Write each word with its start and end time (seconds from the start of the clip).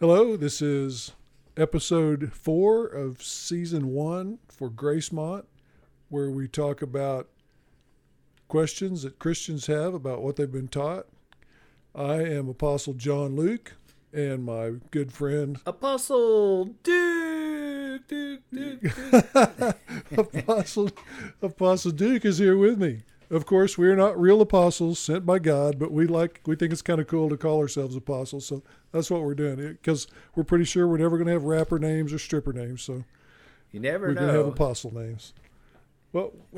Hello, 0.00 0.36
this 0.36 0.62
is 0.62 1.10
episode 1.56 2.32
four 2.32 2.86
of 2.86 3.20
season 3.20 3.88
one 3.88 4.38
for 4.46 4.70
Gracemont, 4.70 5.46
where 6.08 6.30
we 6.30 6.46
talk 6.46 6.80
about 6.80 7.26
questions 8.46 9.02
that 9.02 9.18
Christians 9.18 9.66
have 9.66 9.94
about 9.94 10.22
what 10.22 10.36
they've 10.36 10.52
been 10.52 10.68
taught. 10.68 11.08
I 11.96 12.22
am 12.22 12.48
Apostle 12.48 12.94
John 12.94 13.34
Luke, 13.34 13.74
and 14.12 14.44
my 14.44 14.74
good 14.92 15.12
friend 15.12 15.58
Apostle 15.66 16.66
Duke, 16.84 18.06
Duke, 18.06 18.42
Duke, 18.52 18.82
Apostle 20.16 20.90
Apostle 21.42 21.90
Duke 21.90 22.24
is 22.24 22.38
here 22.38 22.56
with 22.56 22.78
me. 22.78 23.00
Of 23.30 23.44
course, 23.44 23.76
we 23.76 23.88
are 23.88 23.96
not 23.96 24.18
real 24.18 24.40
apostles 24.40 24.98
sent 24.98 25.26
by 25.26 25.38
God, 25.38 25.78
but 25.78 25.92
we 25.92 26.06
like 26.06 26.40
we 26.46 26.56
think 26.56 26.72
it's 26.72 26.80
kind 26.82 27.00
of 27.00 27.06
cool 27.08 27.28
to 27.28 27.36
call 27.36 27.58
ourselves 27.58 27.94
apostles. 27.94 28.46
So 28.46 28.62
that's 28.90 29.10
what 29.10 29.22
we're 29.22 29.34
doing 29.34 29.56
because 29.56 30.06
we're 30.34 30.44
pretty 30.44 30.64
sure 30.64 30.88
we're 30.88 30.96
never 30.98 31.18
going 31.18 31.26
to 31.26 31.32
have 31.34 31.44
rapper 31.44 31.78
names 31.78 32.12
or 32.12 32.18
stripper 32.18 32.54
names. 32.54 32.82
So 32.82 33.04
You 33.70 33.80
never 33.80 34.08
know. 34.08 34.12
we're 34.12 34.26
going 34.26 34.32
to 34.32 34.38
have 34.38 34.46
apostle 34.46 34.94
names. 34.94 35.34
Well, 36.12 36.32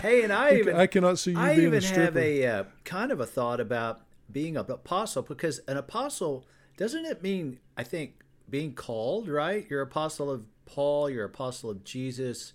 Hey, 0.00 0.22
and 0.22 0.32
I 0.32 0.54
even 0.56 0.76
I 0.76 0.86
cannot 0.86 1.18
see 1.18 1.32
you 1.32 1.38
I 1.38 1.54
being 1.56 1.66
even 1.68 1.78
a 1.78 1.82
stripper. 1.82 2.02
have 2.04 2.16
a 2.16 2.46
uh, 2.46 2.64
kind 2.84 3.12
of 3.12 3.20
a 3.20 3.26
thought 3.26 3.60
about 3.60 4.00
being 4.32 4.56
an 4.56 4.64
apostle 4.70 5.22
because 5.22 5.58
an 5.68 5.76
apostle 5.76 6.46
doesn't 6.78 7.04
it 7.04 7.22
mean 7.22 7.58
I 7.76 7.82
think 7.84 8.14
being 8.48 8.72
called 8.72 9.28
right? 9.28 9.66
You're 9.68 9.82
apostle 9.82 10.30
of 10.30 10.44
Paul. 10.64 11.10
You're 11.10 11.26
apostle 11.26 11.68
of 11.68 11.84
Jesus. 11.84 12.54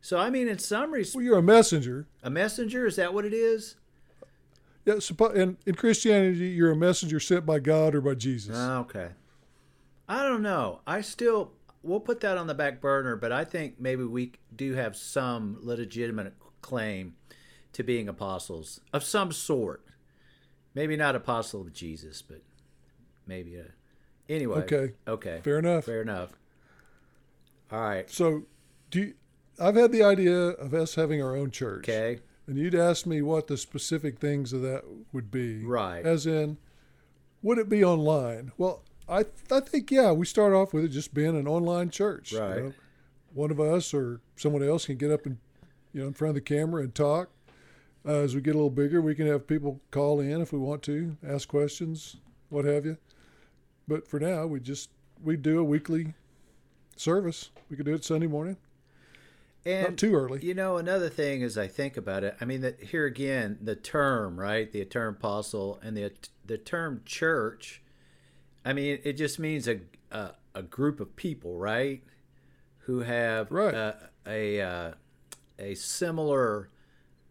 So 0.00 0.18
I 0.18 0.30
mean, 0.30 0.48
in 0.48 0.58
some 0.58 0.92
respects, 0.92 1.14
well, 1.16 1.24
you're 1.24 1.38
a 1.38 1.42
messenger. 1.42 2.06
a 2.22 2.30
messenger 2.30 2.86
is 2.86 2.96
that 2.96 3.12
what 3.12 3.24
it 3.24 3.34
is? 3.34 3.76
Yeah, 4.86 4.94
suppo- 4.94 5.36
and 5.36 5.58
in 5.66 5.74
Christianity, 5.74 6.48
you're 6.48 6.70
a 6.70 6.76
messenger 6.76 7.20
sent 7.20 7.44
by 7.44 7.58
God 7.58 7.94
or 7.94 8.00
by 8.00 8.14
Jesus. 8.14 8.56
Ah, 8.58 8.78
Okay. 8.80 9.08
I 10.08 10.24
don't 10.24 10.42
know. 10.42 10.80
I 10.86 11.02
still 11.02 11.52
we'll 11.82 12.00
put 12.00 12.20
that 12.20 12.36
on 12.36 12.46
the 12.46 12.54
back 12.54 12.80
burner, 12.80 13.14
but 13.14 13.30
I 13.30 13.44
think 13.44 13.78
maybe 13.78 14.02
we 14.04 14.32
do 14.54 14.74
have 14.74 14.96
some 14.96 15.58
legitimate 15.60 16.34
claim 16.62 17.14
to 17.72 17.82
being 17.84 18.08
apostles 18.08 18.80
of 18.92 19.04
some 19.04 19.30
sort. 19.32 19.84
Maybe 20.74 20.96
not 20.96 21.14
apostle 21.14 21.60
of 21.60 21.72
Jesus, 21.72 22.22
but 22.22 22.42
maybe 23.26 23.56
a 23.56 23.66
anyway. 24.28 24.58
Okay. 24.62 24.94
Okay. 25.06 25.40
Fair 25.44 25.58
enough. 25.58 25.84
Fair 25.84 26.02
enough. 26.02 26.30
All 27.70 27.80
right. 27.80 28.10
So, 28.10 28.42
do 28.90 29.00
you, 29.00 29.14
I've 29.60 29.76
had 29.76 29.92
the 29.92 30.02
idea 30.02 30.34
of 30.36 30.72
us 30.74 30.94
having 30.94 31.22
our 31.22 31.36
own 31.36 31.50
church. 31.50 31.88
Okay. 31.88 32.20
And 32.46 32.56
you'd 32.58 32.74
ask 32.74 33.06
me 33.06 33.22
what 33.22 33.46
the 33.46 33.56
specific 33.56 34.18
things 34.18 34.52
of 34.52 34.62
that 34.62 34.82
would 35.12 35.30
be. 35.30 35.64
Right. 35.64 36.04
As 36.04 36.26
in, 36.26 36.56
would 37.42 37.58
it 37.58 37.68
be 37.68 37.84
online? 37.84 38.52
Well, 38.58 38.82
I 39.08 39.24
I 39.50 39.60
think 39.60 39.90
yeah, 39.90 40.12
we 40.12 40.26
start 40.26 40.52
off 40.52 40.72
with 40.72 40.84
it 40.84 40.88
just 40.88 41.14
being 41.14 41.36
an 41.36 41.46
online 41.46 41.90
church. 41.90 42.32
you 42.32 42.40
Right. 42.40 42.64
know. 42.64 42.72
One 43.32 43.50
of 43.52 43.60
us 43.60 43.94
or 43.94 44.20
someone 44.36 44.62
else 44.64 44.86
can 44.86 44.96
get 44.96 45.10
up 45.12 45.26
and 45.26 45.38
you 45.92 46.00
know 46.00 46.08
in 46.08 46.14
front 46.14 46.30
of 46.30 46.34
the 46.36 46.40
camera 46.40 46.82
and 46.82 46.94
talk. 46.94 47.30
Uh, 48.06 48.12
as 48.22 48.34
we 48.34 48.40
get 48.40 48.54
a 48.54 48.58
little 48.58 48.70
bigger, 48.70 49.00
we 49.02 49.14
can 49.14 49.26
have 49.26 49.46
people 49.46 49.78
call 49.90 50.20
in 50.20 50.40
if 50.40 50.52
we 50.54 50.58
want 50.58 50.82
to, 50.82 51.18
ask 51.26 51.46
questions, 51.48 52.16
what 52.48 52.64
have 52.64 52.86
you. 52.86 52.96
But 53.86 54.08
for 54.08 54.18
now, 54.18 54.46
we 54.46 54.58
just 54.58 54.88
we 55.22 55.36
do 55.36 55.58
a 55.60 55.64
weekly 55.64 56.14
service. 56.96 57.50
We 57.68 57.76
could 57.76 57.86
do 57.86 57.94
it 57.94 58.04
Sunday 58.04 58.26
morning, 58.26 58.56
And 59.64 59.82
not 59.82 59.96
too 59.98 60.14
early. 60.14 60.44
You 60.44 60.54
know, 60.54 60.76
another 60.78 61.08
thing 61.08 61.42
as 61.42 61.58
I 61.58 61.66
think 61.66 61.96
about 61.96 62.24
it, 62.24 62.36
I 62.40 62.44
mean, 62.44 62.62
that 62.62 62.80
here 62.82 63.04
again, 63.06 63.58
the 63.60 63.76
term, 63.76 64.38
right? 64.40 64.70
The 64.70 64.84
term 64.84 65.14
apostle 65.16 65.78
and 65.82 65.96
the 65.96 66.12
the 66.44 66.58
term 66.58 67.02
church. 67.04 67.82
I 68.64 68.72
mean, 68.72 68.98
it 69.04 69.14
just 69.14 69.38
means 69.38 69.68
a 69.68 69.80
a, 70.10 70.32
a 70.54 70.62
group 70.62 70.98
of 71.00 71.14
people, 71.16 71.56
right, 71.58 72.02
who 72.80 73.00
have 73.00 73.50
Right. 73.50 73.74
uh, 73.74 73.92
a 74.26 74.60
uh, 74.60 74.92
a 75.58 75.74
similar 75.74 76.70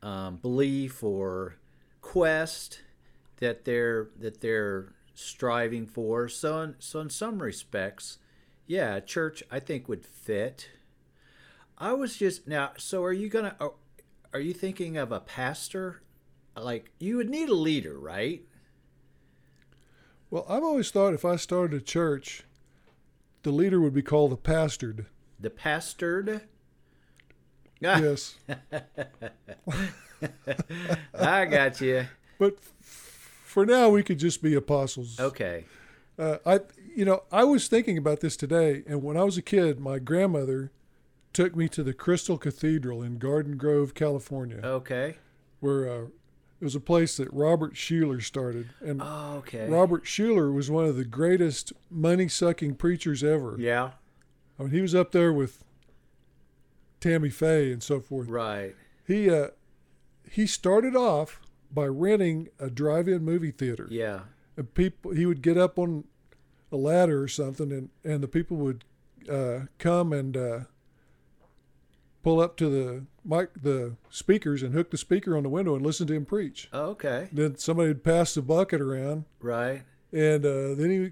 um, 0.03 0.37
belief 0.37 1.03
or 1.03 1.55
quest 2.01 2.81
that 3.37 3.65
they're 3.65 4.09
that 4.19 4.41
they're 4.41 4.93
striving 5.15 5.85
for. 5.87 6.29
So, 6.29 6.61
in, 6.61 6.75
so 6.79 6.99
in 7.01 7.09
some 7.09 7.41
respects, 7.41 8.19
yeah, 8.67 8.99
church 8.99 9.41
I 9.51 9.59
think 9.59 9.89
would 9.89 10.05
fit. 10.05 10.69
I 11.79 11.93
was 11.93 12.17
just 12.17 12.47
now. 12.47 12.71
So, 12.77 13.03
are 13.03 13.13
you 13.13 13.29
gonna? 13.29 13.55
Are, 13.59 13.73
are 14.33 14.39
you 14.39 14.53
thinking 14.53 14.97
of 14.97 15.11
a 15.11 15.19
pastor? 15.19 16.01
Like 16.55 16.91
you 16.99 17.17
would 17.17 17.29
need 17.29 17.49
a 17.49 17.55
leader, 17.55 17.97
right? 17.97 18.43
Well, 20.29 20.45
I've 20.49 20.63
always 20.63 20.91
thought 20.91 21.13
if 21.13 21.23
I 21.25 21.37
started 21.37 21.81
a 21.81 21.83
church, 21.83 22.43
the 23.43 23.51
leader 23.51 23.79
would 23.79 23.93
be 23.93 24.01
called 24.01 24.33
a 24.33 24.35
pastored. 24.35 25.05
The 25.39 25.49
pastored. 25.49 26.41
Yes. 27.79 28.35
I 31.13 31.45
got 31.45 31.79
you. 31.79 32.05
but 32.37 32.55
f- 32.57 32.73
for 33.45 33.65
now, 33.65 33.89
we 33.89 34.03
could 34.03 34.19
just 34.19 34.43
be 34.43 34.53
apostles. 34.53 35.17
Okay. 35.19 35.63
Uh, 36.17 36.37
I, 36.45 36.59
you 36.93 37.05
know, 37.05 37.23
I 37.31 37.45
was 37.45 37.69
thinking 37.69 37.97
about 37.97 38.19
this 38.19 38.35
today, 38.35 38.83
and 38.85 39.01
when 39.01 39.15
I 39.15 39.23
was 39.23 39.37
a 39.37 39.41
kid, 39.41 39.79
my 39.79 39.97
grandmother 39.97 40.71
took 41.33 41.55
me 41.55 41.67
to 41.69 41.83
the 41.83 41.93
Crystal 41.93 42.37
Cathedral 42.37 43.01
in 43.03 43.17
Garden 43.17 43.57
Grove, 43.57 43.93
California, 43.93 44.59
Okay. 44.63 45.17
where 45.59 45.87
uh, 45.89 46.01
it 46.59 46.63
was 46.65 46.75
a 46.75 46.79
place 46.79 47.15
that 47.17 47.31
Robert 47.31 47.73
Schuller 47.75 48.21
started, 48.21 48.69
and 48.81 49.01
Oh, 49.03 49.35
okay. 49.39 49.69
Robert 49.69 50.03
Schuller 50.05 50.53
was 50.53 50.69
one 50.71 50.85
of 50.85 50.95
the 50.97 51.05
greatest 51.05 51.71
money-sucking 51.89 52.75
preachers 52.75 53.23
ever. 53.23 53.55
Yeah. 53.59 53.91
I 54.59 54.63
mean, 54.63 54.71
he 54.71 54.81
was 54.81 54.93
up 54.95 55.11
there 55.11 55.31
with 55.31 55.63
Tammy 56.99 57.29
Faye 57.29 57.71
and 57.71 57.81
so 57.81 57.99
forth. 58.01 58.27
Right. 58.27 58.75
He 59.07 59.29
uh, 59.29 59.49
he 60.29 60.45
started 60.45 60.95
off 60.95 61.39
by 61.71 61.85
renting 61.85 62.49
a 62.59 62.69
drive-in 62.69 63.23
movie 63.23 63.51
theater. 63.51 63.87
Yeah. 63.89 64.21
And 64.57 64.73
people, 64.73 65.11
he 65.11 65.25
would 65.25 65.41
get 65.41 65.57
up 65.57 65.79
on 65.79 66.03
a 66.71 66.75
ladder 66.75 67.21
or 67.23 67.27
something, 67.27 67.71
and 67.71 67.89
and 68.03 68.21
the 68.21 68.27
people 68.27 68.57
would 68.57 68.83
uh, 69.29 69.61
come 69.77 70.11
and 70.11 70.35
uh, 70.35 70.59
pull 72.23 72.39
up 72.39 72.57
to 72.57 72.69
the 72.69 73.05
mic, 73.23 73.49
the 73.61 73.95
speakers, 74.09 74.61
and 74.63 74.73
hook 74.73 74.91
the 74.91 74.97
speaker 74.97 75.37
on 75.37 75.43
the 75.43 75.49
window 75.49 75.75
and 75.75 75.85
listen 75.85 76.07
to 76.07 76.13
him 76.13 76.25
preach. 76.25 76.69
Okay. 76.73 77.29
Then 77.31 77.57
somebody 77.57 77.89
would 77.89 78.03
pass 78.03 78.33
the 78.33 78.41
bucket 78.41 78.81
around, 78.81 79.25
Right. 79.39 79.83
and 80.11 80.45
uh, 80.45 80.75
then 80.75 80.89
he 80.89 81.11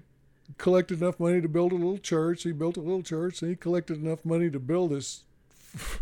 collected 0.58 1.00
enough 1.02 1.20
money 1.20 1.40
to 1.40 1.48
build 1.48 1.72
a 1.72 1.76
little 1.76 1.98
church. 1.98 2.42
He 2.42 2.52
built 2.52 2.76
a 2.76 2.80
little 2.80 3.02
church, 3.02 3.42
and 3.42 3.50
he 3.50 3.56
collected 3.56 4.02
enough 4.02 4.24
money 4.24 4.50
to 4.50 4.58
build 4.58 4.90
this 4.90 5.24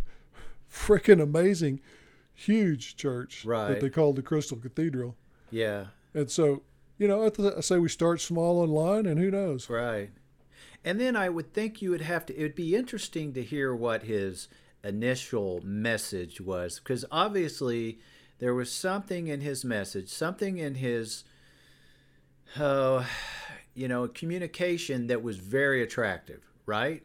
freaking 0.70 1.20
amazing, 1.22 1.80
huge 2.34 2.96
church 2.96 3.44
right. 3.44 3.68
that 3.68 3.80
they 3.80 3.90
called 3.90 4.16
the 4.16 4.22
Crystal 4.22 4.56
Cathedral. 4.56 5.16
Yeah. 5.50 5.86
And 6.14 6.30
so, 6.30 6.62
you 6.98 7.08
know, 7.08 7.24
I, 7.26 7.30
th- 7.30 7.54
I 7.56 7.60
say 7.60 7.78
we 7.78 7.88
start 7.88 8.20
small 8.20 8.60
online, 8.60 9.06
and 9.06 9.18
who 9.18 9.30
knows? 9.30 9.68
Right. 9.70 10.10
And 10.84 11.00
then 11.00 11.16
I 11.16 11.28
would 11.28 11.52
think 11.52 11.82
you 11.82 11.90
would 11.90 12.00
have 12.02 12.26
to, 12.26 12.36
it 12.38 12.42
would 12.42 12.54
be 12.54 12.76
interesting 12.76 13.32
to 13.34 13.42
hear 13.42 13.74
what 13.74 14.04
his 14.04 14.48
initial 14.86 15.60
message 15.64 16.40
was, 16.40 16.78
because 16.78 17.04
obviously 17.10 17.98
there 18.38 18.54
was 18.54 18.70
something 18.70 19.28
in 19.28 19.40
his 19.40 19.64
message, 19.64 20.08
something 20.08 20.58
in 20.58 20.76
his, 20.76 21.24
oh, 22.58 23.06
you 23.74 23.88
know, 23.88 24.08
communication 24.08 25.06
that 25.08 25.22
was 25.22 25.38
very 25.38 25.82
attractive, 25.82 26.42
right? 26.64 27.02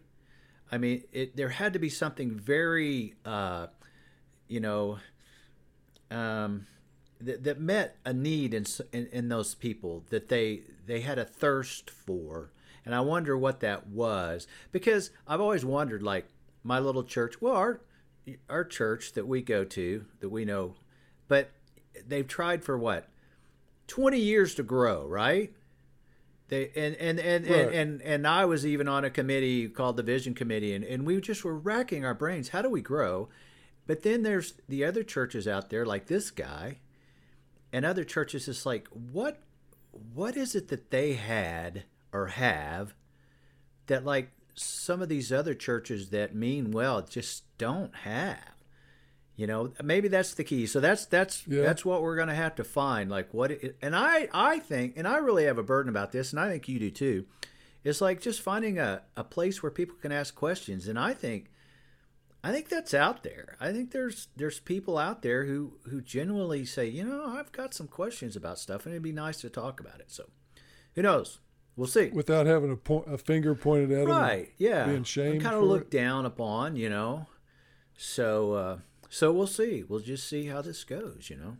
I 0.71 0.77
mean, 0.77 1.03
it, 1.11 1.35
there 1.35 1.49
had 1.49 1.73
to 1.73 1.79
be 1.79 1.89
something 1.89 2.31
very, 2.31 3.15
uh, 3.25 3.67
you 4.47 4.59
know, 4.59 4.99
um, 6.09 6.67
that, 7.19 7.43
that 7.43 7.59
met 7.59 7.97
a 8.05 8.13
need 8.13 8.53
in, 8.53 8.65
in 8.91 9.07
in 9.11 9.29
those 9.29 9.53
people 9.53 10.03
that 10.09 10.29
they 10.29 10.61
they 10.85 11.01
had 11.01 11.19
a 11.19 11.25
thirst 11.25 11.89
for, 11.89 12.51
and 12.85 12.95
I 12.95 13.01
wonder 13.01 13.37
what 13.37 13.59
that 13.59 13.87
was 13.87 14.47
because 14.71 15.11
I've 15.27 15.41
always 15.41 15.63
wondered, 15.63 16.01
like 16.01 16.27
my 16.63 16.79
little 16.79 17.03
church, 17.03 17.41
well, 17.41 17.55
our 17.55 17.81
our 18.49 18.63
church 18.63 19.13
that 19.13 19.27
we 19.27 19.41
go 19.41 19.63
to 19.63 20.05
that 20.19 20.29
we 20.29 20.45
know, 20.45 20.75
but 21.27 21.51
they've 22.07 22.27
tried 22.27 22.63
for 22.63 22.77
what 22.77 23.07
twenty 23.87 24.19
years 24.19 24.55
to 24.55 24.63
grow, 24.63 25.05
right? 25.07 25.51
They 26.49 26.69
and 26.75 26.95
and 26.95 27.19
and, 27.19 27.47
Right. 27.47 27.59
and, 27.59 27.73
and 27.73 28.01
and 28.01 28.27
I 28.27 28.45
was 28.45 28.65
even 28.65 28.87
on 28.87 29.03
a 29.05 29.09
committee 29.09 29.67
called 29.69 29.97
the 29.97 30.03
Vision 30.03 30.33
Committee, 30.33 30.73
and, 30.73 30.83
and 30.83 31.05
we 31.05 31.19
just 31.21 31.43
were 31.43 31.57
racking 31.57 32.05
our 32.05 32.13
brains. 32.13 32.49
How 32.49 32.61
do 32.61 32.69
we 32.69 32.81
grow? 32.81 33.29
But 33.87 34.03
then 34.03 34.21
there's 34.23 34.53
the 34.69 34.85
other 34.85 35.03
churches 35.03 35.47
out 35.47 35.69
there, 35.69 35.85
like 35.85 36.05
this 36.07 36.29
guy, 36.29 36.77
and 37.73 37.83
other 37.85 38.03
churches. 38.03 38.47
It's 38.47 38.65
like 38.65 38.87
what 38.89 39.41
what 40.13 40.37
is 40.37 40.55
it 40.55 40.67
that 40.69 40.91
they 40.91 41.13
had 41.13 41.83
or 42.13 42.27
have 42.27 42.93
that 43.87 44.05
like 44.05 44.31
some 44.55 45.01
of 45.01 45.09
these 45.09 45.31
other 45.31 45.53
churches 45.53 46.09
that 46.09 46.35
mean 46.35 46.71
well 46.71 47.01
just 47.01 47.43
don't 47.57 47.95
have? 47.97 48.37
You 49.35 49.47
know, 49.47 49.71
maybe 49.83 50.07
that's 50.07 50.33
the 50.33 50.43
key. 50.43 50.65
So 50.67 50.79
that's 50.79 51.05
that's 51.05 51.47
Yeah. 51.47 51.61
that's 51.63 51.83
what 51.85 52.01
we're 52.01 52.15
going 52.17 52.27
to 52.27 52.35
have 52.35 52.55
to 52.55 52.63
find. 52.63 53.09
Like 53.09 53.33
what, 53.33 53.51
it, 53.51 53.77
and 53.81 53.95
I 53.95 54.27
I 54.33 54.59
think, 54.59 54.93
and 54.97 55.07
I 55.07 55.17
really 55.17 55.45
have 55.45 55.57
a 55.57 55.63
burden 55.63 55.89
about 55.89 56.11
this, 56.11 56.31
and 56.31 56.39
I 56.39 56.49
think 56.49 56.67
you 56.67 56.77
do 56.79 56.91
too, 56.91 57.25
It's 57.83 58.01
like 58.01 58.21
just 58.21 58.41
finding 58.41 58.77
a, 58.77 59.01
a 59.17 59.23
place 59.23 59.63
where 59.63 59.71
people 59.71 59.95
can 60.01 60.11
ask 60.11 60.35
questions. 60.35 60.87
And 60.87 60.99
I 60.99 61.13
think 61.13 61.49
I 62.43 62.51
think 62.51 62.69
that's 62.69 62.93
out 62.93 63.23
there. 63.23 63.55
I 63.59 63.71
think 63.71 63.91
there's 63.91 64.27
there's 64.35 64.59
people 64.59 64.97
out 64.97 65.21
there 65.23 65.45
who 65.45 65.79
who 65.89 66.01
genuinely 66.01 66.65
say, 66.65 66.87
you 66.87 67.03
know, 67.03 67.25
I've 67.25 67.51
got 67.51 67.73
some 67.73 67.87
questions 67.87 68.35
about 68.35 68.59
stuff, 68.59 68.85
and 68.85 68.93
it'd 68.93 69.01
be 69.03 69.11
nice 69.11 69.41
to 69.41 69.49
talk 69.49 69.79
about 69.79 69.99
it. 70.01 70.11
So, 70.11 70.29
who 70.93 71.01
knows? 71.01 71.39
We'll 71.75 71.87
see. 71.87 72.09
Without 72.09 72.45
having 72.45 72.71
a, 72.71 72.75
po- 72.75 73.05
a 73.07 73.17
finger 73.17 73.55
pointed 73.55 73.91
at 73.91 74.07
right? 74.07 74.51
Yeah, 74.57 74.85
being 74.85 75.03
shamed, 75.03 75.41
kind 75.41 75.55
of 75.55 75.63
looked 75.63 75.93
it. 75.93 75.97
down 75.97 76.25
upon, 76.25 76.75
you 76.75 76.89
know. 76.89 77.27
So, 77.95 78.53
uh, 78.53 78.77
so 79.09 79.31
we'll 79.31 79.47
see. 79.47 79.83
We'll 79.87 79.99
just 79.99 80.27
see 80.27 80.47
how 80.47 80.61
this 80.61 80.83
goes, 80.83 81.29
you 81.29 81.37
know. 81.37 81.57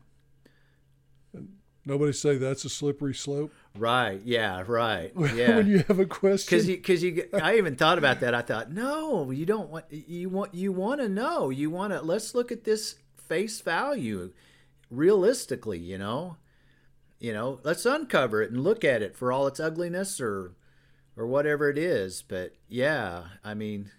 Nobody 1.86 2.14
say 2.14 2.38
that's 2.38 2.64
a 2.64 2.70
slippery 2.70 3.14
slope. 3.14 3.52
Right? 3.76 4.22
Yeah. 4.24 4.64
Right. 4.68 5.12
Yeah. 5.36 5.58
when 5.58 5.68
you 5.68 5.80
have 5.88 6.00
a 6.00 6.06
question, 6.06 6.58
because 6.58 6.68
you 6.68 6.78
because 6.78 7.04
you 7.04 7.28
I 7.42 7.58
even 7.58 7.76
thought 7.76 7.98
about 7.98 8.20
that. 8.20 8.36
I 8.36 8.42
thought, 8.42 8.72
no, 8.72 9.32
you 9.32 9.46
don't 9.46 9.70
want 9.70 9.86
you 9.90 10.30
want 10.30 10.54
you 10.54 10.72
want 10.72 11.02
to 11.02 11.10
know. 11.10 11.50
You 11.50 11.70
want 11.70 11.94
to 11.94 12.02
let's 12.02 12.36
look 12.36 12.52
at 12.52 12.64
this 12.64 12.96
face 13.28 13.62
value 13.62 14.32
realistically. 14.90 15.80
You 15.80 15.98
know, 15.98 16.38
you 17.22 17.32
know, 17.32 17.60
let's 17.64 17.86
uncover 17.86 18.42
it 18.42 18.52
and 18.52 18.64
look 18.64 18.84
at 18.84 19.04
it 19.04 19.16
for 19.16 19.32
all 19.32 19.46
its 19.46 19.60
ugliness 19.60 20.20
or 20.20 20.56
or 21.16 21.28
whatever 21.28 21.70
it 21.70 21.78
is. 21.78 22.24
But 22.28 22.56
yeah, 22.68 23.26
I 23.44 23.54
mean, 23.54 23.92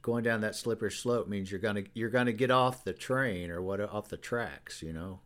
going 0.00 0.24
down 0.24 0.40
that 0.40 0.56
slippery 0.56 0.90
slope 0.90 1.28
means 1.28 1.50
you're 1.50 1.60
gonna 1.60 1.84
you're 1.92 2.08
gonna 2.08 2.32
get 2.32 2.50
off 2.50 2.84
the 2.84 2.94
train 2.94 3.50
or 3.50 3.60
what 3.60 3.80
off 3.80 4.08
the 4.08 4.16
tracks. 4.16 4.82
You 4.82 4.94
know. 4.94 5.20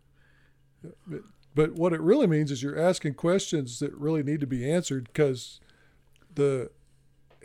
But 1.06 1.20
but 1.54 1.72
what 1.74 1.92
it 1.92 2.00
really 2.00 2.26
means 2.26 2.50
is 2.50 2.60
you're 2.60 2.78
asking 2.78 3.14
questions 3.14 3.78
that 3.78 3.94
really 3.94 4.24
need 4.24 4.40
to 4.40 4.46
be 4.46 4.68
answered 4.68 5.04
because 5.04 5.60
the 6.34 6.70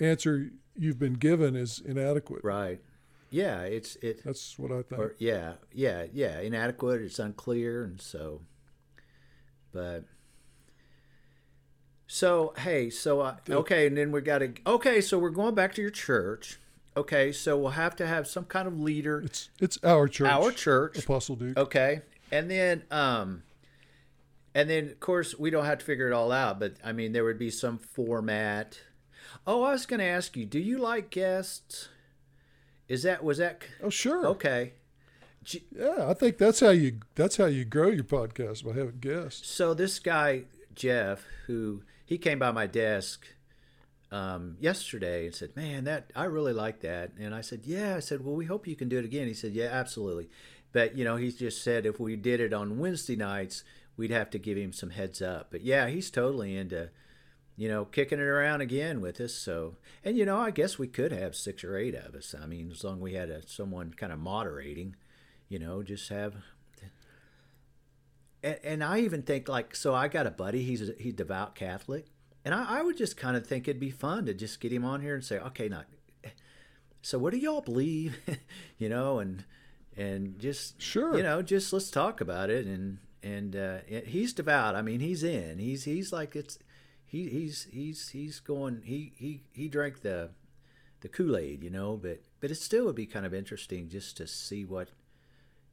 answer 0.01 0.49
you've 0.75 0.99
been 0.99 1.13
given 1.13 1.55
is 1.55 1.79
inadequate. 1.85 2.43
Right. 2.43 2.81
Yeah. 3.29 3.61
It's 3.61 3.95
it. 3.97 4.23
That's 4.25 4.57
what 4.57 4.71
I 4.71 4.81
think. 4.81 4.99
Or 4.99 5.15
yeah, 5.19 5.53
yeah, 5.71 6.07
yeah, 6.11 6.39
inadequate. 6.39 7.03
It's 7.03 7.19
unclear, 7.19 7.83
and 7.83 8.01
so. 8.01 8.41
But. 9.73 10.05
So 12.07 12.53
hey, 12.57 12.89
so 12.89 13.21
uh, 13.21 13.37
okay, 13.49 13.87
and 13.87 13.97
then 13.97 14.11
we 14.11 14.19
got 14.19 14.39
to 14.39 14.51
okay. 14.67 14.99
So 14.99 15.17
we're 15.17 15.29
going 15.29 15.55
back 15.55 15.73
to 15.75 15.81
your 15.81 15.91
church. 15.91 16.59
Okay, 16.97 17.31
so 17.31 17.57
we'll 17.57 17.71
have 17.71 17.95
to 17.95 18.05
have 18.05 18.27
some 18.27 18.43
kind 18.43 18.67
of 18.67 18.77
leader. 18.77 19.21
it's 19.21 19.49
it's 19.61 19.77
our 19.81 20.09
church. 20.09 20.27
Our 20.29 20.51
church. 20.51 21.01
Apostle 21.01 21.37
Duke. 21.37 21.57
Okay, 21.57 22.01
and 22.29 22.51
then 22.51 22.83
um, 22.91 23.43
and 24.53 24.69
then 24.69 24.87
of 24.87 24.99
course 24.99 25.39
we 25.39 25.49
don't 25.49 25.63
have 25.63 25.77
to 25.79 25.85
figure 25.85 26.07
it 26.09 26.13
all 26.13 26.33
out, 26.33 26.59
but 26.59 26.75
I 26.83 26.91
mean 26.91 27.13
there 27.13 27.23
would 27.23 27.39
be 27.39 27.49
some 27.49 27.77
format. 27.77 28.81
Oh, 29.47 29.63
I 29.63 29.71
was 29.71 29.85
going 29.85 30.01
to 30.01 30.05
ask 30.05 30.35
you, 30.35 30.45
do 30.45 30.59
you 30.59 30.77
like 30.79 31.09
guests? 31.11 31.87
Is 32.89 33.03
that 33.03 33.23
was 33.23 33.37
that 33.37 33.61
Oh 33.81 33.89
sure. 33.89 34.25
okay? 34.27 34.73
Yeah, 35.45 36.05
I 36.07 36.13
think 36.13 36.37
that's 36.37 36.59
how 36.59 36.69
you 36.69 36.99
that's 37.15 37.37
how 37.37 37.45
you 37.45 37.65
grow 37.65 37.87
your 37.87 38.03
podcast 38.03 38.63
by 38.63 38.73
having 38.73 38.99
guests. 38.99 39.47
So 39.49 39.73
this 39.73 39.99
guy 39.99 40.43
Jeff, 40.75 41.23
who 41.47 41.81
he 42.05 42.17
came 42.17 42.39
by 42.39 42.51
my 42.51 42.67
desk 42.67 43.25
um, 44.11 44.57
yesterday 44.59 45.25
and 45.25 45.35
said, 45.35 45.55
"Man, 45.55 45.85
that 45.85 46.11
I 46.15 46.25
really 46.25 46.53
like 46.53 46.81
that." 46.81 47.11
And 47.19 47.33
I 47.33 47.41
said, 47.41 47.61
"Yeah." 47.63 47.95
I 47.95 47.99
said, 47.99 48.23
"Well, 48.23 48.35
we 48.35 48.45
hope 48.45 48.67
you 48.67 48.75
can 48.75 48.89
do 48.89 48.99
it 48.99 49.05
again." 49.05 49.27
He 49.27 49.33
said, 49.33 49.53
"Yeah, 49.53 49.69
absolutely." 49.71 50.29
But 50.71 50.95
you 50.95 51.03
know, 51.03 51.15
he 51.17 51.31
just 51.31 51.63
said 51.63 51.85
if 51.85 51.99
we 51.99 52.15
did 52.15 52.39
it 52.39 52.53
on 52.53 52.79
Wednesday 52.79 53.15
nights, 53.15 53.63
we'd 53.97 54.11
have 54.11 54.29
to 54.31 54.39
give 54.39 54.57
him 54.57 54.73
some 54.73 54.91
heads 54.91 55.21
up. 55.21 55.47
But 55.51 55.61
yeah, 55.61 55.87
he's 55.87 56.09
totally 56.09 56.55
into, 56.55 56.89
you 57.57 57.67
know, 57.67 57.85
kicking 57.85 58.19
it 58.19 58.23
around 58.23 58.61
again 58.61 59.01
with 59.01 59.19
us. 59.19 59.33
So, 59.33 59.75
and 60.03 60.17
you 60.17 60.25
know, 60.25 60.37
I 60.37 60.51
guess 60.51 60.79
we 60.79 60.87
could 60.87 61.11
have 61.11 61.35
six 61.35 61.63
or 61.63 61.77
eight 61.77 61.95
of 61.95 62.15
us. 62.15 62.33
I 62.39 62.45
mean, 62.45 62.71
as 62.71 62.83
long 62.83 62.95
as 62.95 63.01
we 63.01 63.13
had 63.13 63.29
a, 63.29 63.47
someone 63.47 63.93
kind 63.93 64.13
of 64.13 64.19
moderating, 64.19 64.95
you 65.51 65.59
know, 65.59 65.83
just 65.83 66.07
have 66.07 66.35
and, 68.41 68.57
and 68.63 68.83
I 68.83 68.99
even 68.99 69.21
think 69.21 69.49
like 69.49 69.75
so 69.75 69.93
I 69.93 70.07
got 70.07 70.25
a 70.25 70.31
buddy 70.31 70.63
he's 70.63 70.89
a, 70.89 70.93
he's 70.97 71.13
devout 71.13 71.55
Catholic 71.55 72.05
and 72.45 72.55
I, 72.55 72.79
I 72.79 72.81
would 72.81 72.97
just 72.97 73.17
kind 73.17 73.35
of 73.35 73.45
think 73.45 73.67
it'd 73.67 73.79
be 73.79 73.91
fun 73.91 74.25
to 74.27 74.33
just 74.33 74.61
get 74.61 74.71
him 74.71 74.85
on 74.85 75.01
here 75.01 75.13
and 75.13 75.23
say 75.23 75.39
okay 75.39 75.67
now 75.67 75.83
so 77.01 77.17
what 77.17 77.33
do 77.33 77.37
y'all 77.37 77.61
believe? 77.61 78.17
You 78.77 78.89
know 78.89 79.19
and 79.19 79.43
and 79.95 80.39
just 80.39 80.81
Sure. 80.81 81.15
you 81.15 81.21
know 81.21 81.43
just 81.43 81.71
let's 81.71 81.91
talk 81.91 82.19
about 82.21 82.49
it 82.49 82.65
and 82.65 82.97
and 83.21 83.55
uh, 83.55 83.77
he's 84.07 84.33
devout. 84.33 84.75
I 84.75 84.81
mean 84.81 85.01
he's 85.01 85.21
in. 85.21 85.59
He's 85.59 85.83
he's 85.83 86.11
like 86.11 86.35
it's 86.35 86.57
he 87.05 87.29
he's 87.29 87.67
he's 87.71 88.09
he's 88.09 88.39
going 88.39 88.81
he 88.85 89.11
he 89.17 89.43
he 89.51 89.67
drank 89.67 90.01
the 90.01 90.31
the 91.01 91.09
Kool-Aid 91.09 91.63
you 91.63 91.69
know 91.69 91.95
but 91.95 92.21
but 92.39 92.49
it 92.49 92.55
still 92.55 92.85
would 92.85 92.95
be 92.95 93.05
kind 93.05 93.25
of 93.25 93.33
interesting 93.35 93.89
just 93.89 94.17
to 94.17 94.25
see 94.25 94.65
what 94.65 94.89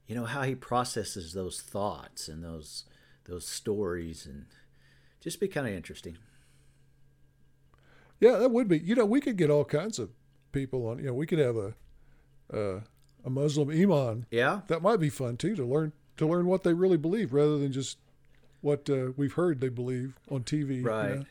you 0.09 0.15
know 0.17 0.25
how 0.25 0.43
he 0.43 0.55
processes 0.57 1.33
those 1.35 1.61
thoughts 1.61 2.27
and 2.29 2.43
those 2.43 2.85
those 3.27 3.47
stories 3.47 4.27
and 4.27 4.47
just 5.21 5.39
be 5.39 5.47
kind 5.47 5.67
of 5.69 5.73
interesting 5.75 6.17
Yeah, 8.21 8.37
that 8.39 8.51
would 8.51 8.67
be. 8.69 8.79
You 8.81 8.95
know, 8.97 9.05
we 9.05 9.21
could 9.21 9.37
get 9.37 9.49
all 9.51 9.65
kinds 9.65 9.99
of 10.01 10.11
people 10.51 10.87
on. 10.89 10.99
You 10.99 11.07
know, 11.07 11.15
we 11.15 11.27
could 11.27 11.39
have 11.39 11.57
a 11.57 11.75
uh, 12.53 12.81
a 13.25 13.31
Muslim 13.31 13.71
imam. 13.71 14.27
yeah 14.31 14.63
That 14.69 14.83
might 14.83 14.99
be 14.99 15.11
fun 15.11 15.37
too 15.37 15.55
to 15.57 15.65
learn 15.65 15.93
to 16.17 16.27
learn 16.27 16.47
what 16.47 16.63
they 16.65 16.73
really 16.73 16.97
believe 16.97 17.33
rather 17.33 17.59
than 17.59 17.71
just 17.73 17.99
what 18.61 18.89
uh, 18.91 19.13
we've 19.17 19.35
heard 19.35 19.61
they 19.61 19.69
believe 19.69 20.15
on 20.31 20.43
TV. 20.43 20.77
you 20.77 20.83
right 20.87 21.17
know? 21.19 21.25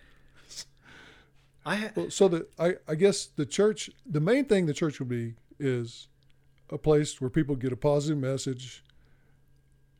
i 1.65 1.75
ha- 1.75 1.89
Well, 1.95 2.09
so 2.09 2.27
that 2.29 2.49
I, 2.57 2.75
I 2.87 2.95
guess 2.95 3.25
the 3.25 3.45
church, 3.45 3.89
the 4.05 4.21
main 4.21 4.45
thing 4.45 4.65
the 4.65 4.73
church 4.73 4.99
would 4.99 5.09
be 5.09 5.33
is 5.59 6.07
a 6.69 6.77
place 6.77 7.19
where 7.21 7.29
people 7.29 7.55
get 7.55 7.71
a 7.71 7.77
positive 7.77 8.17
message, 8.17 8.83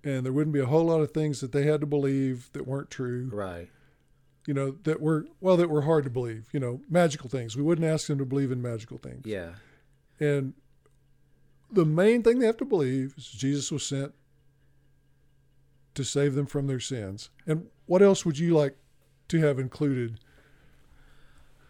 and 0.03 0.25
there 0.25 0.33
wouldn't 0.33 0.53
be 0.53 0.59
a 0.59 0.65
whole 0.65 0.85
lot 0.85 1.01
of 1.01 1.11
things 1.11 1.41
that 1.41 1.51
they 1.51 1.63
had 1.63 1.79
to 1.81 1.87
believe 1.87 2.49
that 2.53 2.67
weren't 2.67 2.89
true. 2.89 3.29
right 3.31 3.69
You 4.45 4.53
know, 4.53 4.71
that 4.83 5.01
were 5.01 5.25
well, 5.41 5.57
that 5.57 5.69
were 5.69 5.83
hard 5.83 6.03
to 6.05 6.09
believe. 6.09 6.47
You 6.51 6.59
know, 6.59 6.81
magical 6.89 7.29
things. 7.29 7.55
We 7.55 7.63
wouldn't 7.63 7.87
ask 7.87 8.07
them 8.07 8.17
to 8.17 8.25
believe 8.25 8.51
in 8.51 8.61
magical 8.61 8.97
things. 8.97 9.25
yeah 9.25 9.51
And 10.19 10.53
the 11.71 11.85
main 11.85 12.23
thing 12.23 12.39
they 12.39 12.45
have 12.45 12.57
to 12.57 12.65
believe 12.65 13.13
is 13.17 13.27
Jesus 13.27 13.71
was 13.71 13.85
sent 13.85 14.13
to 15.95 16.03
save 16.03 16.35
them 16.35 16.45
from 16.45 16.67
their 16.67 16.79
sins. 16.79 17.29
And 17.45 17.67
what 17.85 18.01
else 18.01 18.25
would 18.25 18.37
you 18.37 18.55
like 18.55 18.77
to 19.29 19.39
have 19.39 19.59
included 19.59 20.19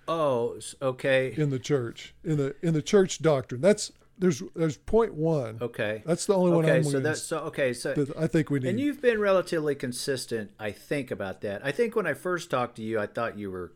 oh 0.07 0.59
okay 0.81 1.33
in 1.35 1.49
the 1.49 1.59
church 1.59 2.13
in 2.23 2.37
the 2.37 2.55
in 2.61 2.73
the 2.73 2.81
church 2.81 3.21
doctrine? 3.21 3.61
That's 3.61 3.91
there's 4.17 4.41
there's 4.55 4.77
point 4.77 5.13
one. 5.13 5.57
okay 5.61 6.03
That's 6.05 6.25
the 6.25 6.33
only 6.35 6.51
one 6.51 6.65
okay 6.65 6.77
I'm 6.77 6.83
so 6.83 6.99
that's 6.99 7.21
so 7.21 7.39
okay 7.39 7.73
so 7.73 7.93
I 8.17 8.27
think 8.27 8.49
we 8.49 8.59
need. 8.59 8.69
and 8.69 8.79
you've 8.79 9.01
been 9.01 9.19
relatively 9.19 9.75
consistent 9.75 10.51
i 10.59 10.71
think 10.71 11.11
about 11.11 11.41
that 11.41 11.65
i 11.65 11.71
think 11.71 11.95
when 11.95 12.07
i 12.07 12.13
first 12.13 12.49
talked 12.49 12.75
to 12.77 12.81
you 12.81 12.99
i 12.99 13.05
thought 13.05 13.37
you 13.37 13.51
were 13.51 13.73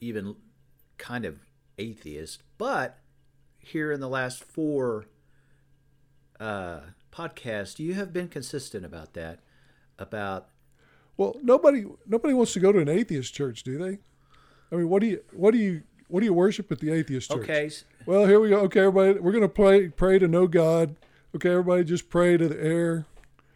even 0.00 0.36
kind 0.98 1.24
of 1.24 1.38
atheist 1.78 2.42
but 2.58 2.98
here 3.58 3.92
in 3.92 4.00
the 4.00 4.08
last 4.08 4.42
four 4.42 5.06
uh 6.40 6.80
podcasts 7.12 7.78
you 7.78 7.94
have 7.94 8.12
been 8.12 8.28
consistent 8.28 8.84
about 8.84 9.14
that 9.14 9.40
about 9.98 10.48
well, 11.16 11.36
nobody 11.42 11.86
nobody 12.06 12.34
wants 12.34 12.52
to 12.54 12.60
go 12.60 12.72
to 12.72 12.78
an 12.78 12.88
atheist 12.88 13.34
church, 13.34 13.62
do 13.62 13.78
they? 13.78 13.98
I 14.70 14.76
mean, 14.76 14.88
what 14.88 15.00
do 15.00 15.06
you 15.06 15.22
what 15.32 15.52
do 15.52 15.58
you 15.58 15.82
what 16.08 16.20
do 16.20 16.26
you 16.26 16.32
worship 16.34 16.70
at 16.72 16.78
the 16.80 16.90
atheist 16.90 17.30
church? 17.30 17.38
okay 17.38 17.70
Well, 18.06 18.26
here 18.26 18.38
we 18.40 18.50
go. 18.50 18.60
Okay, 18.60 18.80
everybody, 18.80 19.18
we're 19.18 19.32
gonna 19.32 19.48
pray 19.48 19.88
pray 19.88 20.18
to 20.18 20.28
no 20.28 20.46
God. 20.46 20.96
Okay, 21.34 21.50
everybody, 21.50 21.84
just 21.84 22.08
pray 22.08 22.36
to 22.36 22.48
the 22.48 22.62
air. 22.62 23.06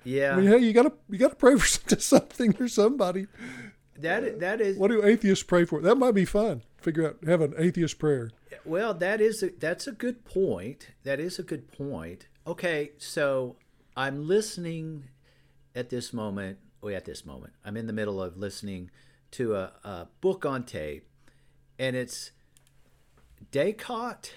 yeah 0.05 0.35
I 0.35 0.37
mean, 0.37 0.47
hey, 0.47 0.59
you 0.59 0.73
gotta 0.73 0.93
you 1.09 1.19
gotta 1.19 1.37
pray 1.37 1.57
for 1.57 1.67
something 2.01 2.55
or 2.61 2.69
somebody. 2.69 3.27
that 3.99 4.41
that 4.41 4.61
is 4.61 4.77
What 4.77 4.89
do 4.91 5.05
atheists 5.05 5.45
pray 5.45 5.65
for? 5.65 5.81
That 5.81 5.97
might 5.97 6.15
be 6.15 6.25
fun. 6.25 6.63
Figure 6.79 7.09
out 7.09 7.17
have 7.27 7.41
an 7.41 7.55
atheist 7.59 7.99
prayer. 7.99 8.31
Well, 8.65 8.93
that 8.95 9.21
is 9.21 9.43
a, 9.43 9.51
that's 9.51 9.87
a 9.87 9.93
good 9.93 10.25
point. 10.25 10.89
That 11.05 11.21
is 11.21 11.39
a 11.39 11.43
good 11.43 11.71
point. 11.73 12.27
Okay, 12.47 12.91
so 12.99 13.57
I'm 13.97 14.27
listening 14.27 15.05
at 15.75 15.89
this 15.91 16.13
moment. 16.13 16.59
Oh, 16.83 16.87
well, 16.87 16.97
at 16.97 17.05
this 17.05 17.25
moment, 17.27 17.53
I'm 17.65 17.77
in 17.77 17.87
the 17.87 17.93
middle 17.93 18.23
of 18.23 18.37
listening 18.39 18.91
to 19.33 19.55
a, 19.55 19.73
a 19.85 20.09
book 20.23 20.47
on 20.47 20.65
tape, 20.65 21.07
and 21.79 21.95
it's 21.95 22.31
Descartes, 23.51 24.31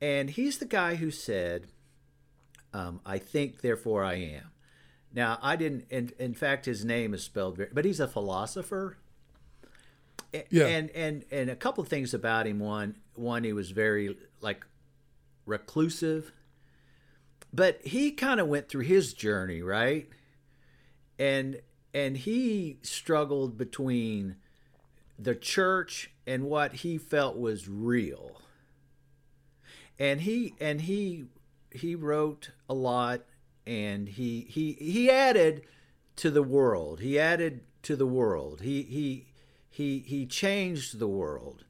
and 0.00 0.30
he's 0.30 0.58
the 0.58 0.66
guy 0.66 0.96
who 0.96 1.10
said, 1.10 1.66
um, 2.72 3.00
"I 3.04 3.18
think, 3.18 3.60
therefore 3.60 4.04
I 4.04 4.14
am." 4.14 4.50
Now, 5.12 5.38
I 5.42 5.56
didn't. 5.56 5.86
In, 5.90 6.12
in 6.18 6.34
fact, 6.34 6.66
his 6.66 6.84
name 6.84 7.14
is 7.14 7.22
spelled 7.22 7.56
very, 7.56 7.70
but 7.72 7.84
he's 7.84 8.00
a 8.00 8.08
philosopher. 8.08 8.98
Yeah. 10.50 10.66
And 10.66 10.90
and 10.90 11.24
and 11.30 11.48
a 11.48 11.56
couple 11.56 11.82
of 11.82 11.88
things 11.88 12.12
about 12.12 12.46
him. 12.46 12.58
One, 12.58 12.96
one 13.14 13.44
he 13.44 13.54
was 13.54 13.70
very 13.70 14.16
like 14.42 14.66
reclusive, 15.46 16.32
but 17.52 17.80
he 17.82 18.10
kind 18.10 18.40
of 18.40 18.48
went 18.48 18.68
through 18.68 18.82
his 18.82 19.14
journey, 19.14 19.62
right? 19.62 20.08
And 21.18 21.62
and 21.94 22.18
he 22.18 22.78
struggled 22.82 23.56
between 23.56 24.36
the 25.18 25.34
church 25.34 26.10
and 26.26 26.44
what 26.44 26.72
he 26.74 26.98
felt 26.98 27.36
was 27.38 27.68
real. 27.68 28.40
And 29.98 30.22
he 30.22 30.54
and 30.60 30.82
he 30.82 31.26
he 31.70 31.94
wrote 31.94 32.50
a 32.68 32.74
lot 32.74 33.22
and 33.66 34.08
he 34.08 34.46
he 34.48 34.72
he 34.72 35.10
added 35.10 35.62
to 36.16 36.30
the 36.30 36.42
world. 36.42 37.00
He 37.00 37.18
added 37.18 37.60
to 37.82 37.96
the 37.96 38.06
world. 38.06 38.60
He 38.62 38.82
he 38.82 39.26
he 39.70 40.00
he 40.00 40.26
changed 40.26 40.98
the 40.98 41.08
world. 41.08 41.64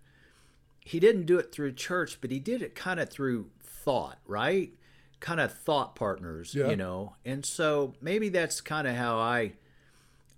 He 0.80 1.00
didn't 1.00 1.26
do 1.26 1.38
it 1.38 1.52
through 1.52 1.72
church, 1.72 2.20
but 2.20 2.30
he 2.30 2.38
did 2.38 2.62
it 2.62 2.74
kind 2.74 3.00
of 3.00 3.10
through 3.10 3.50
thought, 3.60 4.18
right? 4.26 4.70
Kind 5.18 5.40
of 5.40 5.52
thought 5.52 5.96
partners, 5.96 6.54
Yeah. 6.54 6.68
you 6.68 6.76
know. 6.76 7.16
And 7.24 7.44
so 7.44 7.94
maybe 8.00 8.28
that's 8.28 8.60
kind 8.60 8.86
of 8.86 8.94
how 8.94 9.18
I 9.18 9.54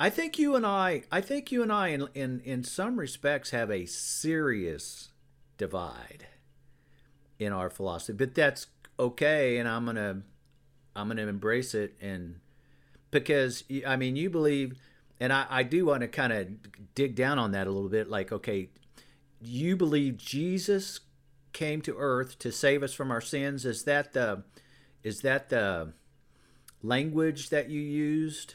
I 0.00 0.10
think 0.10 0.38
you 0.38 0.54
and 0.54 0.64
I 0.64 1.02
I 1.10 1.20
think 1.20 1.50
you 1.50 1.62
and 1.62 1.72
I 1.72 1.88
in 1.88 2.08
in 2.14 2.40
in 2.44 2.64
some 2.64 2.98
respects 2.98 3.50
have 3.50 3.70
a 3.70 3.86
serious 3.86 5.10
divide 5.56 6.26
in 7.38 7.52
our 7.52 7.70
philosophy, 7.70 8.16
but 8.16 8.34
that's 8.34 8.66
okay 8.98 9.58
and 9.58 9.68
I'm 9.68 9.86
to 9.86 10.22
I'm 10.94 11.08
to 11.10 11.28
embrace 11.28 11.74
it 11.74 11.96
and 12.00 12.40
because 13.10 13.64
I 13.86 13.96
mean 13.96 14.16
you 14.16 14.30
believe 14.30 14.78
and 15.20 15.32
I, 15.32 15.46
I 15.48 15.62
do 15.62 15.86
want 15.86 16.02
to 16.02 16.08
kind 16.08 16.32
of 16.32 16.94
dig 16.94 17.14
down 17.14 17.38
on 17.38 17.52
that 17.52 17.66
a 17.66 17.70
little 17.70 17.88
bit 17.88 18.08
like 18.08 18.32
okay 18.32 18.70
you 19.40 19.76
believe 19.76 20.16
Jesus 20.16 21.00
came 21.52 21.80
to 21.82 21.94
earth 21.96 22.38
to 22.40 22.52
save 22.52 22.82
us 22.82 22.92
from 22.92 23.10
our 23.10 23.20
sins. 23.20 23.64
Is 23.64 23.84
that 23.84 24.12
the 24.12 24.44
is 25.02 25.20
that 25.22 25.48
the 25.48 25.92
language 26.82 27.50
that 27.50 27.68
you 27.68 27.80
used 27.80 28.54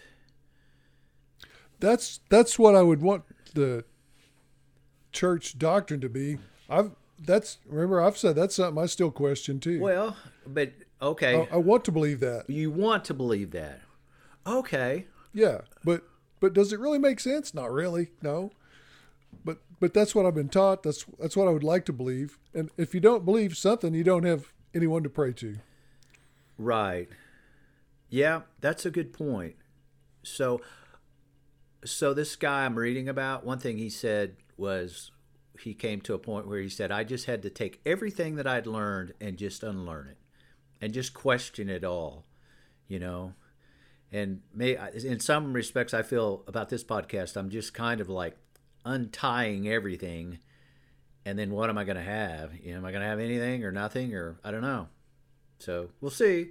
That's 1.84 2.22
that's 2.30 2.58
what 2.58 2.76
I 2.76 2.82
would 2.82 3.02
want 3.02 3.24
the 3.54 3.84
church 5.12 5.60
doctrine 5.60 6.00
to 6.00 6.08
be. 6.08 6.38
I've 6.70 6.92
that's 7.20 7.58
remember 7.68 8.02
I've 8.02 8.18
said 8.18 8.38
that's 8.38 8.56
something 8.56 8.82
I 8.82 8.86
still 8.86 9.12
question 9.12 9.60
too. 9.60 9.82
well 9.82 10.16
but 10.48 10.72
okay 11.02 11.48
I, 11.52 11.56
I 11.56 11.58
want 11.58 11.84
to 11.86 11.92
believe 11.92 12.22
that. 12.22 12.50
you 12.50 12.72
want 12.72 13.04
to 13.06 13.14
believe 13.14 13.52
that 13.52 13.82
okay 14.48 15.08
Yeah, 15.34 15.62
but 15.84 16.04
but 16.40 16.54
does 16.54 16.72
it 16.72 16.80
really 16.80 17.00
make 17.00 17.20
sense? 17.20 17.54
Not 17.54 17.72
really. 17.72 18.12
No. 18.22 18.52
But 19.44 19.58
but 19.82 19.94
that's 19.94 20.16
what 20.16 20.26
I've 20.26 20.36
been 20.36 20.50
taught. 20.50 20.84
That's 20.84 21.06
that's 21.20 21.36
what 21.36 21.50
I 21.50 21.52
would 21.52 21.64
like 21.66 21.84
to 21.86 21.94
believe. 21.94 22.38
And 22.54 22.70
if 22.78 22.94
you 22.94 23.02
don't 23.02 23.26
believe 23.26 23.58
something, 23.58 23.94
you 23.94 24.06
don't 24.06 24.24
have 24.24 24.54
anyone 24.74 25.04
to 25.04 25.10
pray 25.10 25.34
to. 25.34 25.58
Right. 26.58 27.10
Yeah, 28.10 28.42
that's 28.62 28.86
a 28.86 28.92
good 28.92 29.12
point. 29.12 29.56
So 30.24 30.62
so 31.86 32.14
this 32.14 32.36
guy 32.36 32.66
I'm 32.66 32.78
reading 32.78 33.10
about, 33.10 33.46
one 33.46 33.60
thing 33.60 33.78
he 33.78 33.90
said 33.90 34.38
was 34.58 35.12
he 35.60 35.74
came 35.74 36.02
to 36.02 36.14
a 36.14 36.20
point 36.20 36.48
where 36.48 36.60
he 36.60 36.70
said 36.70 36.92
I 36.92 37.04
just 37.04 37.26
had 37.26 37.42
to 37.44 37.50
take 37.50 37.82
everything 37.86 38.36
that 38.36 38.48
I'd 38.48 38.68
learned 38.68 39.14
and 39.22 39.38
just 39.38 39.64
unlearn 39.64 40.08
it 40.08 40.18
and 40.82 40.94
just 40.94 41.14
question 41.14 41.70
it 41.70 41.84
all, 41.84 42.26
you 42.88 43.00
know. 43.00 43.34
And 44.12 44.42
may 44.54 44.78
in 44.94 45.20
some 45.20 45.54
respects 45.54 45.94
I 45.94 46.04
feel 46.04 46.44
about 46.48 46.70
this 46.70 46.84
podcast 46.84 47.36
I'm 47.36 47.50
just 47.50 47.74
kind 47.74 48.02
of 48.02 48.10
like 48.10 48.38
untying 48.86 49.68
everything 49.68 50.40
and 51.26 51.40
then 51.40 51.52
what 51.52 51.70
am 51.70 51.78
I 51.78 51.84
going 51.84 51.98
to 51.98 52.04
have? 52.04 52.52
You 52.62 52.74
know, 52.74 52.80
am 52.80 52.86
I 52.86 52.92
going 52.92 53.02
to 53.02 53.08
have 53.08 53.20
anything 53.20 53.64
or 53.64 53.72
nothing 53.72 54.14
or 54.14 54.40
I 54.44 54.52
don't 54.52 54.62
know. 54.62 54.88
So, 55.60 55.90
we'll 56.02 56.12
see. 56.12 56.50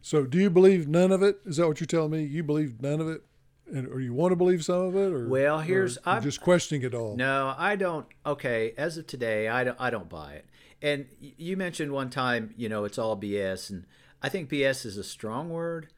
So 0.00 0.24
do 0.24 0.38
you 0.38 0.50
believe 0.50 0.86
none 0.86 1.10
of 1.10 1.22
it? 1.22 1.40
Is 1.44 1.56
that 1.56 1.66
what 1.66 1.80
you're 1.80 1.86
telling 1.88 2.12
me? 2.12 2.22
You 2.22 2.44
believe 2.44 2.80
none 2.80 3.00
of 3.00 3.08
it? 3.08 3.24
And 3.72 3.88
or 3.88 4.00
you 4.00 4.14
want 4.14 4.30
to 4.32 4.36
believe 4.36 4.64
some 4.64 4.80
of 4.82 4.94
it 4.96 5.12
or 5.12 5.28
Well, 5.28 5.58
here's- 5.60 5.98
I've- 6.04 6.24
just 6.24 6.40
questioning 6.40 6.82
it 6.84 6.94
all. 6.94 7.16
No, 7.16 7.54
I 7.58 7.74
don't. 7.76 8.06
Okay, 8.24 8.72
as 8.76 8.96
of 8.96 9.06
today, 9.06 9.48
I 9.48 9.64
don't. 9.64 9.80
I 9.80 9.90
don't 9.90 10.08
buy 10.08 10.34
it. 10.34 10.46
And 10.82 11.06
you 11.18 11.56
mentioned 11.56 11.90
one 11.92 12.10
time, 12.10 12.54
you 12.56 12.68
know, 12.68 12.84
it's 12.84 12.98
all 12.98 13.16
BS, 13.16 13.70
and 13.70 13.86
I 14.22 14.28
think 14.28 14.48
BS 14.48 14.84
is 14.86 14.96
a 14.96 15.02
strong 15.04 15.48
word, 15.50 15.88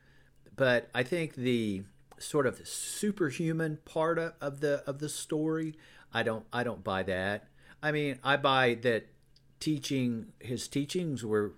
but 0.57 0.89
I 0.95 1.03
think 1.03 1.35
the 1.35 1.83
sort 2.19 2.47
of 2.47 2.67
superhuman 2.67 3.79
part 3.85 4.19
of, 4.19 4.33
of 4.41 4.61
the 4.61 4.83
of 4.87 4.99
the 4.99 5.09
story, 5.09 5.75
I 6.15 6.23
don't. 6.23 6.47
I 6.53 6.63
don't 6.65 6.83
buy 6.83 7.03
that. 7.03 7.49
I 7.83 7.93
mean, 7.93 8.19
I 8.25 8.37
buy 8.39 8.75
that 8.83 9.09
teaching 9.61 10.33
his 10.41 10.69
teachings 10.69 11.25
were 11.25 11.53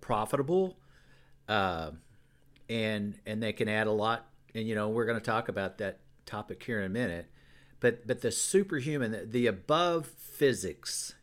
profitable, 0.00 0.78
uh, 1.48 1.92
and 2.68 3.18
and 3.24 3.42
they 3.42 3.52
can 3.52 3.68
add 3.68 3.86
a 3.86 3.92
lot. 3.92 4.24
And 4.58 4.68
you 4.68 4.74
know, 4.74 4.88
we're 4.88 5.06
going 5.06 5.18
to 5.18 5.24
talk 5.24 5.48
about 5.48 5.78
that 5.78 6.00
topic 6.26 6.62
here 6.62 6.78
in 6.80 6.84
a 6.84 6.88
minute. 6.88 7.30
But 7.80 8.06
but 8.06 8.20
the 8.22 8.32
superhuman, 8.32 9.12
the, 9.12 9.24
the 9.24 9.46
above 9.46 10.06
physics, 10.06 11.14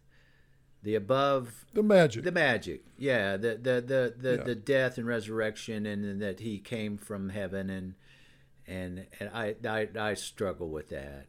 the 0.83 0.95
above 0.95 1.65
The 1.73 1.83
magic. 1.83 2.23
the 2.23 2.31
magic, 2.31 2.85
yeah, 2.97 3.35
the 3.35 3.55
the 3.55 3.83
the 3.85 4.13
the, 4.17 4.35
Yeah. 4.37 4.43
the 4.43 4.55
death 4.55 4.97
and 4.97 5.05
resurrection, 5.05 5.85
and, 5.85 6.05
and 6.05 6.21
that 6.21 6.39
he 6.39 6.59
came 6.59 6.97
from 6.97 7.29
heaven, 7.29 7.69
and 7.69 7.95
and 8.65 9.05
and 9.19 9.29
I 9.33 9.55
I, 9.67 9.89
I 9.99 10.13
struggle 10.13 10.69
with 10.69 10.89
that. 10.89 11.25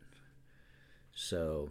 So, 1.13 1.71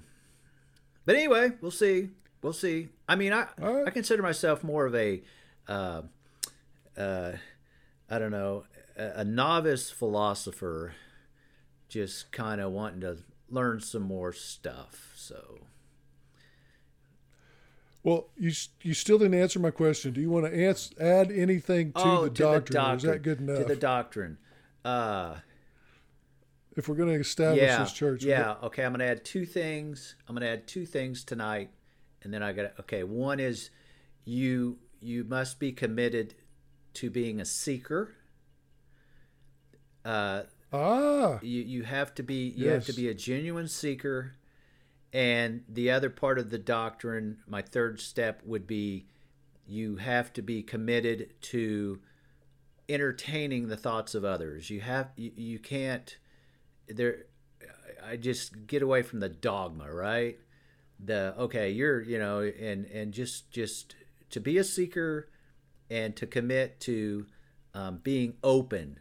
but 1.05 1.15
anyway, 1.15 1.51
we'll 1.61 1.71
see. 1.71 2.09
We'll 2.41 2.51
see. 2.53 2.89
I 3.07 3.15
mean, 3.15 3.31
I 3.31 3.47
right. 3.57 3.87
I 3.87 3.89
consider 3.89 4.21
myself 4.21 4.63
more 4.63 4.85
of 4.85 4.95
a, 4.95 5.23
uh, 5.67 6.01
uh, 6.97 7.31
I 8.09 8.19
don't 8.19 8.31
know, 8.31 8.65
a, 8.95 9.23
novice 9.23 9.89
philosopher, 9.89 10.93
just 11.87 12.31
kind 12.31 12.61
of 12.61 12.71
wanting 12.71 13.01
to 13.01 13.17
learn 13.49 13.79
some 13.79 14.03
more 14.03 14.33
stuff. 14.33 15.11
So. 15.15 15.59
well, 18.03 18.27
you 18.37 18.51
you 18.81 18.93
still 18.93 19.17
didn't 19.17 19.39
answer 19.39 19.59
my 19.59 19.71
question. 19.71 20.13
Do 20.13 20.21
you 20.21 20.29
want 20.29 20.45
to 20.45 20.53
ans- 20.53 20.93
add 20.99 21.31
anything 21.31 21.91
to, 21.93 22.01
oh, 22.03 22.23
the, 22.23 22.29
to 22.29 22.43
doctrine, 22.43 22.63
the 22.65 22.73
doctrine. 22.73 22.95
Is 22.97 23.03
that 23.03 23.21
good 23.21 23.39
enough? 23.41 23.57
To 23.57 23.65
the 23.65 23.75
doctrine. 23.75 24.37
Uh, 24.83 25.35
if 26.75 26.87
we're 26.89 26.95
going 26.95 27.09
to 27.09 27.19
establish 27.19 27.61
yeah, 27.61 27.79
this 27.79 27.93
church, 27.93 28.23
yeah. 28.23 28.55
Okay, 28.63 28.83
I'm 28.83 28.91
going 28.91 28.99
to 28.99 29.05
add 29.05 29.23
two 29.25 29.45
things. 29.45 30.15
I'm 30.27 30.35
going 30.35 30.45
to 30.45 30.49
add 30.49 30.67
two 30.67 30.85
things 30.85 31.23
tonight, 31.23 31.69
and 32.21 32.33
then 32.33 32.43
I 32.43 32.53
got 32.53 32.73
okay. 32.81 33.03
One 33.03 33.39
is 33.39 33.69
you 34.25 34.77
you 34.99 35.23
must 35.23 35.59
be 35.59 35.71
committed 35.71 36.35
to 36.95 37.09
being 37.09 37.39
a 37.39 37.45
seeker. 37.45 38.15
Uh, 40.05 40.43
ah, 40.71 41.39
you 41.41 41.63
you 41.63 41.83
have 41.83 42.13
to 42.15 42.23
be 42.23 42.53
you 42.55 42.69
have 42.69 42.85
to 42.85 42.93
be 42.93 43.09
a 43.09 43.13
genuine 43.13 43.67
seeker. 43.67 44.35
And 45.11 45.63
the 45.69 45.91
other 45.91 46.09
part 46.09 46.37
of 46.37 46.49
the 46.49 46.57
doctrine 46.57 47.37
my 47.47 47.61
third 47.61 47.99
step 47.99 48.41
would 48.45 48.67
be 48.67 49.07
you 49.65 49.95
have 49.95 50.31
to 50.33 50.41
be 50.41 50.61
committed 50.61 51.33
to 51.41 51.99
entertaining 52.87 53.67
the 53.67 53.77
thoughts 53.77 54.13
of 54.13 54.23
others. 54.23 54.69
You 54.69 54.81
have 54.81 55.09
you, 55.15 55.31
you 55.35 55.59
can't 55.59 56.15
there 56.87 57.25
i 58.05 58.15
just 58.15 58.67
get 58.67 58.83
away 58.83 59.01
from 59.01 59.19
the 59.19 59.29
dogma 59.29 59.91
right? 59.91 60.37
The 61.03 61.33
okay 61.37 61.71
you're 61.71 62.01
you 62.01 62.19
know 62.19 62.41
and 62.41 62.85
and 62.85 63.11
just 63.11 63.49
just 63.49 63.95
to 64.29 64.39
be 64.39 64.57
a 64.57 64.63
seeker 64.63 65.29
and 65.89 66.15
to 66.15 66.27
commit 66.27 66.79
to 66.81 67.25
um, 67.73 67.99
being 68.03 68.35
open 68.43 68.99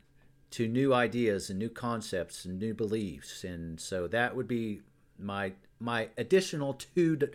to 0.55 0.67
new 0.69 0.93
ideas 0.93 1.51
and 1.51 1.59
new 1.59 1.69
concepts 1.69 2.45
and 2.45 2.59
new 2.59 2.75
beliefs 2.75 3.45
and 3.45 3.81
so 3.81 4.07
that 4.07 4.35
would 4.37 4.49
be 4.49 4.81
my 5.19 5.53
my 5.79 6.09
additional 6.17 6.75
two 6.75 7.17
d- 7.17 7.27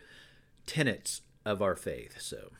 tenets 0.66 1.22
of 1.46 1.62
our 1.62 1.76
faith 1.76 2.20
so 2.22 2.52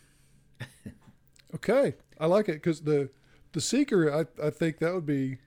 okay, 1.56 1.96
I 2.20 2.26
like 2.26 2.50
it 2.50 2.54
because 2.54 2.82
the 2.82 3.10
the 3.54 3.62
seeker, 3.62 4.14
I 4.14 4.46
I 4.46 4.50
think 4.50 4.80
that 4.80 4.94
would 4.94 5.06
be 5.06 5.38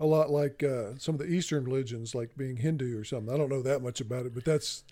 a 0.00 0.06
lot 0.06 0.30
like 0.30 0.62
uh, 0.62 0.98
some 0.98 1.14
of 1.14 1.20
the 1.20 1.26
Eastern 1.26 1.64
religions, 1.64 2.14
like 2.14 2.36
being 2.36 2.56
Hindu 2.56 2.98
or 2.98 3.04
something. 3.04 3.32
I 3.32 3.38
don't 3.38 3.48
know 3.48 3.62
that 3.62 3.82
much 3.82 4.00
about 4.00 4.26
it, 4.26 4.34
but 4.34 4.44
that's 4.44 4.84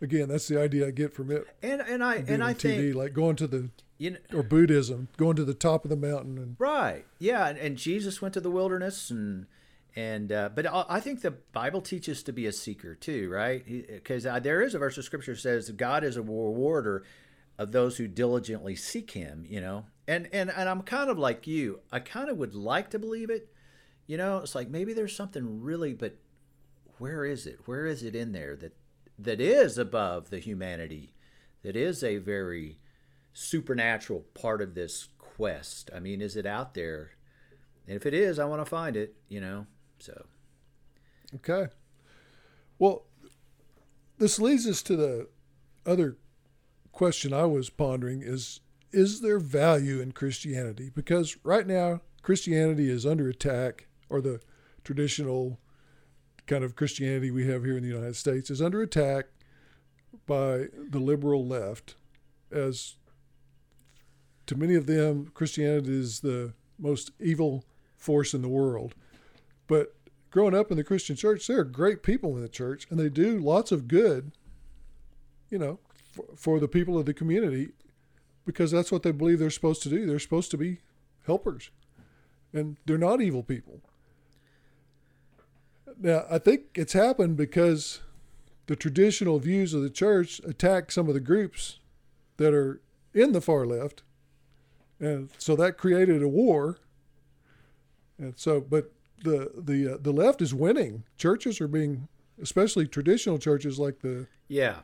again, 0.00 0.28
that's 0.28 0.48
the 0.48 0.60
idea 0.60 0.86
I 0.88 0.90
get 0.90 1.14
from 1.14 1.30
it. 1.30 1.46
and 1.62 1.80
and 1.80 2.02
i 2.02 2.16
and 2.26 2.42
i 2.42 2.52
TV, 2.54 2.60
think 2.60 2.94
like 2.96 3.12
going 3.12 3.36
to 3.36 3.46
the 3.46 3.70
you 4.02 4.10
know 4.10 4.18
or 4.34 4.42
Buddhism, 4.42 5.08
going 5.16 5.36
to 5.36 5.44
the 5.44 5.54
top 5.54 5.84
of 5.84 5.88
the 5.88 5.96
mountain 5.96 6.36
and 6.36 6.56
Right. 6.58 7.06
Yeah, 7.20 7.46
and, 7.46 7.56
and 7.56 7.76
Jesus 7.76 8.20
went 8.20 8.34
to 8.34 8.40
the 8.40 8.50
wilderness, 8.50 9.10
and 9.10 9.46
and 9.94 10.32
uh, 10.32 10.50
but 10.52 10.66
I 10.66 10.98
think 10.98 11.20
the 11.20 11.30
Bible 11.30 11.80
teaches 11.80 12.22
to 12.24 12.32
be 12.32 12.46
a 12.46 12.52
seeker 12.52 12.96
too, 12.96 13.30
right? 13.30 13.64
Because 13.64 14.26
uh, 14.26 14.40
there 14.40 14.60
is 14.60 14.74
a 14.74 14.80
verse 14.80 14.98
of 14.98 15.04
Scripture 15.04 15.34
that 15.34 15.40
says 15.40 15.70
God 15.70 16.02
is 16.02 16.16
a 16.16 16.22
rewarder 16.22 17.04
of 17.58 17.70
those 17.70 17.96
who 17.96 18.08
diligently 18.08 18.74
seek 18.74 19.12
Him. 19.12 19.44
You 19.48 19.60
know, 19.60 19.86
and 20.08 20.28
and 20.32 20.50
and 20.50 20.68
I'm 20.68 20.82
kind 20.82 21.08
of 21.08 21.18
like 21.18 21.46
you. 21.46 21.80
I 21.92 22.00
kind 22.00 22.28
of 22.28 22.38
would 22.38 22.56
like 22.56 22.90
to 22.90 22.98
believe 22.98 23.30
it. 23.30 23.52
You 24.08 24.16
know, 24.16 24.38
it's 24.38 24.56
like 24.56 24.68
maybe 24.68 24.92
there's 24.92 25.14
something 25.14 25.62
really, 25.62 25.94
but 25.94 26.16
where 26.98 27.24
is 27.24 27.46
it? 27.46 27.60
Where 27.66 27.86
is 27.86 28.02
it 28.02 28.16
in 28.16 28.32
there 28.32 28.56
that 28.56 28.76
that 29.16 29.40
is 29.40 29.78
above 29.78 30.30
the 30.30 30.40
humanity? 30.40 31.14
That 31.62 31.76
is 31.76 32.02
a 32.02 32.16
very 32.16 32.78
supernatural 33.32 34.24
part 34.34 34.60
of 34.60 34.74
this 34.74 35.08
quest. 35.18 35.90
I 35.94 36.00
mean, 36.00 36.20
is 36.20 36.36
it 36.36 36.46
out 36.46 36.74
there? 36.74 37.12
And 37.86 37.96
if 37.96 38.06
it 38.06 38.14
is, 38.14 38.38
I 38.38 38.44
want 38.44 38.60
to 38.60 38.66
find 38.66 38.96
it, 38.96 39.16
you 39.28 39.40
know. 39.40 39.66
So, 39.98 40.26
Okay. 41.34 41.68
Well, 42.78 43.04
this 44.18 44.38
leads 44.38 44.66
us 44.66 44.82
to 44.82 44.96
the 44.96 45.28
other 45.86 46.18
question 46.92 47.32
I 47.32 47.44
was 47.46 47.70
pondering 47.70 48.22
is 48.22 48.60
is 48.92 49.22
there 49.22 49.38
value 49.38 50.00
in 50.00 50.12
Christianity? 50.12 50.90
Because 50.94 51.38
right 51.44 51.66
now 51.66 52.02
Christianity 52.22 52.90
is 52.90 53.06
under 53.06 53.26
attack, 53.28 53.86
or 54.10 54.20
the 54.20 54.40
traditional 54.84 55.58
kind 56.46 56.62
of 56.62 56.76
Christianity 56.76 57.30
we 57.30 57.46
have 57.46 57.64
here 57.64 57.78
in 57.78 57.82
the 57.82 57.88
United 57.88 58.16
States 58.16 58.50
is 58.50 58.60
under 58.60 58.82
attack 58.82 59.26
by 60.26 60.66
the 60.90 60.98
liberal 60.98 61.46
left, 61.46 61.94
as 62.50 62.96
to 64.46 64.56
many 64.56 64.74
of 64.74 64.86
them, 64.86 65.30
Christianity 65.34 65.98
is 65.98 66.20
the 66.20 66.52
most 66.78 67.12
evil 67.20 67.64
force 67.96 68.34
in 68.34 68.42
the 68.42 68.48
world. 68.48 68.94
But 69.68 69.94
growing 70.30 70.54
up 70.54 70.70
in 70.70 70.76
the 70.76 70.84
Christian 70.84 71.16
church, 71.16 71.46
there 71.46 71.60
are 71.60 71.64
great 71.64 72.02
people 72.02 72.36
in 72.36 72.42
the 72.42 72.48
church, 72.48 72.86
and 72.90 72.98
they 72.98 73.08
do 73.08 73.38
lots 73.38 73.70
of 73.70 73.88
good, 73.88 74.32
you 75.50 75.58
know, 75.58 75.78
for, 76.12 76.24
for 76.36 76.60
the 76.60 76.68
people 76.68 76.98
of 76.98 77.06
the 77.06 77.14
community 77.14 77.68
because 78.44 78.70
that's 78.70 78.90
what 78.90 79.02
they 79.02 79.12
believe 79.12 79.38
they're 79.38 79.50
supposed 79.50 79.82
to 79.84 79.88
do. 79.88 80.06
They're 80.06 80.18
supposed 80.18 80.50
to 80.50 80.58
be 80.58 80.80
helpers, 81.26 81.70
and 82.52 82.76
they're 82.86 82.98
not 82.98 83.20
evil 83.20 83.42
people. 83.42 83.80
Now, 85.98 86.24
I 86.30 86.38
think 86.38 86.62
it's 86.74 86.94
happened 86.94 87.36
because 87.36 88.00
the 88.66 88.76
traditional 88.76 89.38
views 89.38 89.74
of 89.74 89.82
the 89.82 89.90
church 89.90 90.40
attack 90.40 90.90
some 90.90 91.08
of 91.08 91.14
the 91.14 91.20
groups 91.20 91.78
that 92.38 92.54
are 92.54 92.80
in 93.14 93.32
the 93.32 93.40
far 93.40 93.66
left, 93.66 94.02
and 95.02 95.28
so 95.36 95.54
that 95.56 95.76
created 95.76 96.22
a 96.22 96.28
war. 96.28 96.78
And 98.18 98.34
so, 98.38 98.60
but 98.60 98.92
the 99.24 99.50
the 99.56 99.94
uh, 99.94 99.96
the 100.00 100.12
left 100.12 100.40
is 100.40 100.54
winning. 100.54 101.04
Churches 101.18 101.60
are 101.60 101.68
being, 101.68 102.08
especially 102.40 102.86
traditional 102.86 103.38
churches 103.38 103.78
like 103.78 104.00
the 104.00 104.26
Yeah, 104.48 104.76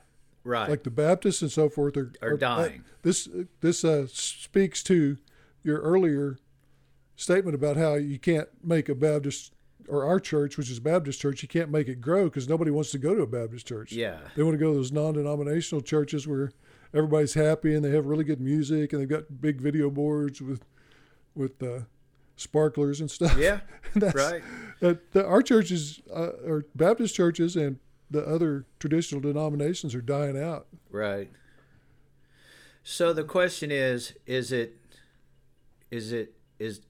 right. 0.45 0.69
like 0.69 0.83
the 0.83 0.91
Baptists 0.91 1.41
and 1.43 1.51
so 1.53 1.69
forth 1.69 1.97
are, 1.97 2.13
Are 2.21 2.37
dying. 2.37 2.85
this 3.03 3.29
this 3.61 3.85
uh, 3.85 4.07
speaks 4.09 4.83
to 4.85 5.17
your 5.63 5.79
earlier 5.81 6.39
statement 7.17 7.55
about 7.55 7.77
how 7.77 7.95
you 7.95 8.19
can't 8.19 8.49
make 8.63 8.89
a 8.89 8.95
Baptist 8.95 9.53
or 9.89 10.05
our 10.05 10.21
church, 10.21 10.57
which 10.59 10.71
is 10.71 10.79
a 10.79 10.83
Baptist 10.83 11.19
church, 11.21 11.43
you 11.43 11.49
can't 11.49 11.71
make 11.71 11.89
it 11.89 12.01
grow 12.01 12.25
because 12.25 12.47
nobody 12.49 12.71
wants 12.71 12.91
to 12.91 12.99
go 12.99 13.15
to 13.15 13.23
a 13.23 13.27
Baptist 13.27 13.67
church. 13.67 13.91
yeah, 13.91 14.19
They 14.37 14.43
want 14.43 14.53
to 14.55 14.59
go 14.59 14.71
to 14.73 14.77
those 14.77 14.93
non-denominational 14.93 15.81
churches 15.81 16.29
where 16.29 16.53
everybody's 16.95 17.35
happy 17.35 17.75
and 17.75 17.85
they 17.85 17.91
have 17.91 18.07
really 18.07 18.25
good 18.25 18.41
music 18.41 18.93
and 18.93 19.03
they've 19.03 19.09
got 19.09 19.41
big 19.41 19.61
video 19.61 19.91
boards 19.91 20.41
with 20.41 20.65
with 21.35 21.63
uh, 21.63 21.81
sparklers 22.37 23.01
and 23.01 23.11
stuff. 23.11 23.37
yeah, 23.37 23.61
That's- 23.95 24.15
right. 24.15 24.43
That, 24.81 25.13
that 25.13 25.27
our 25.27 25.43
churches, 25.43 26.01
uh, 26.15 26.31
or 26.47 26.65
Baptist 26.75 27.15
churches, 27.15 27.57
and 27.57 27.79
the 28.11 28.25
other 28.25 28.65
traditional 28.79 29.21
denominations 29.21 29.93
are 29.95 30.01
dying 30.01 30.41
out. 30.41 30.67
Right. 30.91 31.31
So 32.85 33.13
the 33.13 33.25
question 33.25 33.71
is: 33.71 34.15
Is 34.27 34.53
it? 34.53 34.77
Is 35.91 36.13
it? 36.13 36.35
Is 36.59 36.81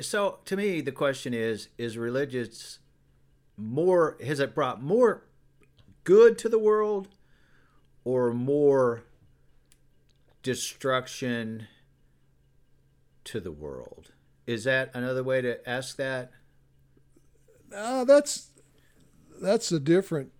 so? 0.00 0.40
To 0.44 0.56
me, 0.56 0.80
the 0.80 0.92
question 0.92 1.32
is: 1.32 1.68
Is 1.78 1.96
religious 1.96 2.80
more? 3.56 4.16
Has 4.24 4.40
it 4.40 4.54
brought 4.54 4.82
more 4.82 5.22
good 6.04 6.36
to 6.38 6.48
the 6.48 6.58
world, 6.58 7.08
or 8.04 8.32
more 8.32 9.04
destruction 10.42 11.66
to 13.24 13.40
the 13.40 13.52
world? 13.52 14.12
Is 14.46 14.64
that 14.64 14.90
another 14.94 15.22
way 15.22 15.40
to 15.40 15.68
ask 15.68 15.96
that? 15.96 16.32
Uh, 17.74 18.04
that's 18.04 18.50
that's 19.40 19.72
a 19.72 19.80
different 19.80 20.30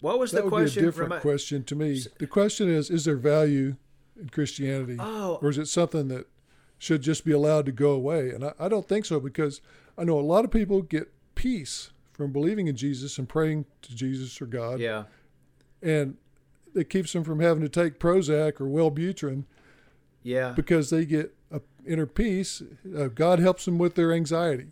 What 0.00 0.18
was 0.18 0.32
that 0.32 0.38
the 0.38 0.42
would 0.44 0.50
question? 0.50 0.82
be 0.82 0.88
a 0.88 0.90
different 0.90 1.10
Remi- 1.12 1.22
question 1.22 1.64
to 1.64 1.76
me. 1.76 2.00
The 2.18 2.26
question 2.26 2.68
is: 2.68 2.90
Is 2.90 3.04
there 3.04 3.16
value 3.16 3.76
in 4.20 4.28
Christianity, 4.30 4.96
Oh, 4.98 5.38
or 5.42 5.50
is 5.50 5.58
it 5.58 5.66
something 5.66 6.08
that 6.08 6.26
should 6.78 7.02
just 7.02 7.24
be 7.24 7.32
allowed 7.32 7.66
to 7.66 7.72
go 7.72 7.92
away? 7.92 8.30
And 8.30 8.44
I, 8.44 8.52
I 8.58 8.68
don't 8.68 8.88
think 8.88 9.04
so 9.04 9.20
because 9.20 9.60
I 9.96 10.04
know 10.04 10.18
a 10.18 10.22
lot 10.22 10.44
of 10.44 10.50
people 10.50 10.82
get 10.82 11.12
peace 11.34 11.90
from 12.12 12.32
believing 12.32 12.66
in 12.68 12.76
Jesus 12.76 13.18
and 13.18 13.28
praying 13.28 13.66
to 13.82 13.94
Jesus 13.94 14.40
or 14.40 14.46
God, 14.46 14.80
yeah, 14.80 15.04
and 15.82 16.16
it 16.74 16.90
keeps 16.90 17.12
them 17.12 17.24
from 17.24 17.40
having 17.40 17.62
to 17.62 17.68
take 17.68 17.98
Prozac 17.98 18.60
or 18.60 18.66
Wellbutrin 18.66 19.44
yeah, 20.22 20.52
because 20.52 20.90
they 20.90 21.04
get 21.04 21.34
a 21.50 21.60
inner 21.86 22.06
peace. 22.06 22.62
Uh, 22.96 23.08
God 23.08 23.38
helps 23.38 23.64
them 23.64 23.78
with 23.78 23.94
their 23.94 24.12
anxiety, 24.12 24.68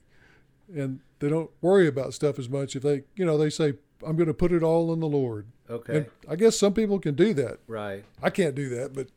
and 0.74 1.00
they 1.18 1.28
don't 1.28 1.50
worry 1.60 1.86
about 1.86 2.14
stuff 2.14 2.38
as 2.38 2.48
much. 2.48 2.74
If 2.74 2.82
they, 2.82 3.04
you 3.14 3.24
know, 3.24 3.36
they 3.38 3.50
say, 3.50 3.74
"I'm 4.04 4.16
going 4.16 4.28
to 4.28 4.34
put 4.34 4.52
it 4.52 4.62
all 4.62 4.92
in 4.92 5.00
the 5.00 5.08
Lord." 5.08 5.46
okay, 5.70 5.96
And 5.96 6.06
I 6.28 6.36
guess 6.36 6.58
some 6.58 6.74
people 6.74 6.98
can 6.98 7.14
do 7.14 7.32
that. 7.34 7.58
right. 7.66 8.04
I 8.22 8.30
can't 8.30 8.54
do 8.54 8.68
that, 8.70 8.92
but 8.94 9.08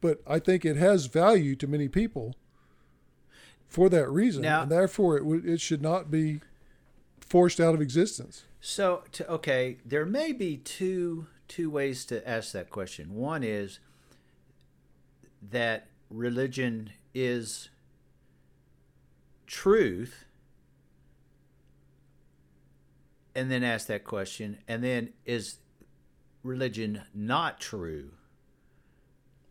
but 0.00 0.20
I 0.26 0.38
think 0.38 0.64
it 0.64 0.76
has 0.76 1.06
value 1.06 1.54
to 1.56 1.66
many 1.66 1.88
people 1.88 2.34
for 3.68 3.88
that 3.88 4.08
reason, 4.10 4.42
Now- 4.42 4.62
and 4.62 4.70
therefore 4.70 5.16
it 5.16 5.24
would 5.24 5.46
it 5.46 5.60
should 5.60 5.82
not 5.82 6.10
be 6.10 6.40
forced 7.20 7.60
out 7.60 7.74
of 7.74 7.80
existence. 7.80 8.44
So, 8.60 9.02
to, 9.12 9.28
okay, 9.28 9.78
there 9.84 10.04
may 10.06 10.32
be 10.32 10.56
two 10.58 11.26
two 11.48 11.70
ways 11.70 12.04
to 12.06 12.26
ask 12.28 12.52
that 12.52 12.70
question. 12.70 13.14
One 13.14 13.42
is 13.42 13.78
that 15.50 15.88
religion 16.10 16.90
is 17.14 17.68
truth, 19.46 20.24
and 23.34 23.50
then 23.50 23.62
ask 23.62 23.86
that 23.86 24.04
question, 24.04 24.58
and 24.68 24.82
then 24.84 25.10
is 25.26 25.56
religion 26.42 27.02
not 27.14 27.60
true, 27.60 28.10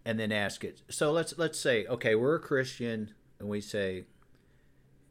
and 0.06 0.19
then 0.19 0.32
ask 0.32 0.63
it. 0.63 0.82
So 0.89 1.12
let's 1.12 1.38
let's 1.38 1.60
say, 1.60 1.86
okay, 1.86 2.15
we're 2.15 2.36
a 2.36 2.39
Christian, 2.39 3.13
and 3.39 3.49
we 3.49 3.62
say, 3.62 4.06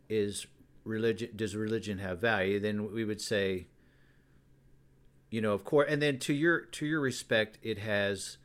is 0.09 0.47
religion 0.85 1.31
does 1.37 1.55
religion 1.55 1.99
have 1.99 2.21
value? 2.21 2.59
Then 2.59 2.93
we 2.93 3.05
would 3.05 3.21
say, 3.21 3.67
you 5.31 5.41
know, 5.41 5.53
of 5.53 5.65
course, 5.65 5.87
and 5.89 6.03
then 6.03 6.19
to 6.21 6.33
your 6.35 6.61
to 6.61 6.87
your 6.87 7.01
respect, 7.01 7.59
it 7.63 7.79
has 7.79 8.37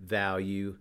value. 0.00 0.76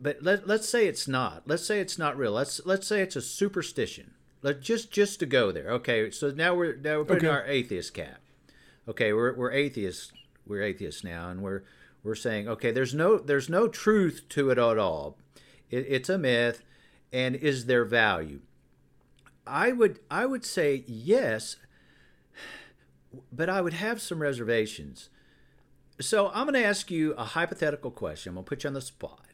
But 0.00 0.22
let 0.22 0.46
let's 0.46 0.68
say 0.68 0.86
it's 0.86 1.06
not. 1.06 1.42
Let's 1.46 1.64
say 1.64 1.80
it's 1.80 1.98
not 1.98 2.16
real. 2.16 2.32
Let's 2.32 2.60
let's 2.64 2.86
say 2.86 3.00
it's 3.02 3.16
a 3.16 3.22
superstition. 3.22 4.12
Let 4.42 4.60
just 4.60 4.90
just 4.90 5.20
to 5.20 5.26
go 5.26 5.52
there. 5.52 5.70
Okay, 5.70 6.10
so 6.10 6.30
now 6.30 6.54
we're 6.54 6.76
now 6.76 6.98
we're 6.98 7.04
putting 7.04 7.28
Okay. 7.28 7.34
our 7.36 7.46
atheist 7.46 7.94
cap. 7.94 8.18
Okay, 8.88 9.12
we're 9.12 9.34
we're 9.34 9.52
atheists. 9.52 10.12
We're 10.46 10.62
atheists 10.62 11.04
now, 11.04 11.28
and 11.30 11.40
we're 11.40 11.62
we're 12.02 12.16
saying 12.16 12.48
okay, 12.48 12.72
there's 12.72 12.94
no 12.94 13.18
there's 13.18 13.48
no 13.48 13.68
truth 13.68 14.24
to 14.30 14.50
it 14.50 14.58
at 14.58 14.78
all. 14.78 15.16
It, 15.70 15.86
it's 15.88 16.08
a 16.08 16.18
myth, 16.18 16.64
and 17.12 17.36
is 17.36 17.66
there 17.66 17.84
value? 17.84 18.40
I 19.46 19.70
would 19.70 20.00
I 20.10 20.26
would 20.26 20.44
say 20.44 20.82
yes, 20.88 21.56
but 23.32 23.48
I 23.48 23.60
would 23.60 23.74
have 23.74 24.00
some 24.00 24.20
reservations. 24.20 25.08
So 26.00 26.30
I'm 26.34 26.46
going 26.46 26.60
to 26.60 26.66
ask 26.66 26.90
you 26.90 27.12
a 27.14 27.24
hypothetical 27.24 27.90
question. 27.90 28.30
I'm 28.30 28.34
going 28.36 28.44
to 28.44 28.48
put 28.48 28.64
you 28.64 28.68
on 28.68 28.74
the 28.74 28.80
spot. 28.80 29.26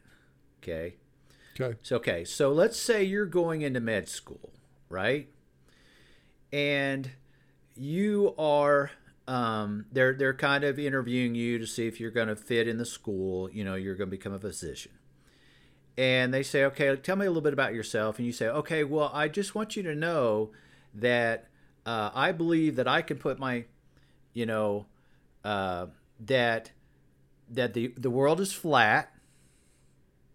Okay. 0.61 0.95
Okay, 1.59 1.77
So 1.81 1.97
okay, 1.97 2.23
so 2.23 2.53
let's 2.53 2.79
say 2.79 3.03
you're 3.03 3.25
going 3.25 3.63
into 3.63 3.81
med 3.81 4.07
school, 4.07 4.51
right? 4.87 5.27
And 6.53 7.11
you 7.75 8.33
are 8.37 8.91
um, 9.27 9.85
they're 9.91 10.13
they're 10.13 10.33
kind 10.33 10.63
of 10.63 10.79
interviewing 10.79 11.35
you 11.35 11.59
to 11.59 11.67
see 11.67 11.85
if 11.85 11.99
you're 11.99 12.11
going 12.11 12.29
to 12.29 12.35
fit 12.35 12.67
in 12.67 12.77
the 12.77 12.85
school. 12.85 13.49
You 13.51 13.63
know, 13.63 13.75
you're 13.75 13.95
going 13.95 14.09
to 14.09 14.15
become 14.15 14.33
a 14.33 14.39
physician. 14.39 14.93
And 15.97 16.33
they 16.33 16.43
say, 16.43 16.63
okay, 16.63 16.95
tell 16.95 17.17
me 17.17 17.25
a 17.25 17.29
little 17.29 17.41
bit 17.41 17.51
about 17.51 17.73
yourself. 17.73 18.17
And 18.17 18.25
you 18.25 18.31
say, 18.31 18.47
okay, 18.47 18.85
well, 18.85 19.11
I 19.13 19.27
just 19.27 19.53
want 19.53 19.75
you 19.75 19.83
to 19.83 19.93
know 19.93 20.51
that 20.93 21.49
uh, 21.89 22.11
I 22.13 22.33
believe 22.33 22.75
that 22.75 22.87
I 22.87 23.01
can 23.01 23.17
put 23.17 23.39
my, 23.39 23.65
you 24.33 24.45
know, 24.45 24.85
uh, 25.43 25.87
that 26.19 26.71
that 27.49 27.73
the 27.73 27.87
the 27.97 28.11
world 28.11 28.39
is 28.39 28.53
flat. 28.53 29.11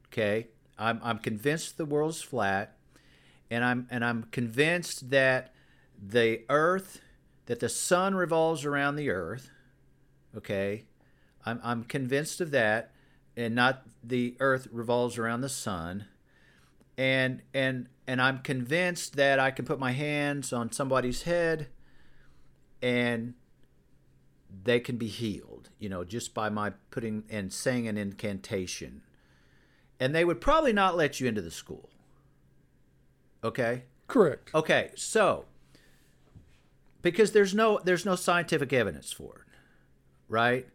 Okay, 0.09 0.49
I'm 0.77 1.01
I'm 1.05 1.19
convinced 1.19 1.77
the 1.77 1.85
world's 1.85 2.21
flat, 2.21 2.77
and 3.53 3.65
I'm 3.65 3.87
and 3.89 4.05
I'm 4.05 4.25
convinced 4.33 5.11
that 5.11 5.55
the 5.97 6.41
Earth, 6.49 7.01
that 7.47 7.61
the 7.61 7.69
sun 7.69 8.17
revolves 8.17 8.65
around 8.65 8.97
the 8.97 9.11
Earth. 9.11 9.49
Okay, 10.37 10.87
I'm 11.47 11.61
I'm 11.63 11.85
convinced 11.85 12.41
of 12.41 12.51
that, 12.51 12.91
and 13.37 13.55
not 13.55 13.87
the 14.03 14.37
Earth 14.41 14.67
revolves 14.73 15.19
around 15.19 15.43
the 15.43 15.49
sun. 15.49 16.07
And 16.97 17.43
and 17.53 17.89
and 18.07 18.21
I'm 18.23 18.39
convinced 18.39 19.17
that 19.17 19.39
I 19.39 19.51
can 19.51 19.65
put 19.65 19.79
my 19.79 19.93
hands 19.93 20.53
on 20.53 20.71
somebody's 20.73 21.23
head, 21.23 21.69
and 22.81 23.35
they 24.63 24.79
can 24.81 24.97
be 24.97 25.09
healed. 25.09 25.71
You 25.79 25.89
know, 25.89 26.05
just 26.05 26.35
by 26.35 26.49
my 26.49 26.73
putting 26.91 27.25
and 27.31 27.53
saying 27.53 27.89
an 27.89 27.97
incantation 27.97 29.03
and 30.01 30.15
they 30.15 30.25
would 30.25 30.41
probably 30.41 30.73
not 30.73 30.97
let 30.97 31.21
you 31.21 31.29
into 31.29 31.41
the 31.41 31.51
school. 31.51 31.91
Okay? 33.43 33.85
correct. 34.07 34.51
Okay, 34.55 34.91
so 34.95 35.45
because 37.03 37.33
there's 37.33 37.55
no 37.55 37.81
there's 37.85 38.05
no 38.05 38.17
scientific 38.17 38.73
evidence 38.73 39.13
for 39.13 39.37
it, 39.37 39.59
right? 40.29 40.69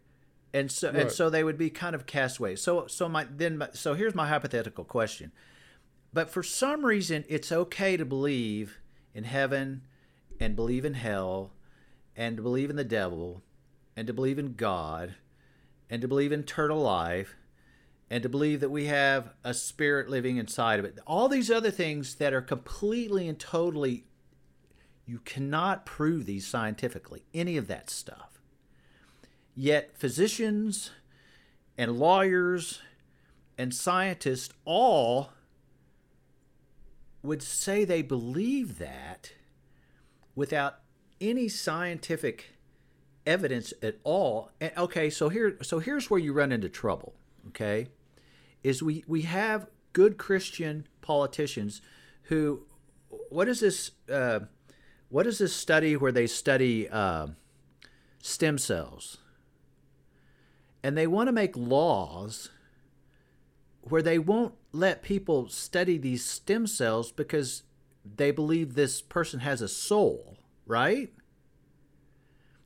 And 0.52 0.70
so 0.70 0.90
and 0.90 1.10
so 1.10 1.30
they 1.30 1.44
would 1.44 1.58
be 1.58 1.70
kind 1.70 1.94
of 1.94 2.06
castaways. 2.06 2.60
So 2.60 2.86
so 2.86 3.08
my 3.08 3.26
then 3.30 3.58
my, 3.58 3.68
so 3.72 3.94
here's 3.94 4.14
my 4.14 4.28
hypothetical 4.28 4.84
question. 4.84 5.32
But 6.12 6.30
for 6.30 6.42
some 6.42 6.84
reason, 6.84 7.24
it's 7.28 7.52
okay 7.52 7.96
to 7.96 8.04
believe 8.04 8.78
in 9.14 9.24
heaven, 9.24 9.82
and 10.38 10.56
believe 10.56 10.84
in 10.84 10.94
hell, 10.94 11.52
and 12.16 12.36
to 12.36 12.42
believe 12.42 12.70
in 12.70 12.76
the 12.76 12.84
devil, 12.84 13.42
and 13.96 14.06
to 14.06 14.12
believe 14.12 14.38
in 14.38 14.54
God, 14.54 15.14
and 15.88 16.00
to 16.02 16.08
believe 16.08 16.32
in 16.32 16.40
eternal 16.40 16.80
life, 16.80 17.36
and 18.08 18.22
to 18.22 18.28
believe 18.28 18.60
that 18.60 18.70
we 18.70 18.86
have 18.86 19.34
a 19.44 19.54
spirit 19.54 20.08
living 20.08 20.36
inside 20.36 20.78
of 20.78 20.84
it. 20.84 20.98
All 21.06 21.28
these 21.28 21.50
other 21.50 21.70
things 21.70 22.16
that 22.16 22.32
are 22.32 22.40
completely 22.40 23.28
and 23.28 23.38
totally, 23.38 24.04
you 25.06 25.20
cannot 25.20 25.86
prove 25.86 26.26
these 26.26 26.46
scientifically, 26.46 27.22
any 27.32 27.56
of 27.56 27.68
that 27.68 27.90
stuff. 27.90 28.40
Yet 29.54 29.96
physicians 29.96 30.90
and 31.76 31.98
lawyers 31.98 32.80
and 33.58 33.74
scientists 33.74 34.54
all 34.64 35.30
would 37.22 37.42
say 37.42 37.84
they 37.84 38.02
believe 38.02 38.78
that 38.78 39.32
without 40.34 40.80
any 41.20 41.48
scientific 41.48 42.54
evidence 43.26 43.72
at 43.82 43.96
all. 44.04 44.50
And, 44.60 44.72
okay, 44.76 45.10
so 45.10 45.28
here 45.28 45.56
so 45.62 45.78
here's 45.78 46.10
where 46.10 46.20
you 46.20 46.32
run 46.32 46.52
into 46.52 46.68
trouble, 46.68 47.14
okay? 47.48 47.88
Is 48.62 48.82
we 48.82 49.04
we 49.06 49.22
have 49.22 49.66
good 49.92 50.18
Christian 50.18 50.86
politicians 51.00 51.82
who 52.24 52.62
what 53.28 53.48
is 53.48 53.60
this 53.60 53.92
uh, 54.10 54.40
what 55.08 55.26
is 55.26 55.38
this 55.38 55.54
study 55.54 55.96
where 55.96 56.12
they 56.12 56.26
study 56.26 56.88
uh, 56.88 57.28
stem 58.22 58.58
cells? 58.58 59.18
And 60.82 60.96
they 60.96 61.06
want 61.06 61.28
to 61.28 61.32
make 61.32 61.56
laws 61.56 62.50
where 63.82 64.02
they 64.02 64.18
won't 64.18 64.54
let 64.72 65.02
people 65.02 65.48
study 65.48 65.96
these 65.98 66.24
stem 66.24 66.66
cells 66.66 67.10
because 67.12 67.62
they 68.16 68.30
believe 68.30 68.74
this 68.74 69.00
person 69.00 69.40
has 69.40 69.60
a 69.62 69.68
soul, 69.68 70.36
right? 70.66 71.12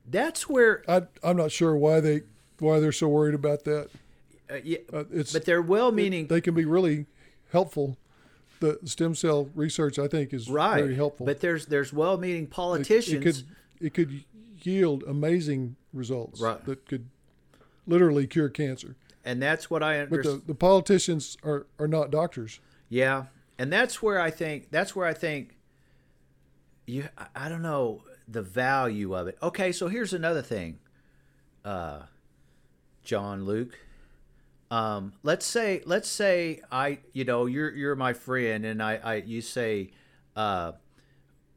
That's 0.09 0.48
where, 0.48 0.83
I, 0.88 1.03
I'm 1.22 1.37
not 1.37 1.50
sure 1.50 1.77
why 1.77 2.00
they 2.00 2.22
why 2.59 2.79
they're 2.79 2.92
so 2.92 3.09
worried 3.09 3.35
about 3.35 3.64
that. 3.64 3.88
uh, 4.50 4.57
yeah, 4.62 4.79
Uh, 4.92 5.05
it's 5.11 5.33
but 5.33 5.44
they're 5.44 5.62
well-meaning, 5.62 6.27
they 6.29 6.40
can 6.40 6.55
be 6.55 6.64
really 6.64 7.07
helpful. 7.50 7.96
The 8.61 8.79
stem 8.85 9.14
cell 9.14 9.50
research, 9.55 9.98
I 9.98 10.07
think, 10.07 10.33
is 10.33 10.48
right? 10.48 10.81
very 10.83 10.94
helpful. 10.94 11.27
But 11.27 11.40
there's 11.40 11.66
there's 11.66 11.92
well-meaning 11.92 12.44
It- 12.44 12.50
politicians. 12.50 13.14
It, 13.14 13.22
could 13.22 13.44
it 13.87 13.94
could 13.94 14.24
yield 14.62 15.03
amazing 15.05 15.77
results 15.92 16.40
Right. 16.40 16.64
that 16.64 16.87
could 16.87 17.07
literally 17.87 18.27
cure 18.27 18.48
cancer. 18.48 18.96
And 19.25 19.41
that's 19.43 19.71
what 19.71 19.83
I 19.83 20.01
understand. 20.01 20.43
the, 20.43 20.47
the 20.49 20.55
politicians 20.55 21.37
are, 21.45 21.67
are 21.79 21.89
not 21.89 22.11
doctors. 22.11 22.61
Yeah, 22.89 23.25
and 23.59 23.73
that's 23.73 24.03
where 24.03 24.21
I 24.21 24.31
think 24.31 24.71
that's 24.71 24.95
where 24.95 25.07
I 25.07 25.15
think 25.15 25.57
you. 26.87 27.09
I- 27.19 27.27
I 27.35 27.49
don't 27.49 27.63
know 27.63 28.03
the 28.29 28.43
value 28.43 29.15
of 29.15 29.27
it. 29.27 29.37
Okay, 29.43 29.73
so 29.73 29.89
here's 29.89 30.13
another 30.13 30.43
thing, 30.43 30.79
uh, 31.65 32.03
John 33.03 33.45
Luke. 33.45 33.79
Um, 34.71 35.13
let's 35.23 35.47
say 35.47 35.83
let's 35.85 36.09
say 36.09 36.61
I 36.73 36.99
you 37.13 37.25
know 37.25 37.47
you're 37.47 37.71
you're 37.71 37.95
my 37.97 38.13
friend 38.13 38.65
and 38.65 38.83
I, 38.83 38.97
I 38.97 39.15
you 39.17 39.41
say, 39.41 39.91
uh, 40.37 40.73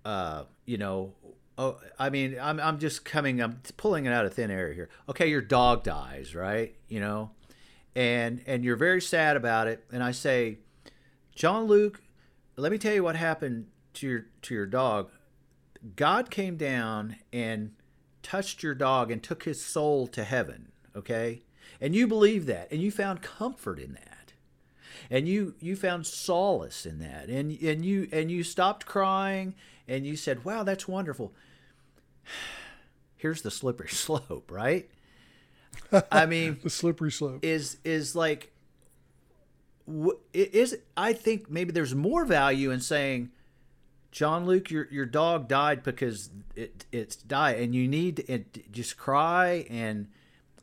uh, 0.05 0.43
you 0.65 0.77
know. 0.77 1.13
Oh, 1.59 1.79
I 1.97 2.11
mean, 2.11 2.37
I'm, 2.39 2.59
I'm 2.59 2.77
just 2.77 3.03
coming, 3.03 3.41
I'm 3.41 3.59
pulling 3.77 4.05
it 4.05 4.13
out 4.13 4.27
of 4.27 4.33
thin 4.35 4.51
air 4.51 4.73
here. 4.73 4.89
Okay, 5.09 5.27
your 5.27 5.41
dog 5.41 5.83
dies, 5.83 6.35
right? 6.35 6.75
You 6.87 6.99
know, 6.99 7.31
and 7.97 8.43
and 8.45 8.63
you're 8.63 8.75
very 8.77 9.01
sad 9.01 9.35
about 9.35 9.67
it. 9.67 9.83
And 9.91 10.03
I 10.03 10.11
say, 10.11 10.59
John 11.35 11.65
Luke, 11.65 11.99
let 12.55 12.71
me 12.71 12.77
tell 12.77 12.93
you 12.93 13.03
what 13.03 13.15
happened 13.15 13.65
to 13.95 14.07
your 14.07 14.25
to 14.43 14.53
your 14.53 14.67
dog. 14.67 15.09
God 15.95 16.29
came 16.29 16.57
down 16.57 17.15
and 17.33 17.71
touched 18.21 18.61
your 18.61 18.75
dog 18.75 19.09
and 19.09 19.21
took 19.21 19.43
his 19.43 19.63
soul 19.63 20.05
to 20.07 20.23
heaven, 20.23 20.71
okay? 20.95 21.41
And 21.81 21.95
you 21.95 22.05
believe 22.07 22.45
that 22.45 22.71
and 22.71 22.81
you 22.81 22.91
found 22.91 23.23
comfort 23.23 23.79
in 23.79 23.93
that. 23.93 24.33
And 25.09 25.27
you 25.27 25.55
you 25.59 25.75
found 25.75 26.05
solace 26.05 26.85
in 26.85 26.99
that. 26.99 27.29
And 27.29 27.51
and 27.63 27.83
you 27.83 28.07
and 28.11 28.29
you 28.29 28.43
stopped 28.43 28.85
crying 28.85 29.55
and 29.87 30.05
you 30.05 30.15
said, 30.15 30.45
"Wow, 30.45 30.61
that's 30.61 30.87
wonderful." 30.87 31.33
Here's 33.15 33.41
the 33.41 33.49
slippery 33.49 33.89
slope, 33.91 34.51
right? 34.51 34.87
I 36.11 36.25
mean, 36.25 36.59
The 36.63 36.69
slippery 36.69 37.11
slope. 37.11 37.43
is 37.43 37.77
is 37.83 38.15
like 38.15 38.51
is 40.33 40.77
I 40.95 41.13
think 41.13 41.49
maybe 41.49 41.71
there's 41.71 41.95
more 41.95 42.25
value 42.25 42.71
in 42.71 42.81
saying 42.81 43.29
John 44.11 44.45
Luke 44.45 44.69
your 44.69 44.87
your 44.91 45.05
dog 45.05 45.47
died 45.47 45.83
because 45.83 46.29
it 46.55 46.85
it's 46.91 47.15
died 47.15 47.59
and 47.59 47.73
you 47.73 47.87
need 47.87 48.17
to 48.17 48.43
just 48.71 48.97
cry 48.97 49.65
and 49.69 50.07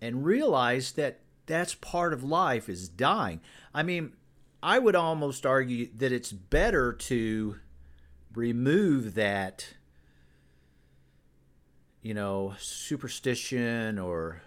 and 0.02 0.24
realize 0.24 0.92
that 0.92 1.20
that's 1.46 1.74
part 1.74 2.12
of 2.12 2.22
life 2.24 2.68
is 2.68 2.88
dying. 2.88 3.40
I 3.72 3.82
mean, 3.82 4.12
I 4.62 4.78
would 4.78 4.96
almost 4.96 5.44
argue 5.46 5.88
that 5.96 6.12
it's 6.12 6.32
better 6.32 6.92
to 6.92 7.56
remove 8.34 9.14
that 9.14 9.74
you 12.02 12.12
know 12.12 12.54
superstition 12.58 13.98
or 13.98 14.42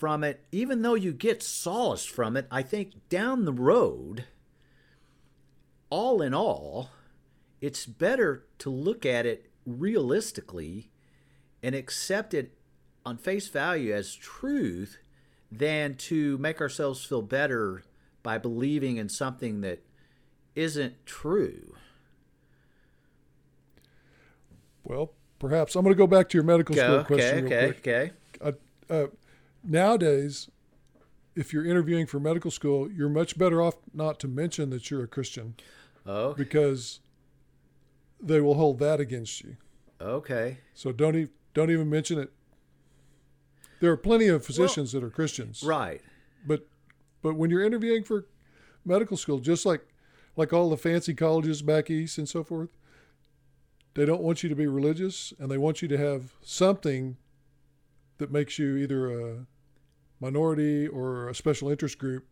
from 0.00 0.24
it, 0.24 0.46
even 0.50 0.80
though 0.80 0.94
you 0.94 1.12
get 1.12 1.42
solace 1.42 2.06
from 2.06 2.34
it, 2.34 2.46
I 2.50 2.62
think 2.62 3.08
down 3.10 3.44
the 3.44 3.52
road, 3.52 4.24
all 5.90 6.22
in 6.22 6.32
all, 6.32 6.88
it's 7.60 7.84
better 7.84 8.46
to 8.60 8.70
look 8.70 9.04
at 9.04 9.26
it 9.26 9.50
realistically 9.66 10.90
and 11.62 11.74
accept 11.74 12.32
it 12.32 12.56
on 13.04 13.18
face 13.18 13.48
value 13.48 13.92
as 13.94 14.14
truth 14.14 14.96
than 15.52 15.94
to 15.96 16.38
make 16.38 16.62
ourselves 16.62 17.04
feel 17.04 17.20
better 17.22 17.82
by 18.22 18.38
believing 18.38 18.96
in 18.96 19.10
something 19.10 19.60
that 19.60 19.84
isn't 20.54 21.04
true. 21.04 21.74
Well, 24.84 25.12
perhaps 25.38 25.76
I'm 25.76 25.84
going 25.84 25.94
to 25.94 25.98
go 25.98 26.06
back 26.06 26.30
to 26.30 26.38
your 26.38 26.44
medical 26.44 26.74
Okay, 26.74 26.82
school 26.86 27.00
okay, 27.00 27.04
question 27.04 27.42
real 27.42 27.52
okay, 27.52 27.64
quick. 27.66 27.78
okay. 27.80 28.12
Uh, 28.40 28.52
uh, 28.88 29.06
nowadays, 29.62 30.48
if 31.34 31.52
you're 31.52 31.64
interviewing 31.64 32.06
for 32.06 32.18
medical 32.20 32.50
school, 32.50 32.90
you're 32.90 33.08
much 33.08 33.38
better 33.38 33.62
off 33.62 33.74
not 33.94 34.18
to 34.20 34.28
mention 34.28 34.70
that 34.70 34.90
you're 34.90 35.04
a 35.04 35.08
Christian 35.08 35.54
Oh, 36.06 36.32
because 36.34 37.00
they 38.20 38.40
will 38.40 38.54
hold 38.54 38.78
that 38.80 39.00
against 39.00 39.42
you. 39.42 39.56
okay. 40.00 40.58
So 40.74 40.92
don't 40.92 41.14
even 41.16 41.30
don't 41.54 41.70
even 41.70 41.90
mention 41.90 42.18
it. 42.18 42.32
There 43.80 43.90
are 43.90 43.96
plenty 43.96 44.28
of 44.28 44.44
physicians 44.44 44.92
that 44.92 45.02
are 45.02 45.10
Christians, 45.10 45.62
Right. 45.62 46.00
but 46.46 46.66
but 47.22 47.34
when 47.36 47.50
you're 47.50 47.64
interviewing 47.64 48.02
for 48.04 48.26
medical 48.84 49.16
school, 49.16 49.38
just 49.40 49.64
like 49.66 49.86
like 50.36 50.52
all 50.52 50.70
the 50.70 50.76
fancy 50.76 51.14
colleges 51.14 51.60
back 51.62 51.90
east 51.90 52.16
and 52.18 52.28
so 52.28 52.42
forth, 52.44 52.70
they 53.94 54.04
don't 54.06 54.22
want 54.22 54.42
you 54.42 54.48
to 54.48 54.54
be 54.54 54.66
religious, 54.66 55.32
and 55.38 55.50
they 55.50 55.58
want 55.58 55.82
you 55.82 55.88
to 55.88 55.98
have 55.98 56.32
something 56.42 57.16
that 58.20 58.30
makes 58.30 58.58
you 58.58 58.76
either 58.76 59.10
a 59.10 59.46
minority 60.20 60.86
or 60.86 61.28
a 61.28 61.34
special 61.34 61.68
interest 61.68 61.98
group 61.98 62.26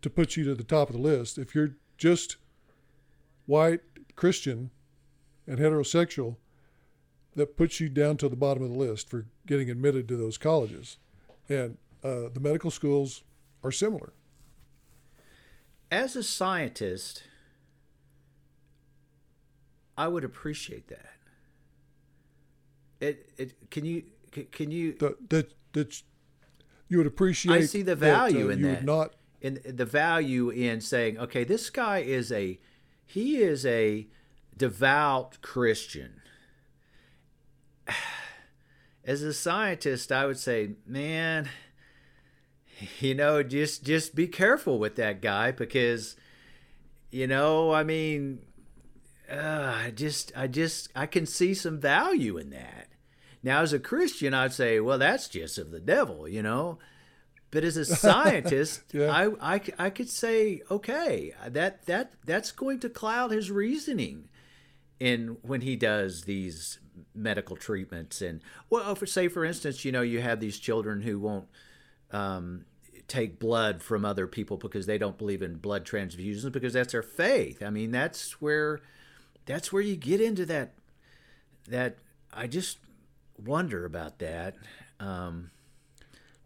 to 0.00 0.08
put 0.08 0.36
you 0.36 0.44
to 0.44 0.54
the 0.54 0.64
top 0.64 0.88
of 0.88 0.96
the 0.96 1.02
list. 1.02 1.36
If 1.36 1.54
you're 1.54 1.74
just 1.98 2.36
white 3.46 3.80
Christian 4.16 4.70
and 5.46 5.58
heterosexual, 5.58 6.36
that 7.36 7.56
puts 7.56 7.80
you 7.80 7.88
down 7.88 8.16
to 8.16 8.28
the 8.28 8.36
bottom 8.36 8.62
of 8.62 8.70
the 8.70 8.78
list 8.78 9.10
for 9.10 9.26
getting 9.46 9.68
admitted 9.70 10.08
to 10.08 10.16
those 10.16 10.38
colleges. 10.38 10.96
And 11.48 11.76
uh, 12.02 12.30
the 12.32 12.40
medical 12.40 12.70
schools 12.70 13.22
are 13.62 13.72
similar. 13.72 14.12
as 15.90 16.16
a 16.16 16.22
scientist, 16.22 17.24
I 19.98 20.08
would 20.08 20.24
appreciate 20.24 20.88
that. 20.88 21.10
It, 23.00 23.30
it 23.36 23.70
can 23.70 23.84
you 23.84 24.04
can- 24.30 24.46
can 24.46 24.70
you 24.70 24.94
That 24.94 25.28
that 25.30 25.52
that 25.72 26.02
you 26.88 26.98
would 26.98 27.06
appreciate. 27.06 27.54
I 27.54 27.64
see 27.66 27.82
the 27.82 27.94
that, 27.94 28.08
uh, 28.08 28.16
value 28.16 28.50
in 28.50 28.58
you 28.60 28.66
that. 28.66 28.76
Would 28.78 28.86
not 28.86 29.14
in 29.40 29.60
the 29.64 29.84
value 29.86 30.50
in 30.50 30.80
saying, 30.80 31.18
okay, 31.18 31.44
this 31.44 31.70
guy 31.70 31.98
is 31.98 32.30
a 32.32 32.58
he 33.06 33.38
is 33.38 33.64
a 33.66 34.06
devout 34.56 35.40
Christian. 35.42 36.20
As 39.04 39.22
a 39.22 39.32
scientist, 39.32 40.12
I 40.12 40.26
would 40.26 40.38
say, 40.38 40.72
man, 40.86 41.48
you 43.00 43.14
know, 43.14 43.42
just 43.42 43.84
just 43.84 44.14
be 44.14 44.26
careful 44.26 44.78
with 44.78 44.96
that 44.96 45.22
guy 45.22 45.52
because 45.52 46.16
you 47.10 47.26
know, 47.26 47.72
I 47.72 47.82
mean, 47.82 48.40
uh, 49.30 49.74
I 49.86 49.90
just, 49.90 50.32
I 50.36 50.46
just, 50.46 50.88
I 50.94 51.06
can 51.06 51.26
see 51.26 51.54
some 51.54 51.78
value 51.78 52.36
in 52.36 52.50
that. 52.50 52.88
Now, 53.42 53.62
as 53.62 53.72
a 53.72 53.78
Christian, 53.78 54.34
I'd 54.34 54.52
say, 54.52 54.80
well, 54.80 54.98
that's 54.98 55.28
just 55.28 55.58
of 55.58 55.70
the 55.70 55.80
devil, 55.80 56.28
you 56.28 56.42
know. 56.42 56.78
But 57.50 57.64
as 57.64 57.76
a 57.76 57.84
scientist, 57.84 58.82
Yeah. 58.92 59.10
I, 59.10 59.54
I, 59.56 59.60
I 59.78 59.90
could 59.90 60.08
say, 60.08 60.62
okay, 60.70 61.32
that 61.48 61.86
that 61.86 62.12
that's 62.24 62.52
going 62.52 62.78
to 62.80 62.88
cloud 62.88 63.30
his 63.32 63.50
reasoning 63.50 64.28
in 65.00 65.38
when 65.42 65.62
he 65.62 65.74
does 65.74 66.24
these 66.24 66.78
medical 67.14 67.56
treatments 67.56 68.20
and 68.20 68.40
well, 68.68 68.94
for 68.94 69.06
say 69.06 69.26
for 69.26 69.44
instance, 69.44 69.84
you 69.84 69.90
know, 69.90 70.02
you 70.02 70.20
have 70.20 70.38
these 70.38 70.58
children 70.58 71.00
who 71.00 71.18
won't 71.18 71.48
um, 72.12 72.66
take 73.08 73.40
blood 73.40 73.82
from 73.82 74.04
other 74.04 74.28
people 74.28 74.56
because 74.56 74.86
they 74.86 74.98
don't 74.98 75.18
believe 75.18 75.42
in 75.42 75.56
blood 75.56 75.84
transfusions 75.84 76.52
because 76.52 76.74
that's 76.74 76.92
their 76.92 77.02
faith. 77.02 77.62
I 77.62 77.70
mean, 77.70 77.90
that's 77.90 78.40
where 78.40 78.80
that's 79.46 79.72
where 79.72 79.82
you 79.82 79.96
get 79.96 80.20
into 80.20 80.46
that 80.46 80.74
that 81.66 81.96
I 82.32 82.46
just 82.46 82.78
wonder 83.44 83.84
about 83.84 84.18
that. 84.20 84.56
Um, 84.98 85.50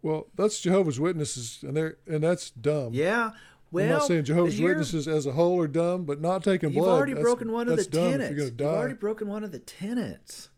Well, 0.01 0.27
that's 0.35 0.59
Jehovah's 0.61 0.99
Witnesses, 0.99 1.59
and 1.63 1.75
they're 1.75 1.97
and 2.07 2.23
that's 2.23 2.51
dumb. 2.51 2.93
yeah. 2.93 3.31
Well, 3.71 3.83
I'm 3.85 3.89
not 3.91 4.07
saying 4.07 4.23
Jehovah's 4.25 4.61
Witnesses 4.61 5.07
as 5.07 5.25
a 5.25 5.33
whole 5.33 5.59
are 5.59 5.67
dumb, 5.67 6.05
but 6.05 6.21
not 6.21 6.43
taking 6.43 6.69
You've 6.69 6.83
blood. 6.83 6.95
already 6.95 7.13
that's- 7.13 7.23
broken 7.25 7.51
one 7.51 7.67
of 7.67 7.71
the 7.71 7.75
that's 7.77 7.87
dumb 7.87 8.05
if 8.05 8.11
tenets. 8.21 8.51
You've 8.57 8.61
already 8.61 8.93
broken 8.93 9.27
one 9.27 9.43
of 9.43 9.51
the 9.51 9.59
tenets, 9.59 10.49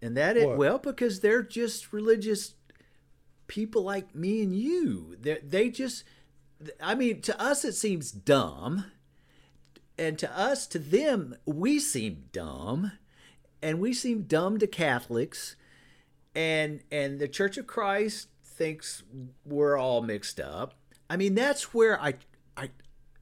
and 0.00 0.16
that 0.16 0.36
is 0.36 0.46
What? 0.46 0.56
well 0.56 0.78
because 0.78 1.20
they're 1.20 1.42
just 1.42 1.92
religious 1.92 2.54
people 3.48 3.82
like 3.82 4.14
me 4.14 4.42
and 4.42 4.54
you. 4.56 5.16
They 5.20 5.38
they 5.46 5.68
just, 5.70 6.04
I 6.80 6.94
mean, 6.94 7.20
to 7.22 7.38
us 7.42 7.64
it 7.64 7.74
seems 7.74 8.10
dumb, 8.12 8.86
and 9.98 10.18
to 10.20 10.30
us, 10.38 10.66
to 10.68 10.78
them, 10.78 11.34
we 11.44 11.78
seem 11.80 12.24
dumb, 12.32 12.92
and 13.62 13.80
we 13.80 13.92
seem 13.92 14.22
dumb 14.22 14.58
to 14.58 14.66
Catholics, 14.66 15.56
and 16.34 16.80
and 16.90 17.18
the 17.18 17.28
Church 17.28 17.56
of 17.56 17.66
Christ 17.66 18.28
thinks 18.44 19.02
we're 19.44 19.76
all 19.76 20.02
mixed 20.02 20.38
up. 20.40 20.74
I 21.08 21.16
mean, 21.16 21.34
that's 21.34 21.72
where 21.74 22.00
I 22.00 22.14
I 22.56 22.70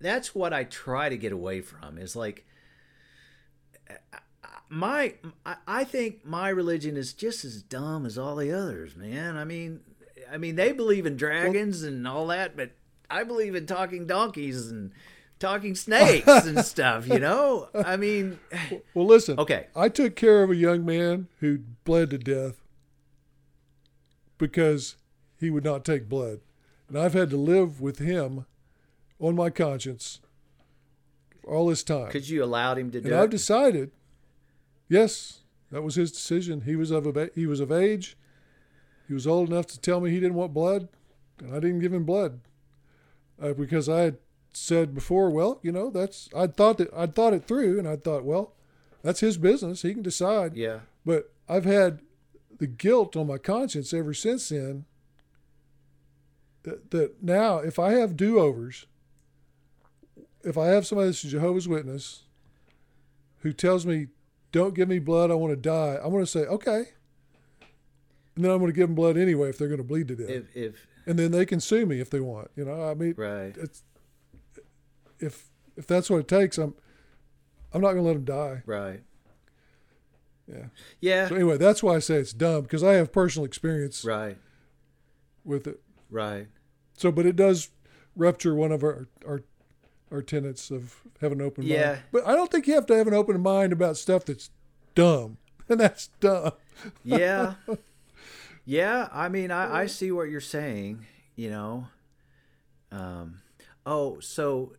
that's 0.00 0.34
what 0.34 0.52
I 0.52 0.64
try 0.64 1.08
to 1.08 1.16
get 1.16 1.32
away 1.32 1.60
from 1.60 1.98
is 1.98 2.14
like 2.16 2.44
my 4.68 5.14
I- 5.46 5.56
I 5.66 5.84
think 5.84 6.24
my 6.24 6.48
religion 6.50 6.96
is 6.96 7.12
just 7.12 7.44
as 7.44 7.62
dumb 7.62 8.04
as 8.04 8.18
all 8.18 8.36
the 8.36 8.52
others, 8.52 8.96
man. 8.96 9.36
I 9.36 9.44
mean, 9.44 9.80
I 10.30 10.36
mean 10.36 10.56
they 10.56 10.72
believe 10.72 11.06
in 11.06 11.16
dragons 11.16 11.82
and 11.82 12.06
all 12.06 12.26
that, 12.28 12.56
but 12.56 12.72
I 13.10 13.24
believe 13.24 13.54
in 13.54 13.64
talking 13.66 14.06
donkeys 14.06 14.70
and 14.70 14.92
talking 15.38 15.74
snakes 15.74 16.26
and 16.26 16.64
stuff. 16.64 17.06
You 17.06 17.18
know, 17.18 17.68
I 17.74 17.96
mean, 17.96 18.38
Well, 18.94 19.06
listen. 19.06 19.38
Okay. 19.38 19.66
I 19.76 19.88
took 19.88 20.16
care 20.16 20.42
of 20.42 20.50
a 20.50 20.56
young 20.56 20.84
man 20.84 21.28
who 21.40 21.58
bled 21.84 22.10
to 22.10 22.18
death 22.18 22.62
because 24.38 24.96
he 25.38 25.50
would 25.50 25.64
not 25.64 25.84
take 25.84 26.08
blood, 26.08 26.40
and 26.88 26.98
I've 26.98 27.14
had 27.14 27.30
to 27.30 27.36
live 27.36 27.80
with 27.80 27.98
him 27.98 28.46
on 29.20 29.34
my 29.34 29.50
conscience 29.50 30.20
all 31.46 31.66
this 31.68 31.82
time. 31.82 32.06
because 32.06 32.30
you 32.30 32.44
allowed 32.44 32.78
him 32.78 32.90
to 32.90 33.00
do 33.00 33.08
and 33.08 33.16
I've 33.16 33.30
decided, 33.30 33.90
yes, 34.88 35.40
that 35.72 35.82
was 35.82 35.94
his 35.94 36.12
decision. 36.12 36.62
He 36.62 36.76
was 36.76 36.90
of 36.90 37.06
a, 37.16 37.30
he 37.34 37.46
was 37.46 37.60
of 37.60 37.72
age. 37.72 38.16
He 39.06 39.14
was 39.14 39.26
old 39.26 39.48
enough 39.50 39.66
to 39.68 39.80
tell 39.80 40.00
me 40.00 40.10
he 40.10 40.20
didn't 40.20 40.34
want 40.34 40.52
blood, 40.52 40.88
and 41.40 41.50
I 41.54 41.60
didn't 41.60 41.80
give 41.80 41.92
him 41.94 42.04
blood 42.04 42.40
uh, 43.42 43.54
because 43.54 43.88
I 43.88 44.00
had 44.02 44.18
said 44.58 44.94
before, 44.94 45.30
well, 45.30 45.60
you 45.62 45.72
know, 45.72 45.90
that's 45.90 46.28
I 46.34 46.46
thought 46.46 46.78
that 46.78 46.92
I'd 46.94 47.14
thought 47.14 47.34
it 47.34 47.46
through, 47.46 47.78
and 47.78 47.88
I 47.88 47.96
thought, 47.96 48.24
well, 48.24 48.54
that's 49.02 49.20
his 49.20 49.38
business. 49.38 49.82
He 49.82 49.92
can 49.94 50.02
decide. 50.02 50.56
yeah, 50.56 50.80
But 51.04 51.32
I've 51.48 51.64
had 51.64 52.00
the 52.58 52.66
guilt 52.66 53.16
on 53.16 53.26
my 53.26 53.38
conscience 53.38 53.92
ever 53.94 54.12
since 54.12 54.48
then. 54.48 54.84
That, 56.64 56.90
that 56.90 57.22
now, 57.22 57.58
if 57.58 57.78
I 57.78 57.92
have 57.92 58.16
do 58.16 58.38
overs, 58.38 58.86
if 60.42 60.58
I 60.58 60.66
have 60.66 60.86
somebody 60.86 61.08
that's 61.08 61.24
a 61.24 61.28
Jehovah's 61.28 61.68
Witness 61.68 62.24
who 63.38 63.52
tells 63.52 63.86
me, 63.86 64.08
don't 64.52 64.74
give 64.74 64.88
me 64.88 64.98
blood, 64.98 65.30
I 65.30 65.34
want 65.34 65.52
to 65.52 65.56
die, 65.56 65.98
I'm 66.02 66.10
going 66.10 66.24
to 66.24 66.30
say, 66.30 66.40
okay. 66.40 66.84
And 68.34 68.44
then 68.44 68.50
I'm 68.50 68.58
going 68.58 68.70
to 68.70 68.76
give 68.76 68.88
them 68.88 68.94
blood 68.94 69.16
anyway 69.16 69.48
if 69.48 69.58
they're 69.58 69.68
going 69.68 69.78
to 69.78 69.84
bleed 69.84 70.08
to 70.08 70.16
death. 70.16 70.28
if 70.30 70.56
if 70.56 70.86
and 71.06 71.18
then 71.18 71.30
they 71.30 71.46
can 71.46 71.58
sue 71.58 71.86
me 71.86 72.00
if 72.00 72.10
they 72.10 72.20
want. 72.20 72.50
You 72.54 72.66
know, 72.66 72.88
I 72.88 72.94
mean, 72.94 73.14
right, 73.16 73.56
it's, 73.56 73.82
if 75.20 75.48
if 75.76 75.86
that's 75.86 76.10
what 76.10 76.18
it 76.18 76.28
takes, 76.28 76.58
I'm 76.58 76.74
I'm 77.72 77.80
not 77.80 77.92
going 77.92 78.02
to 78.02 78.06
let 78.08 78.16
him 78.16 78.24
die. 78.24 78.62
right, 78.66 79.02
Yeah. 80.50 80.66
yeah, 81.00 81.28
So 81.28 81.34
anyway, 81.34 81.58
that's 81.58 81.82
why 81.82 81.96
I 81.96 81.98
say 81.98 82.16
it's 82.16 82.32
dumb 82.32 82.62
because 82.62 82.82
I 82.82 82.94
have 82.94 83.12
personal 83.12 83.44
experience 83.44 84.04
right, 84.04 84.38
with 85.44 85.66
it. 85.66 85.80
right. 86.10 86.46
So, 86.96 87.12
but 87.12 87.26
it 87.26 87.36
does 87.36 87.68
rupture 88.16 88.54
one 88.54 88.72
of 88.72 88.82
our 88.82 89.06
our, 89.26 89.42
our 90.10 90.22
tenets 90.22 90.70
of 90.70 91.02
having 91.20 91.40
an 91.40 91.46
open 91.46 91.64
mind. 91.64 91.72
Yeah. 91.74 91.86
mind. 91.92 92.02
But 92.12 92.26
I 92.26 92.34
don't 92.34 92.50
think 92.50 92.66
you 92.66 92.74
have 92.74 92.86
to 92.86 92.96
have 92.96 93.06
an 93.06 93.14
open 93.14 93.40
mind 93.42 93.72
about 93.72 93.96
stuff 93.98 94.24
that's 94.24 94.50
dumb, 94.94 95.36
and 95.68 95.78
that's 95.80 96.08
dumb. 96.20 96.52
yeah 97.04 97.54
yeah 98.64 99.08
i 99.12 99.28
mean 99.28 99.50
I, 99.50 99.80
I 99.82 99.86
see 99.86 100.12
what 100.12 100.28
you're 100.30 100.40
saying 100.40 101.04
you 101.34 101.50
know 101.50 101.88
um 102.92 103.40
oh 103.84 104.20
so 104.20 104.74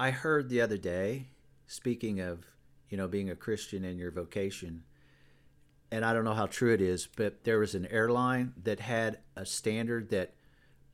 i 0.00 0.10
heard 0.10 0.48
the 0.48 0.60
other 0.60 0.78
day 0.78 1.28
speaking 1.66 2.20
of 2.20 2.46
you 2.88 2.96
know 2.96 3.06
being 3.06 3.28
a 3.30 3.36
christian 3.36 3.84
in 3.84 3.98
your 3.98 4.10
vocation 4.10 4.82
and 5.92 6.04
i 6.04 6.12
don't 6.14 6.24
know 6.24 6.34
how 6.34 6.46
true 6.46 6.72
it 6.72 6.80
is 6.80 7.06
but 7.16 7.44
there 7.44 7.58
was 7.58 7.74
an 7.74 7.86
airline 7.86 8.52
that 8.62 8.80
had 8.80 9.18
a 9.36 9.44
standard 9.44 10.08
that 10.10 10.32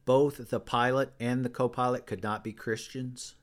both 0.05 0.51
the 0.51 0.61
pilot 0.61 1.13
and 1.21 1.45
the 1.45 1.49
co-pilot 1.49 2.05
could 2.07 2.23
not 2.23 2.43
be 2.43 2.53
christians 2.53 3.37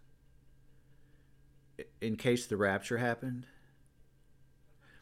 in 2.02 2.15
case 2.17 2.45
the 2.45 2.58
rapture 2.58 2.97
happened 2.97 3.45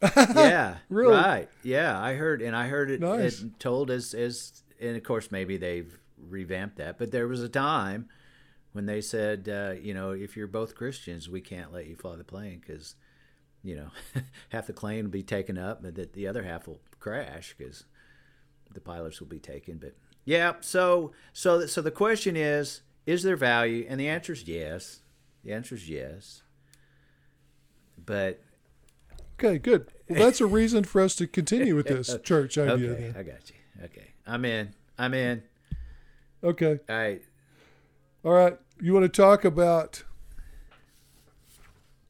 yeah 0.15 0.78
Really? 0.89 1.13
right 1.15 1.50
yeah 1.63 2.00
i 2.00 2.13
heard 2.13 2.41
and 2.41 2.56
i 2.56 2.67
heard 2.67 2.89
it, 2.91 3.02
Nice. 3.02 3.41
it 3.41 3.60
told 3.60 3.89
as 3.91 4.13
as 4.13 4.63
and 4.80 4.95
of 4.95 5.04
course 5.04 5.32
maybe 5.32 5.58
they've 5.58 5.97
revamped 6.17 6.78
that 6.78 6.97
but 7.00 7.12
there 7.12 7.28
was 7.28 7.41
a 7.43 7.50
time 7.50 8.08
when 8.73 8.86
they 8.86 9.01
said 9.01 9.49
uh, 9.49 9.73
you 9.79 9.93
know 9.93 10.12
if 10.12 10.36
you're 10.38 10.47
both 10.47 10.75
christians 10.75 11.27
we 11.27 11.41
can't 11.41 11.73
let 11.73 11.88
you 11.88 11.95
fly 11.95 12.15
the 12.15 12.23
plane 12.23 12.62
because 12.65 12.95
you 13.63 13.75
know 13.75 13.88
half 14.49 14.67
the 14.67 14.73
plane 14.73 15.05
will 15.05 15.12
be 15.12 15.23
taken 15.23 15.57
up 15.57 15.84
and 15.84 15.95
that 15.95 16.13
the 16.13 16.27
other 16.27 16.43
half 16.43 16.67
will 16.67 16.79
crash 16.99 17.55
because 17.57 17.86
the 18.73 18.81
pilots 18.81 19.19
will 19.19 19.27
be 19.27 19.39
taken. 19.39 19.77
But 19.77 19.95
yeah 20.23 20.53
so 20.62 21.12
so 21.34 21.65
so 21.65 21.81
the 21.81 21.91
question 21.91 22.36
is 22.36 22.81
is 23.05 23.23
there 23.23 23.36
value? 23.36 23.86
And 23.89 23.99
the 23.99 24.07
answer 24.07 24.34
is 24.34 24.47
yes. 24.47 24.99
The 25.43 25.53
answer 25.53 25.75
is 25.75 25.89
yes. 25.89 26.43
But 28.03 28.41
Okay, 29.43 29.57
good. 29.57 29.91
Well, 30.07 30.19
that's 30.19 30.39
a 30.39 30.45
reason 30.45 30.84
for 30.84 31.01
us 31.01 31.15
to 31.15 31.25
continue 31.25 31.75
with 31.75 31.88
this 31.88 32.15
church 32.23 32.60
idea. 32.60 32.91
okay 32.91 33.13
i 33.17 33.23
got 33.23 33.49
you. 33.49 33.86
Okay. 33.86 34.12
I'm 34.27 34.45
in. 34.45 34.75
I'm 34.99 35.15
in. 35.15 35.41
Okay. 36.43 36.79
all 36.88 36.95
right 36.95 37.21
All 38.23 38.34
right. 38.34 38.57
You 38.79 38.93
want 38.93 39.03
to 39.03 39.21
talk 39.21 39.43
about 39.43 40.03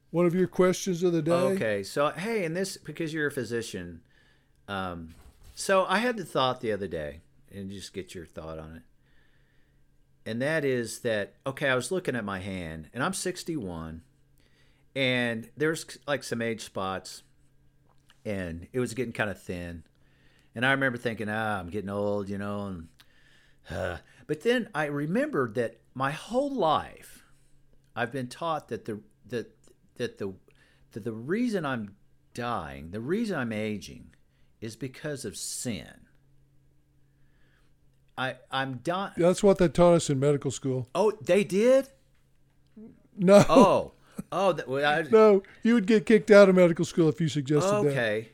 one 0.09 0.25
of 0.25 0.35
your 0.35 0.47
questions 0.47 1.03
of 1.03 1.13
the 1.13 1.21
day? 1.21 1.31
Okay, 1.31 1.83
so 1.83 2.09
hey, 2.09 2.43
and 2.43 2.55
this 2.55 2.75
because 2.77 3.13
you're 3.13 3.27
a 3.27 3.31
physician, 3.31 4.01
um, 4.67 5.15
so 5.55 5.85
I 5.87 5.99
had 5.99 6.17
the 6.17 6.25
thought 6.25 6.59
the 6.59 6.73
other 6.73 6.87
day, 6.87 7.21
and 7.49 7.69
just 7.69 7.93
get 7.93 8.13
your 8.13 8.25
thought 8.25 8.59
on 8.59 8.75
it. 8.75 10.29
And 10.29 10.41
that 10.41 10.65
is 10.65 10.99
that 10.99 11.35
okay? 11.47 11.69
I 11.69 11.75
was 11.75 11.91
looking 11.91 12.15
at 12.15 12.25
my 12.25 12.39
hand, 12.39 12.89
and 12.93 13.03
I'm 13.03 13.13
61, 13.13 14.01
and 14.95 15.49
there's 15.55 15.97
like 16.07 16.23
some 16.23 16.41
age 16.41 16.61
spots, 16.61 17.23
and 18.25 18.67
it 18.73 18.79
was 18.81 18.93
getting 18.93 19.13
kind 19.13 19.29
of 19.29 19.41
thin, 19.41 19.83
and 20.55 20.65
I 20.65 20.71
remember 20.71 20.97
thinking, 20.97 21.29
ah, 21.29 21.59
I'm 21.59 21.69
getting 21.69 21.89
old, 21.89 22.27
you 22.27 22.37
know, 22.37 22.65
and 22.65 22.87
uh, 23.69 23.97
but 24.31 24.43
then 24.43 24.69
I 24.73 24.85
remembered 24.85 25.55
that 25.55 25.81
my 25.93 26.11
whole 26.11 26.55
life, 26.55 27.25
I've 27.97 28.13
been 28.13 28.29
taught 28.29 28.69
that 28.69 28.85
the 28.85 29.01
that 29.27 29.51
that 29.95 30.19
the 30.19 30.33
that 30.93 31.03
the 31.03 31.11
reason 31.11 31.65
I'm 31.65 31.95
dying, 32.33 32.91
the 32.91 33.01
reason 33.01 33.37
I'm 33.37 33.51
aging, 33.51 34.15
is 34.61 34.77
because 34.77 35.25
of 35.25 35.35
sin. 35.35 36.07
I 38.17 38.35
I'm 38.49 38.75
dying. 38.75 39.11
That's 39.17 39.43
what 39.43 39.57
they 39.57 39.67
taught 39.67 39.95
us 39.95 40.09
in 40.09 40.17
medical 40.17 40.49
school. 40.49 40.87
Oh, 40.95 41.11
they 41.21 41.43
did. 41.43 41.89
No. 43.17 43.43
Oh, 43.49 43.91
oh, 44.31 44.53
that, 44.53 44.65
well, 44.65 44.85
I, 44.85 45.01
No, 45.11 45.43
you 45.61 45.73
would 45.73 45.87
get 45.87 46.05
kicked 46.05 46.31
out 46.31 46.47
of 46.47 46.55
medical 46.55 46.85
school 46.85 47.09
if 47.09 47.19
you 47.19 47.27
suggested 47.27 47.69
that. 47.69 47.89
okay. 47.89 48.29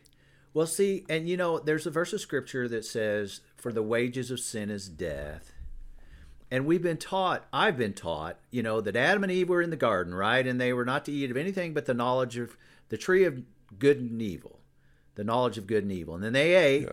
Well, 0.53 0.67
see, 0.67 1.07
and 1.09 1.27
you 1.27 1.37
know, 1.37 1.57
there's 1.57 1.87
a 1.87 1.91
verse 1.91 2.13
of 2.13 2.21
scripture 2.21 2.67
that 2.67 2.85
says, 2.85 3.41
"For 3.55 3.73
the 3.73 3.81
wages 3.81 4.29
of 4.29 4.39
sin 4.39 4.69
is 4.69 4.89
death." 4.89 5.53
And 6.49 6.65
we've 6.65 6.81
been 6.81 6.97
taught, 6.97 7.45
I've 7.51 7.77
been 7.77 7.93
taught, 7.93 8.39
you 8.51 8.63
know, 8.63 8.79
that 8.81 8.95
Adam 8.95 9.23
and 9.23 9.31
Eve 9.31 9.49
were 9.49 9.61
in 9.61 9.69
the 9.69 9.75
garden, 9.75 10.13
right? 10.15 10.45
And 10.47 10.61
they 10.61 10.71
were 10.71 10.85
not 10.85 11.03
to 11.05 11.11
eat 11.11 11.29
of 11.29 11.37
anything 11.37 11.73
but 11.73 11.85
the 11.85 11.93
knowledge 11.93 12.37
of 12.37 12.55
the 12.89 12.97
tree 12.97 13.25
of 13.25 13.43
good 13.77 13.99
and 13.99 14.21
evil, 14.21 14.59
the 15.15 15.25
knowledge 15.25 15.57
of 15.57 15.67
good 15.67 15.83
and 15.83 15.91
evil. 15.91 16.15
And 16.15 16.23
then 16.23 16.33
they 16.33 16.55
ate, 16.55 16.83
Yeah. 16.83 16.91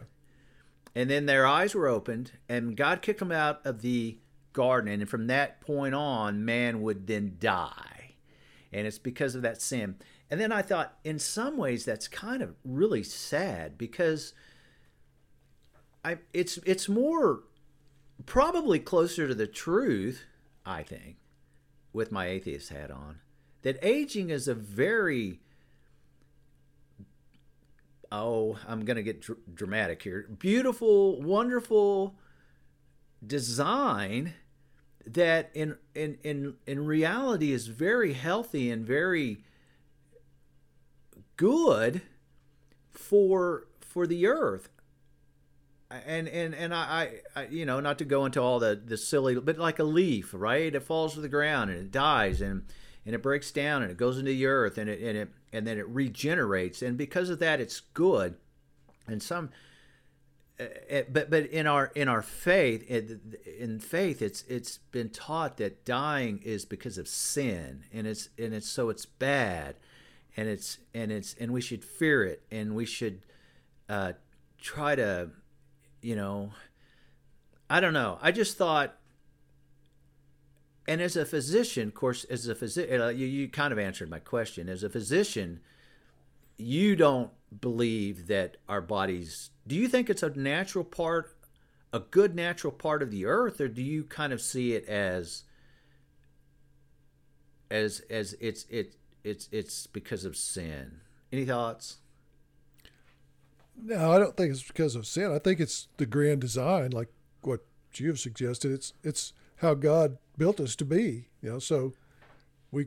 and 0.95 1.09
then 1.09 1.27
their 1.27 1.47
eyes 1.47 1.75
were 1.75 1.87
opened, 1.87 2.33
and 2.49 2.77
God 2.77 3.01
kicked 3.01 3.21
them 3.21 3.31
out 3.31 3.65
of 3.65 3.83
the 3.83 4.19
garden. 4.53 5.01
And 5.01 5.09
from 5.09 5.29
that 5.29 5.61
point 5.61 5.95
on, 5.95 6.45
man 6.45 6.83
would 6.83 7.07
then 7.07 7.37
die. 7.39 8.15
And 8.73 8.89
it's 8.89 8.99
because 8.99 9.37
of 9.37 9.43
that 9.43 9.63
sin. 9.63 9.97
And 10.31 10.41
then 10.41 10.51
I 10.51 10.63
thought, 10.63 10.99
in 11.05 11.21
some 11.21 11.57
ways, 11.57 11.85
that's 11.85 12.09
kind 12.09 12.43
of 12.43 12.57
really 12.65 13.05
sad 13.05 13.79
because 13.79 14.33
I 16.05 16.19
it's 16.33 16.59
it's 16.67 16.89
more 16.89 17.45
probably 18.27 18.79
closer 18.79 19.29
to 19.29 19.35
the 19.35 19.47
truth, 19.47 20.25
I 20.65 20.83
think, 20.83 21.17
with 21.93 22.13
my 22.13 22.27
atheist 22.27 22.71
hat 22.71 22.91
on, 22.91 23.21
that 23.63 23.79
aging 23.83 24.31
is 24.31 24.49
a 24.49 24.55
very 24.55 25.41
oh, 28.13 28.57
I'm 28.69 28.85
going 28.85 28.97
to 28.97 29.03
get 29.03 29.23
dr- 29.23 29.41
dramatic 29.53 30.03
here. 30.03 30.29
Beautiful, 30.39 31.21
wonderful 31.21 32.15
design 33.27 34.35
that 35.07 35.51
in 35.55 35.77
in 35.95 36.19
in 36.23 36.55
in 36.67 36.87
reality 36.87 37.53
is 37.53 37.67
very 37.67 38.15
healthy 38.15 38.71
and 38.71 38.87
very 38.87 39.45
good 41.37 42.03
for 42.91 43.67
for 43.81 44.07
the 44.07 44.27
earth 44.27 44.69
and 46.07 46.29
and 46.29 46.55
and 46.55 46.75
I, 46.75 47.21
I 47.37 47.47
you 47.47 47.67
know 47.67 47.81
not 47.81 47.99
to 47.99 48.05
go 48.05 48.25
into 48.25 48.41
all 48.41 48.59
the 48.59 48.81
the 48.83 48.97
silly 48.97 49.35
but 49.37 49.59
like 49.59 49.79
a 49.79 49.85
leaf 49.85 50.31
right? 50.33 50.75
It 50.75 50.83
falls 50.83 51.15
to 51.15 51.21
the 51.21 51.29
ground 51.29 51.71
and 51.71 51.79
it 51.79 51.91
dies 51.91 52.41
and 52.41 52.65
and 53.07 53.15
it 53.15 53.23
breaks 53.23 53.51
down 53.51 53.83
and 53.83 53.91
it 53.91 53.97
goes 53.97 54.19
into 54.19 54.31
the 54.31 54.47
earth 54.47 54.79
and 54.79 54.89
it 54.89 55.01
and 55.01 55.17
it 55.17 55.33
and 55.53 55.67
then 55.67 55.79
it 55.79 55.87
regenerates. 55.89 56.83
And 56.83 56.97
because 56.97 57.31
of 57.31 57.39
that 57.41 57.61
it's 57.61 57.81
good. 57.81 58.37
And 59.07 59.23
some 59.23 59.51
uh, 60.59 61.03
but 61.11 61.31
but 61.31 61.47
in 61.47 61.67
our 61.67 61.87
in 61.95 62.09
our 62.09 62.23
faith 62.23 62.89
in 62.89 63.79
faith 63.81 64.23
it's 64.23 64.43
it's 64.43 64.79
been 64.93 65.11
taught 65.11 65.57
that 65.59 65.85
dying 65.85 66.41
is 66.45 66.65
because 66.65 66.99
of 66.99 67.09
sin. 67.09 67.85
And 67.93 68.07
it's 68.07 68.31
and 68.39 68.55
it's 68.55 68.69
so 68.69 68.89
it's 68.89 69.07
bad. 69.07 69.77
And 70.37 70.49
it's 70.49 70.79
and 70.95 71.13
it's 71.13 71.35
and 71.39 71.53
we 71.53 71.61
should 71.61 71.85
fear 71.85 72.25
it. 72.25 72.43
And 72.51 72.75
we 72.75 72.87
should 72.87 73.21
uh, 73.89 74.13
try 74.59 74.95
to 74.95 75.31
you 76.05 76.15
know 76.15 76.51
i 77.71 77.81
don't 77.81 77.95
know. 77.95 78.19
I 78.21 78.31
just 78.31 78.59
thought 78.59 78.97
and 80.87 81.01
as 81.01 81.17
a 81.17 81.25
physician 81.25 81.89
of 81.89 81.95
course 81.95 82.25
as 82.25 82.47
a 82.47 82.55
physician 82.55 83.01
uh, 83.01 83.09
you, 83.09 83.27
you 83.27 83.49
kind 83.49 83.73
of 83.73 83.79
answered 83.79 84.11
my 84.11 84.19
question. 84.19 84.69
As 84.69 84.83
a 84.83 84.91
physician 84.91 85.61
you 86.59 86.95
don't 86.95 87.31
believe 87.59 88.27
that 88.27 88.59
our 88.69 88.83
bodies 88.83 89.51
do 89.67 89.75
you 89.75 89.89
think 89.89 90.11
it's 90.11 90.23
a 90.23 90.31
natural 90.31 90.85
part 90.85 91.37
a 91.93 92.01
good 92.01 92.35
natural 92.35 92.73
part 92.73 93.03
of 93.03 93.11
the 93.11 93.25
earth 93.25 93.61
or 93.61 93.69
do 93.69 93.83
you 93.83 94.05
kind 94.05 94.33
of 94.33 94.43
see 94.43 94.75
it 94.75 94.87
as 94.87 95.45
as 97.71 98.01
as 98.11 98.37
it's 98.41 98.67
it 98.69 98.95
it's 99.25 99.49
it's 99.51 99.87
because 99.87 100.27
of 100.27 100.37
sin? 100.37 101.01
Any 101.33 101.47
thoughts 101.47 101.97
No, 103.83 104.13
I 104.13 104.19
don't 104.19 104.37
think 104.37 104.51
it's 104.51 104.63
because 104.63 104.95
of 104.95 105.07
sin. 105.07 105.33
I 105.33 105.39
think 105.39 105.61
it's 105.61 105.89
the 105.97 106.07
grand 106.07 106.41
design, 106.41 106.91
like 106.91 107.09
what 107.43 107.61
you 107.95 108.09
have 108.09 108.19
suggested. 108.19 108.73
It's 108.73 108.93
it's 109.03 109.33
how 109.57 109.75
God 109.75 110.19
built 110.39 110.61
us 110.61 110.77
to 110.77 110.85
be. 110.85 111.29
You 111.43 111.53
know, 111.53 111.59
so 111.59 111.93
we 112.71 112.87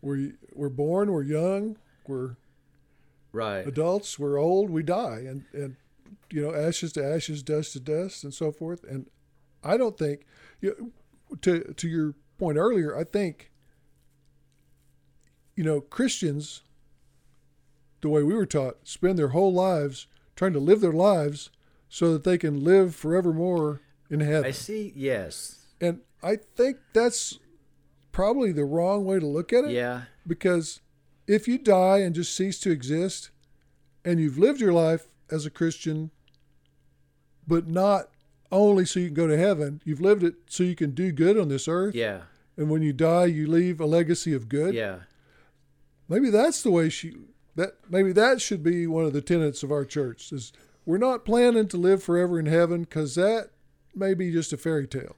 we 0.00 0.32
we're 0.52 0.68
born, 0.68 1.12
we're 1.12 1.22
young, 1.22 1.76
we're 2.06 2.36
right 3.32 3.66
adults, 3.66 4.18
we're 4.18 4.38
old, 4.38 4.70
we 4.70 4.82
die, 4.82 5.24
and 5.26 5.44
and 5.52 5.76
you 6.30 6.42
know, 6.42 6.54
ashes 6.54 6.92
to 6.92 7.04
ashes, 7.04 7.42
dust 7.42 7.72
to 7.74 7.80
dust, 7.80 8.24
and 8.24 8.34
so 8.34 8.50
forth. 8.50 8.84
And 8.84 9.06
I 9.62 9.76
don't 9.76 9.96
think, 9.96 10.26
you 10.60 10.74
know, 10.78 11.36
to 11.42 11.74
to 11.74 11.88
your 11.88 12.14
point 12.38 12.58
earlier, 12.58 12.96
I 12.96 13.04
think, 13.04 13.50
you 15.54 15.64
know, 15.64 15.80
Christians, 15.80 16.62
the 18.00 18.08
way 18.08 18.22
we 18.22 18.34
were 18.34 18.46
taught, 18.46 18.76
spend 18.84 19.18
their 19.18 19.28
whole 19.28 19.52
lives 19.52 20.06
trying 20.34 20.52
to 20.52 20.58
live 20.60 20.80
their 20.80 20.92
lives 20.92 21.50
so 21.88 22.12
that 22.12 22.24
they 22.24 22.36
can 22.38 22.62
live 22.62 22.94
forevermore 22.94 23.80
in 24.10 24.20
heaven. 24.20 24.44
i 24.46 24.50
see 24.50 24.92
yes 24.94 25.66
And 25.80 26.00
I 26.22 26.36
think 26.36 26.78
that's 26.92 27.38
probably 28.12 28.52
the 28.52 28.64
wrong 28.64 29.04
way 29.04 29.18
to 29.20 29.26
look 29.26 29.52
at 29.52 29.64
it 29.64 29.70
yeah 29.72 30.02
because 30.26 30.80
if 31.26 31.46
you 31.48 31.58
die 31.58 31.98
and 31.98 32.14
just 32.14 32.34
cease 32.36 32.58
to 32.60 32.70
exist 32.70 33.30
and 34.04 34.20
you've 34.20 34.38
lived 34.38 34.60
your 34.60 34.72
life 34.72 35.08
as 35.30 35.44
a 35.44 35.50
Christian, 35.50 36.10
but 37.48 37.66
not 37.66 38.10
only 38.52 38.84
so 38.84 39.00
you 39.00 39.06
can 39.06 39.14
go 39.14 39.26
to 39.26 39.36
heaven, 39.36 39.82
you've 39.84 40.00
lived 40.00 40.22
it 40.22 40.34
so 40.48 40.62
you 40.62 40.76
can 40.76 40.92
do 40.92 41.10
good 41.12 41.36
on 41.38 41.48
this 41.48 41.66
earth. 41.68 41.94
yeah 41.94 42.22
And 42.56 42.70
when 42.70 42.82
you 42.82 42.92
die, 42.92 43.24
you 43.26 43.46
leave 43.48 43.80
a 43.80 43.86
legacy 43.86 44.32
of 44.32 44.48
good. 44.48 44.74
yeah 44.74 45.00
Maybe 46.08 46.30
that's 46.30 46.62
the 46.62 46.70
way 46.70 46.88
she 46.88 47.16
that 47.56 47.72
maybe 47.90 48.12
that 48.12 48.40
should 48.40 48.62
be 48.62 48.86
one 48.86 49.04
of 49.04 49.12
the 49.12 49.20
tenets 49.20 49.62
of 49.62 49.72
our 49.72 49.84
church 49.84 50.30
is 50.32 50.52
we're 50.84 50.98
not 50.98 51.24
planning 51.24 51.66
to 51.68 51.76
live 51.76 52.02
forever 52.02 52.38
in 52.38 52.46
heaven 52.46 52.82
because 52.82 53.14
that 53.16 53.50
may 53.94 54.14
be 54.14 54.30
just 54.30 54.52
a 54.52 54.56
fairy 54.56 54.86
tale 54.86 55.16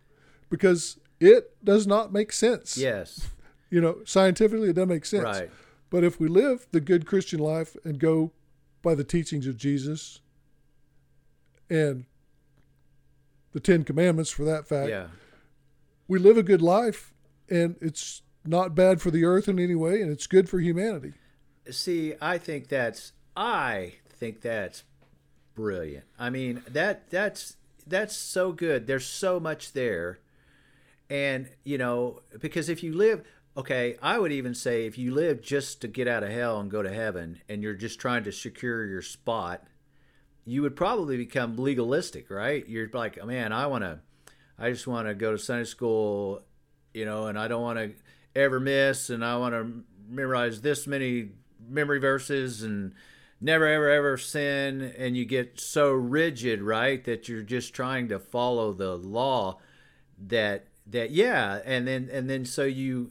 because 0.49 0.99
it 1.21 1.63
does 1.65 1.87
not 1.87 2.13
make 2.13 2.33
sense. 2.33 2.77
yes 2.77 3.29
You 3.71 3.83
know, 3.83 3.99
scientifically 4.07 4.71
it 4.71 4.77
doesn't 4.77 4.89
make 4.89 5.05
sense. 5.05 5.25
right 5.25 5.51
But 5.91 6.03
if 6.03 6.19
we 6.19 6.27
live 6.27 6.67
the 6.73 6.81
good 6.81 7.05
Christian 7.07 7.39
life 7.39 7.77
and 7.85 7.99
go 7.99 8.33
by 8.81 8.95
the 8.95 9.05
teachings 9.05 9.47
of 9.47 9.59
Jesus 9.59 10.21
and 11.69 12.07
the 13.53 13.61
Ten 13.61 13.85
Commandments 13.85 14.31
for 14.31 14.45
that 14.45 14.67
fact, 14.67 14.89
yeah 14.89 15.09
we 16.09 16.19
live 16.19 16.39
a 16.39 16.43
good 16.43 16.63
life 16.63 17.13
and 17.51 17.77
it's 17.83 18.23
not 18.45 18.75
bad 18.75 19.01
for 19.03 19.11
the 19.11 19.25
earth 19.25 19.47
in 19.47 19.59
any 19.59 19.75
way 19.75 20.01
and 20.01 20.11
it's 20.11 20.27
good 20.27 20.49
for 20.49 20.59
humanity. 20.59 21.13
See 21.71 22.15
i 22.21 22.39
think 22.39 22.69
that's 22.69 23.13
i 23.37 23.95
think 24.19 24.41
that's 24.41 24.85
brilliant. 25.59 26.05
I 26.17 26.31
mean 26.31 26.63
that 26.69 27.11
that's 27.11 27.57
that's 27.85 28.17
so 28.17 28.53
good. 28.53 28.87
There's 28.87 29.07
so 29.07 29.41
much 29.41 29.73
there. 29.73 30.21
And 31.11 31.49
you 31.65 31.79
know 31.79 32.21
because 32.39 32.69
if 32.69 32.83
you 32.83 32.93
live 32.93 33.25
okay 33.57 33.97
i 34.03 34.19
would 34.19 34.31
even 34.31 34.55
say 34.55 34.85
if 34.85 34.99
you 34.99 35.13
live 35.13 35.41
just 35.41 35.81
to 35.81 35.89
get 35.89 36.07
out 36.07 36.23
of 36.23 36.29
hell 36.29 36.61
and 36.61 36.71
go 36.71 36.83
to 36.83 36.93
heaven 36.93 37.41
and 37.49 37.63
you're 37.63 37.73
just 37.75 37.99
trying 37.99 38.23
to 38.23 38.31
secure 38.31 38.85
your 38.85 39.01
spot 39.01 39.65
you 40.45 40.61
would 40.61 40.77
probably 40.77 41.17
become 41.17 41.57
legalistic 41.57 42.31
right? 42.31 42.69
You're 42.69 42.91
like 42.93 43.19
oh, 43.21 43.25
man 43.25 43.55
i 43.55 43.67
want 43.67 43.85
to 43.85 44.01
i 44.59 44.71
just 44.71 44.87
want 44.87 45.09
to 45.09 45.15
go 45.15 45.33
to 45.33 45.39
sunday 45.39 45.65
school 45.65 46.43
you 46.93 47.07
know 47.07 47.27
and 47.27 47.39
i 47.39 47.49
don't 47.49 47.63
want 47.63 47.79
to 47.79 47.91
ever 48.37 48.61
miss 48.61 49.09
and 49.09 49.25
i 49.25 49.39
want 49.39 49.55
to 49.55 49.83
memorize 50.11 50.61
this 50.61 50.87
many 50.87 51.31
memory 51.67 52.01
verses 52.01 52.63
and 52.63 52.93
never 53.41 53.67
ever 53.67 53.89
ever 53.89 54.17
sin 54.17 54.93
and 54.97 55.17
you 55.17 55.25
get 55.25 55.61
so 55.61 55.93
rigid 55.93 56.61
right 56.61 57.05
that 57.05 57.29
you're 57.29 57.43
just 57.43 57.73
trying 57.73 58.09
to 58.09 58.19
follow 58.19 58.73
the 58.73 58.97
law 58.97 59.59
that 60.19 60.67
that 60.87 61.11
yeah 61.11 61.61
and 61.65 61.87
then 61.87 62.09
and 62.13 62.29
then 62.29 62.45
so 62.45 62.65
you 62.65 63.11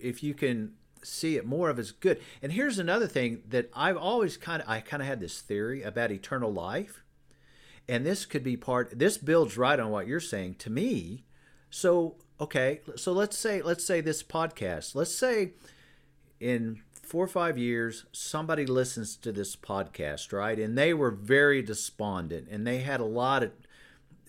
if 0.00 0.22
you 0.22 0.34
can 0.34 0.72
see 1.02 1.36
it 1.36 1.46
more 1.46 1.70
of 1.70 1.78
as 1.78 1.92
good. 1.92 2.20
And 2.42 2.52
here's 2.52 2.78
another 2.78 3.06
thing 3.06 3.42
that 3.48 3.70
i've 3.74 3.96
always 3.96 4.36
kind 4.36 4.62
of 4.62 4.68
i 4.68 4.80
kind 4.80 5.02
of 5.02 5.08
had 5.08 5.20
this 5.20 5.40
theory 5.40 5.82
about 5.82 6.10
eternal 6.10 6.52
life 6.52 7.02
and 7.88 8.04
this 8.04 8.26
could 8.26 8.42
be 8.42 8.56
part 8.56 8.98
this 8.98 9.16
builds 9.16 9.56
right 9.56 9.78
on 9.78 9.90
what 9.90 10.06
you're 10.06 10.20
saying 10.20 10.56
to 10.56 10.70
me. 10.70 11.24
So 11.70 12.16
okay 12.40 12.80
so 12.96 13.12
let's 13.12 13.38
say 13.38 13.62
let's 13.62 13.84
say 13.84 14.00
this 14.00 14.22
podcast 14.22 14.94
let's 14.94 15.14
say 15.14 15.52
in 16.40 16.82
four 17.16 17.24
or 17.24 17.28
five 17.28 17.56
years 17.56 18.04
somebody 18.12 18.66
listens 18.66 19.16
to 19.16 19.32
this 19.32 19.56
podcast 19.56 20.34
right? 20.34 20.58
And 20.58 20.76
they 20.76 20.92
were 20.92 21.10
very 21.10 21.62
despondent 21.62 22.46
and 22.50 22.66
they 22.66 22.80
had 22.80 23.00
a 23.00 23.06
lot 23.06 23.42
of 23.42 23.52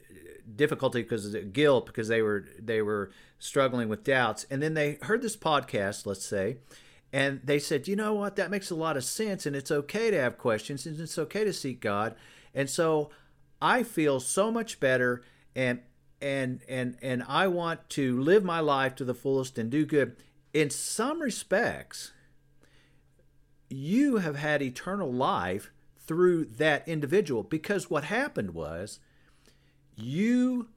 uh, 0.09 0.13
difficulty 0.55 1.01
because 1.01 1.33
of 1.35 1.51
guilt 1.51 1.85
because 1.85 2.07
they 2.07 2.21
were 2.21 2.45
they 2.57 2.81
were 2.81 3.11
struggling 3.39 3.89
with 3.89 4.05
doubts. 4.05 4.45
And 4.49 4.63
then 4.63 4.73
they 4.73 4.99
heard 5.01 5.21
this 5.21 5.35
podcast 5.35 6.05
let's 6.05 6.25
say 6.25 6.59
and 7.11 7.41
they 7.43 7.59
said 7.59 7.89
you 7.89 7.97
know 7.97 8.13
what? 8.13 8.37
That 8.37 8.51
makes 8.51 8.71
a 8.71 8.75
lot 8.75 8.95
of 8.95 9.03
sense 9.03 9.45
and 9.45 9.53
it's 9.53 9.69
okay 9.69 10.09
to 10.09 10.17
have 10.17 10.37
questions 10.37 10.85
and 10.85 10.97
it's 10.97 11.17
okay 11.17 11.43
to 11.43 11.51
seek 11.51 11.81
god. 11.81 12.15
And 12.53 12.69
so 12.69 13.09
i 13.61 13.83
feel 13.83 14.21
so 14.21 14.49
much 14.49 14.79
better 14.79 15.25
and 15.57 15.81
and 16.21 16.61
and 16.69 16.95
and 17.01 17.21
i 17.27 17.47
want 17.47 17.89
to 17.89 18.17
live 18.21 18.45
my 18.45 18.61
life 18.61 18.95
to 18.95 19.03
the 19.03 19.13
fullest 19.13 19.57
and 19.57 19.69
do 19.69 19.85
good. 19.85 20.15
In 20.53 20.69
some 20.69 21.21
respects 21.21 22.13
you 23.69 24.17
have 24.17 24.35
had 24.35 24.61
eternal 24.61 25.11
life 25.11 25.71
through 25.99 26.45
that 26.45 26.87
individual 26.87 27.43
because 27.43 27.89
what 27.89 28.05
happened 28.05 28.53
was 28.53 28.99
you 29.95 30.69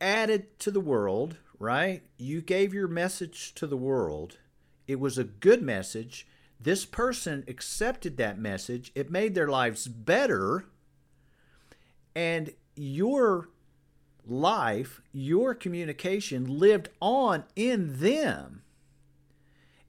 added 0.00 0.58
to 0.60 0.70
the 0.70 0.80
world, 0.80 1.36
right? 1.58 2.02
You 2.16 2.40
gave 2.40 2.72
your 2.72 2.88
message 2.88 3.54
to 3.54 3.66
the 3.66 3.76
world. 3.76 4.38
It 4.86 5.00
was 5.00 5.18
a 5.18 5.24
good 5.24 5.62
message 5.62 6.26
this 6.60 6.84
person 6.84 7.44
accepted 7.46 8.16
that 8.16 8.38
message. 8.38 8.90
It 8.94 9.10
made 9.10 9.34
their 9.34 9.48
lives 9.48 9.86
better. 9.86 10.64
And 12.14 12.52
your 12.74 13.48
life, 14.26 15.00
your 15.12 15.54
communication 15.54 16.58
lived 16.58 16.88
on 17.00 17.44
in 17.54 18.00
them. 18.00 18.62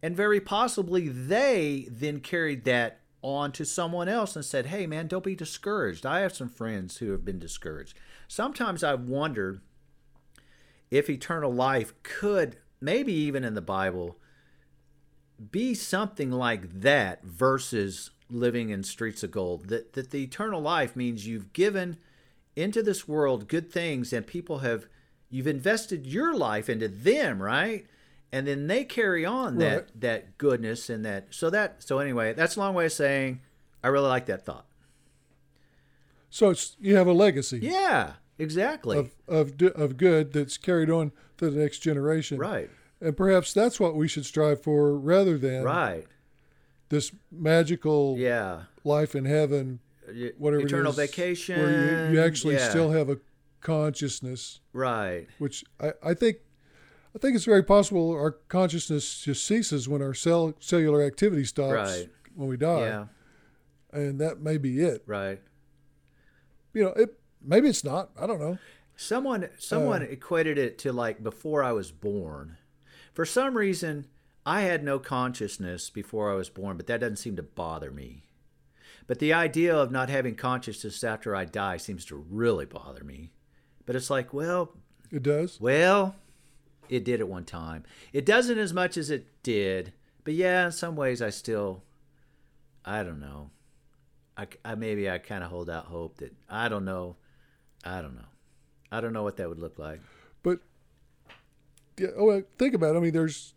And 0.01 0.15
very 0.15 0.39
possibly 0.39 1.09
they 1.09 1.87
then 1.89 2.19
carried 2.19 2.63
that 2.65 2.99
on 3.21 3.51
to 3.51 3.65
someone 3.65 4.07
else 4.07 4.35
and 4.35 4.45
said, 4.45 4.67
Hey, 4.67 4.87
man, 4.87 5.07
don't 5.07 5.23
be 5.23 5.35
discouraged. 5.35 6.05
I 6.05 6.21
have 6.21 6.35
some 6.35 6.49
friends 6.49 6.97
who 6.97 7.11
have 7.11 7.25
been 7.25 7.39
discouraged. 7.39 7.97
Sometimes 8.27 8.83
I 8.83 8.93
wonder 8.93 9.61
if 10.89 11.09
eternal 11.09 11.53
life 11.53 11.93
could, 12.03 12.57
maybe 12.79 13.13
even 13.13 13.43
in 13.43 13.53
the 13.55 13.61
Bible, 13.61 14.17
be 15.51 15.73
something 15.73 16.31
like 16.31 16.81
that 16.81 17.23
versus 17.23 18.11
living 18.29 18.69
in 18.69 18.83
streets 18.83 19.23
of 19.23 19.31
gold. 19.31 19.67
That, 19.67 19.93
that 19.93 20.11
the 20.11 20.23
eternal 20.23 20.61
life 20.61 20.95
means 20.95 21.27
you've 21.27 21.53
given 21.53 21.97
into 22.55 22.83
this 22.83 23.07
world 23.07 23.47
good 23.47 23.71
things 23.71 24.11
and 24.11 24.25
people 24.25 24.59
have, 24.59 24.87
you've 25.29 25.47
invested 25.47 26.05
your 26.05 26.35
life 26.35 26.69
into 26.69 26.87
them, 26.87 27.41
right? 27.41 27.85
And 28.31 28.47
then 28.47 28.67
they 28.67 28.83
carry 28.83 29.25
on 29.25 29.57
that 29.57 29.75
Right. 29.75 30.01
that 30.01 30.37
goodness 30.37 30.89
and 30.89 31.05
that 31.05 31.27
so 31.31 31.49
that 31.49 31.83
so 31.83 31.99
anyway 31.99 32.33
that's 32.33 32.55
a 32.55 32.59
long 32.59 32.73
way 32.73 32.85
of 32.85 32.91
saying 32.91 33.41
i 33.83 33.87
really 33.87 34.07
like 34.07 34.25
that 34.27 34.45
thought. 34.45 34.65
So 36.29 36.51
it's 36.51 36.75
you 36.79 36.95
have 36.95 37.07
a 37.07 37.13
legacy. 37.13 37.59
Yeah 37.61 38.13
exactly. 38.39 38.97
Of 38.97 39.11
of 39.27 39.61
of 39.75 39.97
good 39.97 40.33
that's 40.33 40.57
carried 40.57 40.89
on 40.89 41.11
to 41.37 41.49
the 41.49 41.59
next 41.59 41.79
generation. 41.79 42.39
right. 42.39 42.69
And 43.01 43.15
perhaps 43.15 43.53
that's 43.53 43.79
what 43.79 43.95
we 43.95 44.09
should 44.09 44.25
strive 44.25 44.61
for 44.61 44.93
rather 44.97 45.37
than 45.37 45.63
right. 45.63 46.05
this 46.89 47.13
magical 47.31 48.17
yeah. 48.17 48.63
life 48.83 49.15
in 49.15 49.23
heaven, 49.23 49.79
uh, 50.05 50.31
whatever 50.37 50.65
eternal 50.65 50.91
is, 50.91 50.97
vacation 50.97 51.61
where 51.61 52.09
you, 52.09 52.15
you 52.15 52.21
actually 52.21 52.55
yeah. 52.55 52.69
still 52.69 52.91
have 52.91 53.09
a 53.09 53.17
consciousness, 53.61 54.59
right. 54.73 55.27
which 55.37 55.63
I, 55.79 55.93
I 56.03 56.13
think 56.13 56.39
I 57.15 57.19
think 57.19 57.35
it's 57.35 57.45
very 57.45 57.63
possible 57.63 58.11
our 58.11 58.31
consciousness 58.31 59.21
just 59.23 59.45
ceases 59.45 59.89
when 59.89 60.01
our 60.01 60.13
cell 60.13 60.53
cellular 60.59 61.01
activity 61.01 61.43
stops 61.45 61.73
Right. 61.73 62.09
when 62.35 62.47
we 62.49 62.57
die, 62.57 62.81
yeah 62.81 63.05
and 63.91 64.19
that 64.21 64.39
may 64.39 64.57
be 64.57 64.79
it. 64.81 65.01
right 65.07 65.41
You 66.73 66.83
know, 66.83 66.89
it 66.89 67.19
maybe 67.41 67.67
it's 67.69 67.83
not. 67.83 68.11
I 68.19 68.27
don't 68.27 68.39
know. 68.39 68.59
Someone 68.95 69.49
someone 69.57 70.03
Uh. 70.03 70.07
equated 70.07 70.57
it 70.59 70.77
to 70.79 70.91
like 70.93 71.23
before 71.23 71.63
I 71.63 71.71
was 71.71 71.91
born. 71.91 72.57
For 73.13 73.25
some 73.25 73.57
reason, 73.57 74.05
I 74.45 74.61
had 74.61 74.83
no 74.83 74.99
consciousness 74.99 75.89
before 75.89 76.31
I 76.31 76.35
was 76.35 76.49
born, 76.49 76.77
but 76.77 76.85
that 76.87 76.99
doesn't 76.99 77.15
seem 77.17 77.35
to 77.37 77.43
bother 77.43 77.89
me. 77.91 78.25
But 79.07 79.17
the 79.19 79.33
idea 79.33 79.75
of 79.75 79.89
not 79.91 80.09
having 80.09 80.35
consciousness 80.35 81.03
after 81.03 81.35
I 81.35 81.45
die 81.45 81.77
seems 81.77 82.05
to 82.05 82.15
really 82.15 82.65
bother 82.65 83.03
me. 83.03 83.31
But 83.87 83.95
it's 83.95 84.11
like, 84.11 84.31
well, 84.33 84.75
It 85.11 85.23
does. 85.23 85.59
well, 85.59 86.15
it 86.89 87.03
did 87.05 87.19
at 87.21 87.27
one 87.27 87.45
time. 87.45 87.83
It 88.13 88.25
doesn't 88.25 88.57
as 88.57 88.73
much 88.73 88.97
as 88.97 89.09
it 89.09 89.27
did, 89.43 89.93
but 90.23 90.33
yeah, 90.33 90.65
in 90.67 90.71
some 90.71 90.95
ways 90.95 91.21
I 91.21 91.29
still 91.29 91.83
I 92.85 93.03
don't 93.03 93.19
know. 93.19 93.51
I, 94.37 94.47
I 94.63 94.75
maybe 94.75 95.09
I 95.09 95.17
kind 95.17 95.43
of 95.43 95.49
hold 95.49 95.69
out 95.69 95.85
hope 95.85 96.17
that 96.17 96.33
I 96.49 96.69
don't 96.69 96.85
know. 96.85 97.17
I 97.83 98.01
don't 98.01 98.15
know. 98.15 98.25
I 98.91 99.01
don't 99.01 99.13
know 99.13 99.23
what 99.23 99.37
that 99.37 99.49
would 99.49 99.59
look 99.59 99.77
like. 99.77 99.99
But 100.43 100.59
yeah, 101.97 102.07
oh, 102.17 102.41
think 102.57 102.73
about 102.73 102.95
it. 102.95 102.97
I 102.97 103.01
mean, 103.01 103.11
there's 103.13 103.53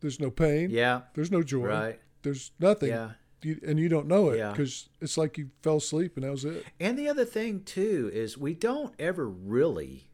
there's 0.00 0.20
no 0.20 0.30
pain. 0.30 0.70
Yeah, 0.70 1.02
There's 1.14 1.30
no 1.30 1.42
joy. 1.42 1.66
right. 1.66 2.00
There's 2.22 2.50
nothing. 2.60 2.90
Yeah. 2.90 3.10
You, 3.42 3.58
and 3.66 3.78
you 3.78 3.88
don't 3.88 4.06
know 4.06 4.30
it 4.30 4.38
Yeah. 4.38 4.50
because 4.50 4.88
it's 5.00 5.16
like 5.18 5.36
you 5.38 5.50
fell 5.62 5.78
asleep 5.78 6.12
and 6.16 6.24
that 6.24 6.30
was 6.30 6.44
it. 6.44 6.64
And 6.78 6.96
the 6.98 7.08
other 7.08 7.24
thing 7.24 7.62
too 7.64 8.10
is 8.12 8.38
we 8.38 8.54
don't 8.54 8.94
ever 9.00 9.28
really 9.28 10.10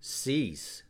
cease 0.00 0.82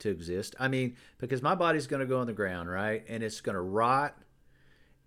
to 0.00 0.10
exist. 0.10 0.54
I 0.58 0.68
mean, 0.68 0.96
because 1.18 1.42
my 1.42 1.54
body's 1.54 1.86
going 1.86 2.00
to 2.00 2.06
go 2.06 2.20
on 2.20 2.26
the 2.26 2.32
ground, 2.32 2.70
right? 2.70 3.04
And 3.08 3.22
it's 3.22 3.40
going 3.40 3.54
to 3.54 3.60
rot 3.60 4.16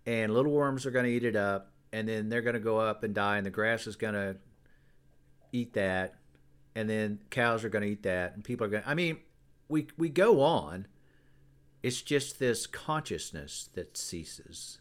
and 0.06 0.34
little 0.34 0.52
worms 0.52 0.86
are 0.86 0.92
going 0.92 1.06
to 1.06 1.12
eat 1.12 1.24
it 1.24 1.36
up 1.36 1.72
and 1.92 2.08
then 2.08 2.30
they're 2.30 2.42
going 2.42 2.54
to 2.56 2.60
go 2.60 2.78
up 2.80 3.04
and 3.04 3.14
die 3.14 3.38
and 3.38 3.46
the 3.46 3.52
grass 3.52 3.88
is 3.88 3.96
going 3.96 4.14
to 4.14 4.38
eat 5.52 5.74
that 5.74 6.16
and 6.76 6.90
then 6.90 7.20
cows 7.30 7.64
are 7.64 7.70
going 7.70 7.84
to 7.84 7.90
eat 7.90 8.04
that 8.04 8.34
and 8.36 8.44
people 8.44 8.66
are 8.66 8.70
going 8.70 8.84
to 8.84 8.90
I 8.90 8.94
mean, 8.94 9.18
we 9.68 9.88
we 9.98 10.10
go 10.10 10.42
on. 10.42 10.88
It's 11.82 12.02
just 12.02 12.40
this 12.40 12.68
consciousness 12.68 13.70
that 13.74 13.96
ceases. 13.98 14.80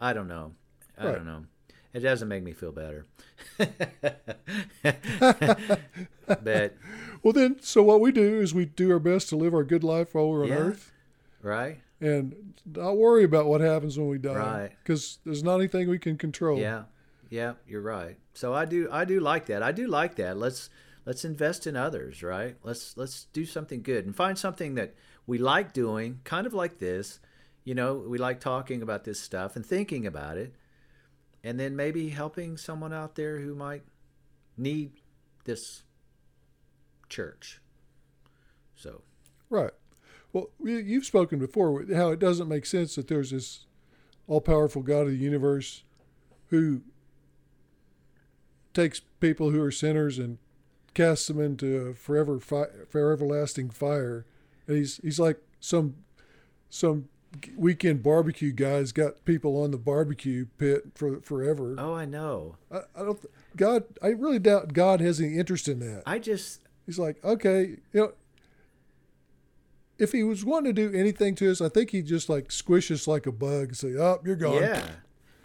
I 0.00 0.12
don't 0.12 0.28
know. 0.28 0.52
I 0.96 1.06
Right. 1.06 1.14
don't 1.16 1.26
know. 1.26 1.44
It 1.94 2.00
doesn't 2.00 2.28
make 2.28 2.42
me 2.42 2.52
feel 2.52 2.72
better. 2.72 3.06
but 6.42 6.74
Well, 7.22 7.32
then, 7.32 7.56
so 7.60 7.82
what 7.82 8.00
we 8.00 8.12
do 8.12 8.40
is 8.40 8.54
we 8.54 8.66
do 8.66 8.92
our 8.92 8.98
best 8.98 9.28
to 9.30 9.36
live 9.36 9.54
our 9.54 9.64
good 9.64 9.84
life 9.84 10.14
while 10.14 10.28
we're 10.28 10.42
on 10.42 10.48
Yeah. 10.48 10.54
earth 10.56 10.92
right? 11.42 11.80
and 12.00 12.54
not 12.64 12.96
worry 12.96 13.24
about 13.24 13.46
what 13.46 13.60
happens 13.60 13.98
when 13.98 14.08
we 14.08 14.18
die. 14.18 14.34
Right. 14.34 14.70
Because 14.82 15.18
there's 15.24 15.42
not 15.42 15.56
anything 15.56 15.88
we 15.88 15.98
can 15.98 16.16
control. 16.16 16.58
Yeah. 16.58 16.84
Yeah, 17.30 17.54
you're 17.66 17.82
right. 17.82 18.16
So 18.34 18.54
I 18.54 18.64
do 18.64 18.88
I 18.90 19.04
do 19.04 19.20
like 19.20 19.46
that. 19.46 19.62
I 19.62 19.70
do 19.72 19.86
like 19.86 20.14
that. 20.14 20.38
Let's 20.38 20.70
let's 21.04 21.24
invest 21.26 21.66
in 21.66 21.76
others, 21.76 22.22
right? 22.22 22.56
Let's 22.62 22.96
let's 22.96 23.24
do 23.34 23.44
something 23.44 23.82
good 23.82 24.06
and 24.06 24.16
find 24.16 24.38
something 24.38 24.76
that 24.76 24.94
we 25.26 25.36
like 25.36 25.72
doing, 25.74 26.20
kind 26.24 26.46
of 26.46 26.54
like 26.54 26.78
this. 26.78 27.20
You 27.64 27.74
know, 27.74 27.96
we 27.96 28.16
like 28.16 28.40
talking 28.40 28.80
about 28.80 29.04
this 29.04 29.20
stuff 29.20 29.56
and 29.56 29.66
thinking 29.66 30.06
about 30.06 30.38
it. 30.38 30.54
And 31.44 31.58
then 31.58 31.76
maybe 31.76 32.08
helping 32.10 32.56
someone 32.56 32.92
out 32.92 33.14
there 33.14 33.38
who 33.38 33.54
might 33.54 33.82
need 34.56 34.92
this 35.44 35.82
church. 37.08 37.60
So, 38.74 39.02
Right. 39.50 39.72
Well, 40.32 40.50
you- 40.62 40.76
you've 40.76 41.06
spoken 41.06 41.38
before 41.38 41.84
how 41.94 42.10
it 42.10 42.18
doesn't 42.18 42.48
make 42.48 42.66
sense 42.66 42.96
that 42.96 43.08
there's 43.08 43.30
this 43.30 43.64
all 44.26 44.42
powerful 44.42 44.82
God 44.82 45.02
of 45.06 45.08
the 45.08 45.16
universe 45.16 45.84
who 46.48 46.82
takes 48.74 49.00
people 49.20 49.50
who 49.50 49.62
are 49.62 49.70
sinners 49.70 50.18
and 50.18 50.36
casts 50.92 51.28
them 51.28 51.40
into 51.40 51.76
a 51.78 51.94
forever 51.94 52.38
fi- 52.38 52.66
everlasting 52.94 53.70
fire. 53.70 54.26
And 54.66 54.76
he's 54.76 54.98
he's 54.98 55.18
like 55.18 55.40
some 55.60 55.96
some 56.68 57.08
weekend 57.56 58.02
barbecue 58.02 58.52
guy's 58.52 58.92
got 58.92 59.24
people 59.24 59.62
on 59.62 59.70
the 59.70 59.78
barbecue 59.78 60.46
pit 60.58 60.84
for 60.94 61.20
forever. 61.20 61.74
oh, 61.78 61.94
I 61.94 62.04
know. 62.04 62.56
I, 62.70 62.78
I 62.96 63.00
don't 63.04 63.20
th- 63.20 63.32
God 63.56 63.84
I 64.02 64.08
really 64.08 64.38
doubt 64.38 64.72
God 64.72 65.00
has 65.00 65.20
any 65.20 65.36
interest 65.38 65.68
in 65.68 65.78
that. 65.80 66.02
I 66.06 66.18
just 66.18 66.60
He's 66.86 66.98
like, 66.98 67.22
okay, 67.22 67.76
you 67.92 68.00
know, 68.00 68.12
if 69.98 70.12
he 70.12 70.22
was 70.22 70.44
wanting 70.44 70.74
to 70.74 70.90
do 70.90 70.96
anything 70.96 71.34
to 71.36 71.50
us, 71.50 71.60
I 71.60 71.68
think 71.68 71.90
he'd 71.90 72.06
just 72.06 72.28
like 72.28 72.50
squish 72.52 72.90
us 72.90 73.06
like 73.06 73.26
a 73.26 73.32
bug 73.32 73.68
and 73.68 73.76
say, 73.76 73.94
oh, 73.98 74.20
you're 74.24 74.36
gone. 74.36 74.62
yeah. 74.62 74.86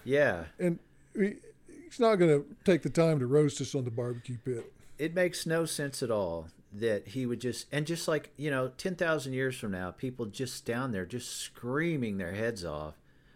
Yeah. 0.05 0.43
And 0.59 0.79
he, 1.15 1.35
he's 1.67 1.99
not 1.99 2.15
going 2.15 2.29
to 2.41 2.45
take 2.63 2.81
the 2.83 2.89
time 2.89 3.19
to 3.19 3.25
roast 3.25 3.59
us 3.61 3.73
on 3.75 3.83
the 3.83 3.91
barbecue 3.91 4.37
pit. 4.43 4.71
it 4.97 5.13
makes 5.13 5.45
no 5.45 5.65
sense 5.65 6.03
at 6.03 6.11
all 6.11 6.47
that 6.73 7.09
he 7.09 7.25
would 7.25 7.39
just 7.39 7.67
and 7.71 7.85
just 7.85 8.07
like 8.07 8.31
you 8.35 8.49
know 8.49 8.69
10,000 8.77 9.33
years 9.33 9.57
from 9.57 9.71
now 9.71 9.91
people 9.91 10.25
just 10.25 10.65
down 10.65 10.91
there 10.91 11.05
just 11.05 11.37
screaming 11.37 12.17
their 12.17 12.33
heads 12.33 12.65
off. 12.65 12.95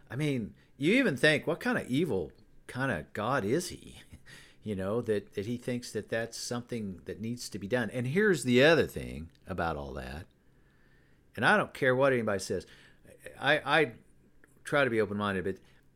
I 0.10 0.16
mean 0.16 0.54
you 0.78 0.94
even 0.96 1.16
think 1.16 1.46
what 1.46 1.60
kind 1.60 1.78
of 1.78 1.88
evil 1.88 2.32
kind 2.66 2.92
of 2.92 3.12
god 3.14 3.46
is 3.46 3.70
he? 3.70 3.98
You 4.64 4.76
know 4.76 5.00
that 5.04 5.36
that 5.36 5.46
he 5.46 5.56
thinks 5.56 5.94
that 5.94 6.10
that's 6.10 6.38
something 6.38 7.00
that 7.06 7.22
needs 7.22 7.48
to 7.48 7.58
be 7.58 7.70
done. 7.70 7.90
And 7.90 8.06
here's 8.06 8.44
the 8.44 8.66
other 8.66 8.86
thing 8.86 9.30
about 9.48 9.78
all 9.78 9.94
that. 9.94 10.26
And 11.38 11.46
i 11.46 11.56
don't 11.56 11.74
care 11.74 11.96
what 11.96 12.12
anybody 12.12 12.40
says. 12.40 12.66
I 13.40 13.62
i 13.66 13.92
try 14.66 14.84
to 14.84 14.90
be 14.90 15.00
open-minded 15.00 15.46
but 15.46 15.56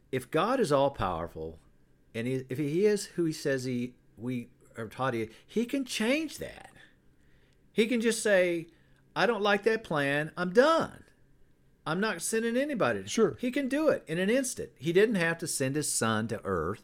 if 0.10 0.32
god 0.32 0.62
is 0.62 0.72
all 0.72 0.90
powerful 0.92 1.60
and 2.16 2.28
he, 2.28 2.46
if 2.48 2.58
he 2.58 2.86
is 2.86 3.08
who 3.08 3.26
he 3.26 3.34
says 3.34 3.66
he 3.66 3.96
we 4.18 4.48
are 4.78 4.88
taught 4.88 5.14
he 5.14 5.30
he 5.46 5.66
can 5.66 5.84
change 5.84 6.38
that 6.38 6.71
he 7.72 7.88
can 7.88 8.02
just 8.02 8.22
say 8.22 8.68
i 9.16 9.26
don't 9.26 9.42
like 9.42 9.64
that 9.64 9.84
plan. 9.84 10.32
I'm 10.38 10.54
done. 10.54 11.04
I'm 11.86 12.00
not 12.00 12.22
sending 12.22 12.56
anybody. 12.56 13.04
Sure. 13.08 13.38
he 13.40 13.52
can 13.52 13.68
do 13.68 13.90
it 13.90 14.04
in 14.08 14.20
an 14.20 14.30
instant. 14.30 14.70
He 14.78 14.94
didn't 14.94 15.16
have 15.16 15.38
to 15.40 15.48
send 15.48 15.76
his 15.76 15.92
son 15.92 16.28
to 16.28 16.40
earth. 16.44 16.84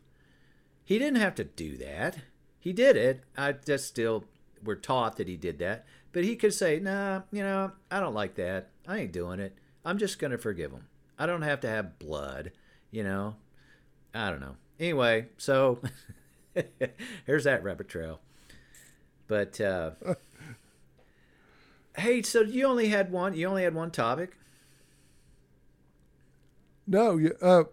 He 0.84 0.98
didn't 0.98 1.22
have 1.22 1.36
to 1.36 1.44
do 1.44 1.78
that. 1.78 2.18
He 2.60 2.74
did 2.74 2.98
it. 2.98 3.24
I 3.38 3.52
just 3.52 3.88
still 3.88 4.26
we're 4.64 4.76
taught 4.76 5.18
that 5.18 5.28
he 5.28 5.38
did 5.38 5.60
that. 5.60 5.86
But 6.12 6.24
he 6.24 6.36
could 6.36 6.54
say 6.54 6.80
nah 6.80 7.22
you 7.32 7.44
know 7.44 7.72
i 7.92 8.00
don't 8.00 8.16
like 8.16 8.36
that. 8.36 8.70
I 8.88 9.00
ain't 9.00 9.12
doing 9.12 9.40
it. 9.40 9.56
I'm 9.86 9.98
just 9.98 10.20
going 10.20 10.32
to 10.32 10.38
forgive 10.38 10.72
him. 10.72 10.88
I 11.20 11.26
don't 11.26 11.42
have 11.44 11.62
to 11.62 11.70
have 11.70 12.00
blood 12.00 12.52
you 12.92 13.04
know. 13.04 13.36
I 14.14 14.30
don't 14.32 14.40
know. 14.40 14.56
Anyway, 14.80 15.28
so 15.38 15.80
here's 17.26 17.44
that 17.44 17.64
rabbit 17.64 17.88
trail. 17.88 18.20
But 19.28 19.60
uh, 19.60 19.92
hey, 21.98 22.22
so 22.22 22.42
you 22.42 22.66
only 22.66 22.90
had 22.90 23.12
one. 23.12 23.34
You 23.34 23.48
only 23.48 23.64
had 23.64 23.74
one 23.74 23.92
topic. 23.92 24.38
No, 26.86 27.18
you, 27.18 27.36
uh, 27.42 27.66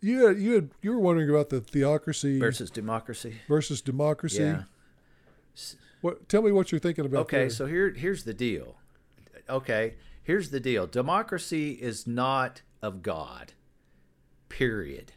you 0.00 0.26
had, 0.26 0.38
you 0.38 0.54
had, 0.54 0.70
you 0.80 0.92
were 0.92 0.98
wondering 0.98 1.28
about 1.28 1.50
the 1.50 1.60
theocracy 1.60 2.38
versus 2.38 2.70
democracy. 2.70 3.36
versus 3.46 3.82
democracy. 3.82 4.42
Yeah. 4.42 4.62
What? 6.00 6.28
Tell 6.28 6.40
me 6.40 6.50
what 6.50 6.72
you're 6.72 6.78
thinking 6.78 7.04
about. 7.04 7.20
Okay, 7.22 7.38
there. 7.40 7.50
so 7.50 7.66
here 7.66 7.90
here's 7.90 8.24
the 8.24 8.32
deal. 8.32 8.76
Okay, 9.48 9.94
here's 10.22 10.50
the 10.50 10.60
deal. 10.60 10.86
Democracy 10.86 11.72
is 11.72 12.06
not 12.06 12.62
of 12.80 13.02
God. 13.02 13.52
Period. 14.48 15.12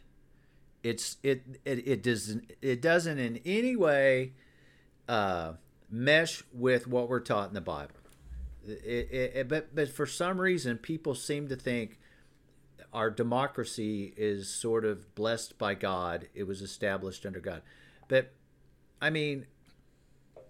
It's 0.82 1.16
it 1.22 1.60
it, 1.64 1.88
it 1.88 2.02
doesn't 2.02 2.52
it 2.60 2.82
doesn't 2.82 3.18
in 3.18 3.40
any 3.46 3.76
way 3.76 4.32
uh, 5.08 5.52
mesh 5.94 6.42
with 6.52 6.86
what 6.88 7.08
we're 7.08 7.20
taught 7.20 7.48
in 7.48 7.54
the 7.54 7.60
Bible. 7.60 7.94
It, 8.66 9.08
it, 9.10 9.32
it, 9.36 9.48
but 9.48 9.74
but 9.74 9.88
for 9.88 10.06
some 10.06 10.40
reason, 10.40 10.78
people 10.78 11.14
seem 11.14 11.48
to 11.48 11.56
think 11.56 12.00
our 12.92 13.10
democracy 13.10 14.14
is 14.16 14.48
sort 14.48 14.84
of 14.84 15.14
blessed 15.14 15.58
by 15.58 15.74
God. 15.74 16.28
It 16.34 16.44
was 16.44 16.62
established 16.62 17.24
under 17.26 17.40
God, 17.40 17.62
but 18.08 18.32
I 19.00 19.10
mean, 19.10 19.46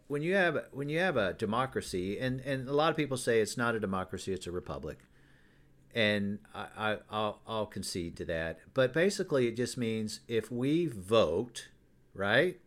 when 0.06 0.22
you 0.22 0.34
have 0.34 0.64
when 0.72 0.88
you 0.88 1.00
have 1.00 1.16
a 1.16 1.34
democracy, 1.34 2.18
and 2.18 2.40
and 2.40 2.68
a 2.68 2.72
lot 2.72 2.90
of 2.90 2.96
people 2.96 3.16
say 3.16 3.40
it's 3.40 3.56
not 3.56 3.74
a 3.74 3.80
democracy, 3.80 4.32
it's 4.32 4.46
a 4.46 4.52
republic, 4.52 4.98
and 5.92 6.38
I, 6.54 6.66
I 6.76 6.98
I'll, 7.10 7.40
I'll 7.46 7.66
concede 7.66 8.16
to 8.18 8.24
that. 8.26 8.60
But 8.74 8.92
basically, 8.92 9.48
it 9.48 9.56
just 9.56 9.76
means 9.76 10.20
if 10.28 10.52
we 10.52 10.86
vote, 10.86 11.68
right? 12.14 12.60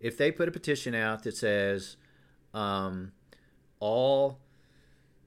If 0.00 0.16
they 0.16 0.30
put 0.30 0.48
a 0.48 0.52
petition 0.52 0.94
out 0.94 1.24
that 1.24 1.36
says 1.36 1.96
um, 2.54 3.12
all 3.80 4.38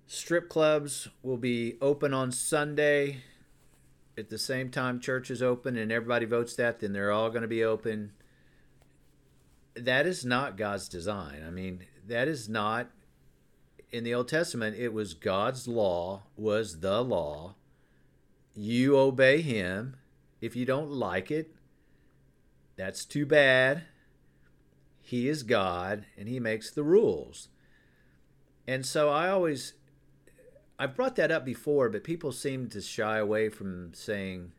strip 0.08 0.50
clubs 0.50 1.08
will 1.24 1.38
be 1.38 1.78
open 1.82 2.14
on 2.14 2.32
Sunday 2.32 3.24
at 4.18 4.30
the 4.30 4.38
same 4.38 4.70
time 4.70 5.00
church 5.00 5.32
is 5.32 5.42
open 5.42 5.78
and 5.78 5.92
everybody 5.92 6.26
votes 6.26 6.56
that, 6.56 6.80
then 6.80 6.94
they're 6.94 7.12
all 7.12 7.30
going 7.30 7.42
to 7.42 7.48
be 7.48 7.64
open. 7.64 8.12
That 9.74 10.06
is 10.06 10.26
not 10.26 10.58
God's 10.58 10.90
design. 10.90 11.44
I 11.46 11.50
mean, 11.50 11.86
that 12.08 12.28
is 12.28 12.50
not 12.50 12.90
in 13.92 14.04
the 14.04 14.14
Old 14.14 14.28
Testament. 14.28 14.76
It 14.78 14.94
was 14.94 15.14
God's 15.14 15.68
law 15.68 16.24
was 16.36 16.80
the 16.82 17.02
law. 17.02 17.56
You 18.54 18.98
obey 18.98 19.42
Him. 19.42 19.96
If 20.42 20.56
you 20.56 20.66
don't 20.66 20.92
like 20.92 21.32
it, 21.32 21.56
that's 22.76 23.06
too 23.06 23.26
bad. 23.26 23.84
He 25.12 25.28
is 25.28 25.44
God 25.44 26.06
and 26.18 26.30
He 26.30 26.40
makes 26.40 26.72
the 26.72 26.86
rules. 26.86 27.50
And 28.66 28.86
so 28.86 29.10
I 29.10 29.28
always 29.28 29.74
I've 30.80 30.96
brought 30.96 31.18
that 31.18 31.32
up 31.32 31.44
before, 31.44 31.90
but 31.90 32.06
people 32.06 32.32
seem 32.32 32.70
to 32.70 32.80
shy 32.80 33.18
away 33.18 33.50
from 33.50 33.94
saying. 33.94 34.54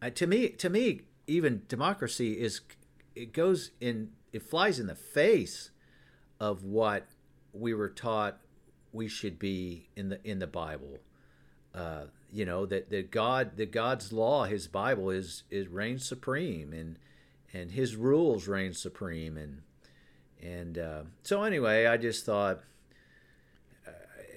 Uh, 0.00 0.10
to 0.10 0.28
me, 0.28 0.50
to 0.50 0.70
me, 0.70 1.00
even 1.26 1.62
democracy 1.66 2.40
is 2.40 2.60
it 3.16 3.32
goes 3.32 3.72
in 3.80 4.12
it 4.32 4.44
flies 4.44 4.78
in 4.78 4.86
the 4.86 4.94
face 4.94 5.72
of 6.38 6.62
what 6.62 7.08
we 7.52 7.74
were 7.74 7.90
taught 7.90 8.38
we 8.92 9.08
should 9.08 9.40
be 9.40 9.88
in 9.96 10.10
the 10.10 10.20
in 10.22 10.38
the 10.38 10.46
Bible. 10.46 11.00
Uh, 11.74 12.04
you 12.30 12.44
know 12.44 12.64
that 12.66 12.90
that 12.90 13.10
God 13.10 13.56
that 13.56 13.72
God's 13.72 14.12
law, 14.12 14.44
His 14.44 14.68
Bible 14.68 15.10
is 15.10 15.42
is 15.50 15.66
reigns 15.66 16.06
supreme, 16.06 16.72
and 16.72 16.96
and 17.52 17.70
His 17.70 17.96
rules 17.96 18.48
reign 18.48 18.72
supreme, 18.72 19.36
and 19.36 19.62
and 20.42 20.78
uh, 20.78 21.02
so 21.22 21.42
anyway, 21.42 21.86
I 21.86 21.96
just 21.96 22.24
thought 22.24 22.60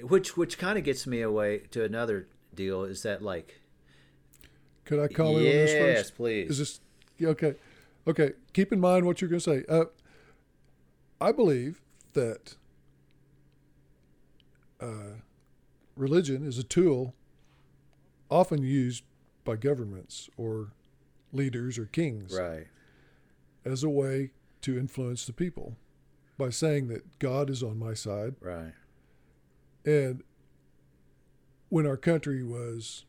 which 0.02 0.36
which 0.38 0.58
kind 0.58 0.78
of 0.78 0.84
gets 0.84 1.08
me 1.08 1.22
away 1.22 1.60
to 1.72 1.84
another 1.84 2.28
deal 2.54 2.84
is 2.84 3.04
that 3.04 3.22
like 3.22 3.60
could 4.86 5.00
I 5.00 5.08
call 5.08 5.42
yes, 5.42 5.42
in 5.42 5.48
on 5.48 5.54
this 5.54 5.72
first? 5.72 5.98
Yes, 5.98 6.12
please. 6.12 6.52
Is 6.52 6.58
this 6.60 6.80
okay? 7.22 7.56
Okay. 8.08 8.34
Keep 8.54 8.72
in 8.72 8.80
mind 8.80 9.06
what 9.06 9.20
you're 9.20 9.30
going 9.30 9.42
to 9.42 9.44
say. 9.44 9.66
Uh, 9.68 9.86
I 11.20 11.32
believe 11.32 11.82
that 12.14 12.56
uh, 14.80 15.22
religion 15.96 16.46
is 16.46 16.60
a 16.60 16.64
tool 16.64 17.16
often 18.30 18.62
used 18.62 19.04
by 19.44 19.56
governments 19.56 20.30
or 20.38 20.72
leaders 21.34 21.78
or 21.78 21.86
kings 21.86 22.38
right. 22.38 22.68
As 23.66 23.84
a 23.84 23.90
way 23.90 24.32
to 24.62 24.78
influence 24.78 25.26
the 25.26 25.34
people 25.34 25.76
by 26.38 26.50
saying 26.50 26.88
that 26.90 27.20
God 27.20 27.50
is 27.50 27.64
on 27.64 27.78
my 27.78 27.94
side. 27.94 28.36
Right. 28.40 28.74
And 29.86 30.24
when 31.70 31.86
our 31.86 31.98
country 31.98 32.44
was 32.44 33.06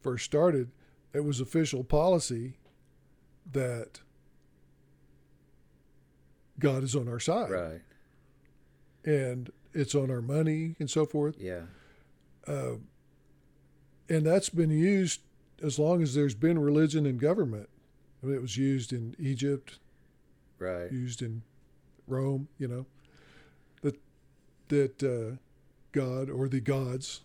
first 0.00 0.24
started, 0.24 0.70
it 1.12 1.24
was 1.24 1.40
official 1.40 1.84
policy 1.84 2.54
that 3.50 4.00
God 6.58 6.82
is 6.82 6.94
on 6.94 7.08
our 7.08 7.20
side. 7.20 7.50
Right. 7.50 7.80
And 9.04 9.50
it's 9.72 9.94
on 9.94 10.10
our 10.10 10.22
money 10.22 10.76
and 10.78 10.90
so 10.90 11.06
forth. 11.06 11.36
Yeah. 11.38 11.62
Uh, 12.46 12.76
and 14.08 14.26
that's 14.26 14.48
been 14.48 14.70
used 14.70 15.20
as 15.62 15.78
long 15.78 16.02
as 16.02 16.14
there's 16.14 16.34
been 16.34 16.58
religion 16.58 17.06
in 17.06 17.18
government. 17.18 17.68
I 18.22 18.26
mean, 18.26 18.36
it 18.36 18.42
was 18.42 18.56
used 18.56 18.92
in 18.92 19.16
Egypt, 19.18 19.78
right? 20.58 20.90
Used 20.92 21.22
in 21.22 21.42
Rome. 22.06 22.48
You 22.58 22.68
know 22.68 22.86
that 23.82 23.98
that 24.68 25.02
uh, 25.02 25.36
God 25.92 26.30
or 26.30 26.48
the 26.48 26.60
gods 26.60 27.22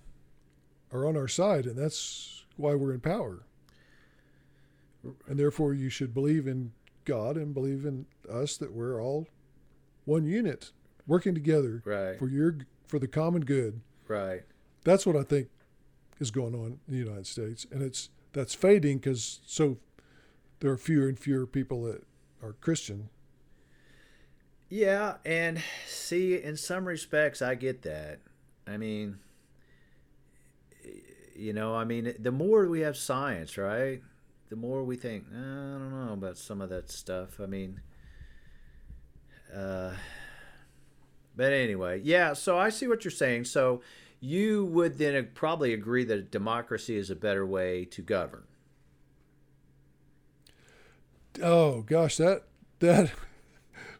are 0.91 1.05
on 1.05 1.15
our 1.15 1.27
side, 1.27 1.65
and 1.65 1.77
that's 1.77 2.45
why 2.55 2.73
we're 2.73 2.93
in 2.93 2.99
power. 2.99 3.43
And 5.27 5.39
therefore, 5.39 5.73
you 5.73 5.89
should 5.89 6.13
believe 6.13 6.47
in 6.47 6.71
God 7.05 7.37
and 7.37 7.53
believe 7.53 7.85
in 7.85 8.05
us 8.29 8.57
that 8.57 8.73
we're 8.73 9.01
all 9.01 9.27
one 10.05 10.25
unit, 10.25 10.71
working 11.05 11.33
together 11.33 11.81
right. 11.85 12.17
for 12.17 12.27
your 12.27 12.57
for 12.87 12.99
the 12.99 13.07
common 13.07 13.45
good. 13.45 13.81
Right. 14.07 14.43
That's 14.83 15.05
what 15.05 15.15
I 15.15 15.23
think 15.23 15.49
is 16.19 16.31
going 16.31 16.55
on 16.55 16.79
in 16.87 16.93
the 16.93 16.97
United 16.97 17.27
States, 17.27 17.67
and 17.71 17.81
it's 17.81 18.09
that's 18.33 18.53
fading 18.53 18.97
because 18.97 19.41
so 19.45 19.77
there 20.59 20.71
are 20.71 20.77
fewer 20.77 21.07
and 21.07 21.17
fewer 21.19 21.45
people 21.45 21.83
that 21.83 22.03
are 22.41 22.53
Christian. 22.53 23.09
Yeah, 24.69 25.15
and 25.25 25.61
see, 25.87 26.41
in 26.41 26.57
some 26.57 26.85
respects, 26.85 27.41
I 27.41 27.55
get 27.55 27.83
that. 27.83 28.19
I 28.67 28.77
mean, 28.77 29.19
you 31.35 31.53
know, 31.53 31.75
I 31.75 31.85
mean, 31.85 32.13
the 32.19 32.31
more 32.31 32.67
we 32.67 32.81
have 32.81 32.97
science, 32.97 33.57
right? 33.57 34.01
The 34.49 34.55
more 34.55 34.83
we 34.83 34.97
think, 34.97 35.25
eh, 35.33 35.37
I 35.37 35.77
don't 35.77 36.05
know 36.05 36.13
about 36.13 36.37
some 36.37 36.61
of 36.61 36.69
that 36.69 36.89
stuff. 36.89 37.39
I 37.39 37.45
mean, 37.45 37.81
uh, 39.55 39.93
but 41.35 41.53
anyway, 41.53 42.01
yeah. 42.03 42.33
So 42.33 42.57
I 42.57 42.69
see 42.69 42.87
what 42.87 43.05
you're 43.05 43.11
saying. 43.11 43.45
So 43.45 43.81
you 44.19 44.65
would 44.65 44.97
then 44.97 45.29
probably 45.33 45.73
agree 45.73 46.03
that 46.05 46.31
democracy 46.31 46.97
is 46.97 47.09
a 47.09 47.15
better 47.15 47.45
way 47.45 47.85
to 47.85 48.01
govern. 48.01 48.43
Oh 51.41 51.81
gosh, 51.81 52.17
that 52.17 52.43
that 52.79 53.11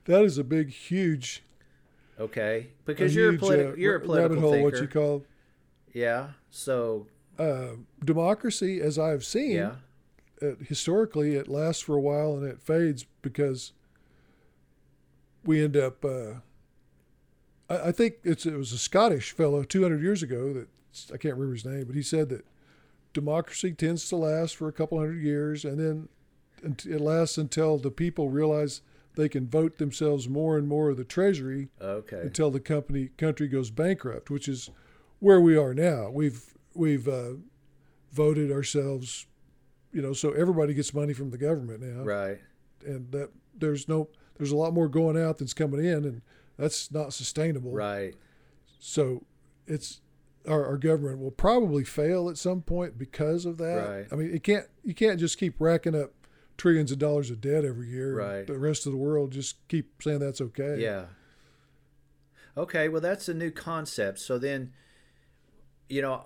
that 0.06 0.24
is 0.24 0.38
a 0.38 0.44
big, 0.44 0.70
huge. 0.70 1.44
Okay, 2.20 2.68
because 2.86 3.14
you're 3.14 3.34
huge, 3.34 3.42
a 3.42 3.46
politi- 3.46 3.74
uh, 3.74 3.76
you're 3.76 3.96
a 3.96 4.00
political 4.00 4.30
rabbit 4.30 4.42
hole. 4.42 4.52
thinker. 4.52 4.72
What 4.72 4.82
you 4.82 4.88
call? 4.88 5.26
Yeah. 5.94 6.28
So. 6.50 7.08
Uh, 7.38 7.76
democracy, 8.04 8.82
as 8.82 8.98
I've 8.98 9.24
seen, 9.24 9.52
yeah. 9.52 9.74
uh, 10.42 10.56
historically, 10.68 11.36
it 11.36 11.48
lasts 11.48 11.84
for 11.84 11.96
a 11.96 12.02
while 12.02 12.34
and 12.34 12.44
it 12.44 12.60
fades 12.60 13.06
because 13.22 13.74
we 15.46 15.64
end 15.64 15.78
up. 15.78 16.04
Uh, 16.04 16.40
I, 17.70 17.90
I 17.90 17.92
think 17.92 18.16
it's 18.24 18.48
it 18.48 18.56
was 18.56 18.74
a 18.74 18.80
Scottish 18.80 19.34
fellow 19.34 19.64
200 19.64 20.02
years 20.02 20.24
ago 20.24 20.52
that 20.54 20.68
I 21.14 21.18
can't 21.18 21.36
remember 21.36 21.54
his 21.54 21.66
name, 21.66 21.84
but 21.86 21.96
he 21.96 22.02
said 22.02 22.30
that 22.30 22.44
democracy 23.14 23.72
tends 23.72 24.10
to 24.10 24.16
last 24.16 24.56
for 24.56 24.68
a 24.68 24.74
couple 24.74 24.98
hundred 24.98 25.22
years, 25.22 25.64
and 25.64 25.80
then 25.80 26.10
it 26.64 27.02
lasts 27.02 27.38
until 27.38 27.78
the 27.78 27.92
people 27.92 28.30
realize 28.30 28.82
they 29.16 29.28
can 29.28 29.48
vote 29.48 29.78
themselves 29.78 30.30
more 30.30 30.58
and 30.58 30.68
more 30.68 30.90
of 30.90 30.98
the 30.98 31.04
treasury 31.04 31.70
okay. 31.82 32.22
until 32.22 32.52
the 32.52 32.60
company 32.60 33.10
country 33.18 33.48
goes 33.48 33.72
bankrupt, 33.72 34.30
which 34.30 34.48
is 34.48 34.70
where 35.20 35.42
we 35.42 35.58
are 35.58 35.74
now. 35.74 36.10
We've 36.10 36.54
we've 36.74 37.08
uh, 37.08 37.34
voted 38.12 38.52
ourselves, 38.52 39.26
you 39.92 40.02
know, 40.02 40.14
so 40.14 40.32
everybody 40.32 40.74
gets 40.74 40.94
money 40.94 41.14
from 41.14 41.32
the 41.32 41.38
government 41.38 41.82
now, 41.82 42.04
right? 42.04 42.40
And 42.86 43.12
that 43.12 43.32
there's 43.58 43.88
no 43.88 44.10
there's 44.38 44.52
a 44.52 44.56
lot 44.56 44.74
more 44.74 44.88
going 44.88 45.18
out 45.18 45.40
than's 45.40 45.54
coming 45.54 45.84
in, 45.84 46.06
and 46.06 46.22
that's 46.58 46.92
not 46.92 47.14
sustainable, 47.14 47.72
right? 47.72 48.14
So 48.80 49.24
it's 49.66 50.02
our, 50.48 50.66
our 50.66 50.78
government 50.78 51.20
will 51.20 51.32
probably 51.32 51.84
fail 51.84 52.30
at 52.30 52.38
some 52.38 52.62
point 52.62 52.98
because 52.98 53.46
of 53.46 53.58
that. 53.58 53.90
Right. 53.90 54.08
I 54.12 54.16
mean, 54.16 54.34
it 54.34 54.44
can't 54.44 54.66
you 54.84 54.94
can't 54.94 55.20
just 55.20 55.38
keep 55.38 55.56
racking 55.60 55.96
up 55.96 56.12
trillions 56.58 56.92
of 56.92 57.00
dollars 57.00 57.30
of 57.30 57.40
debt 57.42 57.64
every 57.64 57.88
year. 57.90 58.16
Right. 58.16 58.48
The 58.48 58.58
rest 58.58 58.86
of 58.86 58.92
the 58.92 58.98
world 58.98 59.32
just 59.32 59.56
keep 59.68 60.02
saying 60.02 60.20
that's 60.20 60.42
okay. 60.42 60.78
Yeah. 60.82 61.06
Okay, 62.56 62.90
well 62.90 63.02
that's 63.02 63.30
a 63.30 63.34
new 63.34 63.52
concept. 63.52 64.20
So 64.20 64.40
then, 64.40 64.74
you 65.88 66.02
know, 66.02 66.26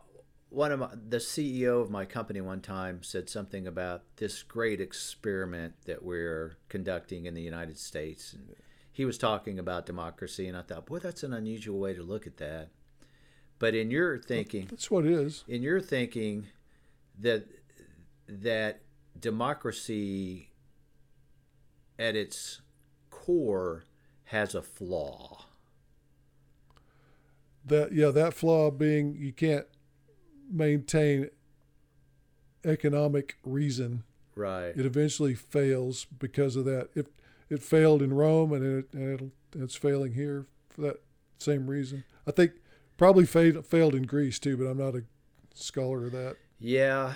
one 0.49 0.71
of 0.71 0.79
my, 0.79 0.89
the 1.09 1.17
CEO 1.17 1.82
of 1.82 1.89
my 1.89 2.05
company 2.05 2.41
one 2.41 2.61
time 2.61 3.03
said 3.03 3.29
something 3.29 3.67
about 3.67 4.03
this 4.17 4.43
great 4.43 4.79
experiment 4.82 5.73
that 5.86 6.03
we're 6.03 6.57
conducting 6.69 7.25
in 7.25 7.34
the 7.34 7.41
United 7.41 7.77
States. 7.77 8.34
And 8.34 8.55
he 8.91 9.05
was 9.05 9.17
talking 9.17 9.59
about 9.59 9.86
democracy, 9.86 10.47
and 10.47 10.57
I 10.57 10.61
thought, 10.61 10.86
boy, 10.86 10.99
that's 10.99 11.23
an 11.23 11.34
unusual 11.34 11.79
way 11.79 11.93
to 11.93 12.03
look 12.03 12.27
at 12.27 12.38
that. 12.38 12.69
But 13.59 13.75
in 13.75 13.91
your 13.91 14.17
thinking, 14.17 14.67
That's 14.69 14.89
what 14.91 15.05
it 15.05 15.11
is. 15.13 15.43
in 15.47 15.61
your 15.61 15.79
thinking, 15.79 16.47
that 17.19 17.45
that 18.27 18.82
democracy 19.20 20.49
at 21.97 22.16
its 22.16 22.62
core 23.09 23.84
has 24.26 24.55
a 24.55 24.62
flaw. 24.62 25.45
That 27.66 27.93
yeah, 27.93 28.09
that 28.09 28.34
flaw 28.34 28.72
being 28.72 29.16
you 29.20 29.34
can't 29.34 29.68
maintain 30.49 31.30
economic 32.66 33.38
reason. 33.43 34.03
Right. 34.36 34.74
It 34.76 34.86
eventually 34.86 35.36
fails 35.36 36.05
because 36.05 36.55
of 36.55 36.66
that. 36.66 36.89
It 36.95 37.07
it 37.49 37.62
failed 37.62 38.01
in 38.01 38.14
Rome, 38.14 38.53
and 38.53 38.66
it 38.66 38.93
and 38.93 39.14
it'll, 39.14 39.32
it's 39.55 39.76
failing 39.76 40.14
here 40.14 40.47
for 40.70 40.82
that 40.82 41.01
same 41.38 41.68
reason. 41.68 42.03
I 42.26 42.32
think 42.32 42.53
probably 42.97 43.26
failed 43.26 43.66
failed 43.66 43.93
in 43.93 44.03
Greece 44.03 44.39
too, 44.39 44.57
but 44.57 44.66
I'm 44.66 44.78
not 44.78 44.95
a 44.95 45.03
scholar 45.53 46.05
of 46.05 46.14
that. 46.14 46.38
Yeah, 46.59 47.14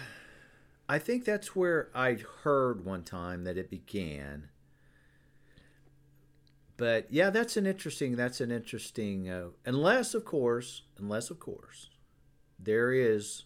I 0.87 0.99
think 0.99 1.25
that's 1.25 1.55
where 1.55 1.89
I 1.95 2.17
heard 2.43 2.85
one 2.85 3.03
time 3.03 3.43
that 3.43 3.57
it 3.57 3.69
began. 3.69 4.49
But 6.77 7.07
yeah, 7.09 7.29
that's 7.29 7.57
an 7.57 7.65
interesting. 7.65 8.15
That's 8.15 8.41
an 8.41 8.51
interesting. 8.51 9.29
Uh, 9.29 9.47
unless, 9.65 10.13
of 10.13 10.25
course, 10.25 10.83
unless 10.97 11.29
of 11.29 11.39
course, 11.39 11.89
there 12.59 12.91
is 12.91 13.45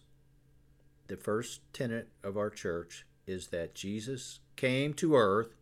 the 1.06 1.16
first 1.16 1.60
tenet 1.72 2.08
of 2.22 2.36
our 2.36 2.50
church 2.50 3.06
is 3.26 3.48
that 3.48 3.74
Jesus 3.74 4.40
came 4.56 4.92
to 4.94 5.14
earth 5.14 5.54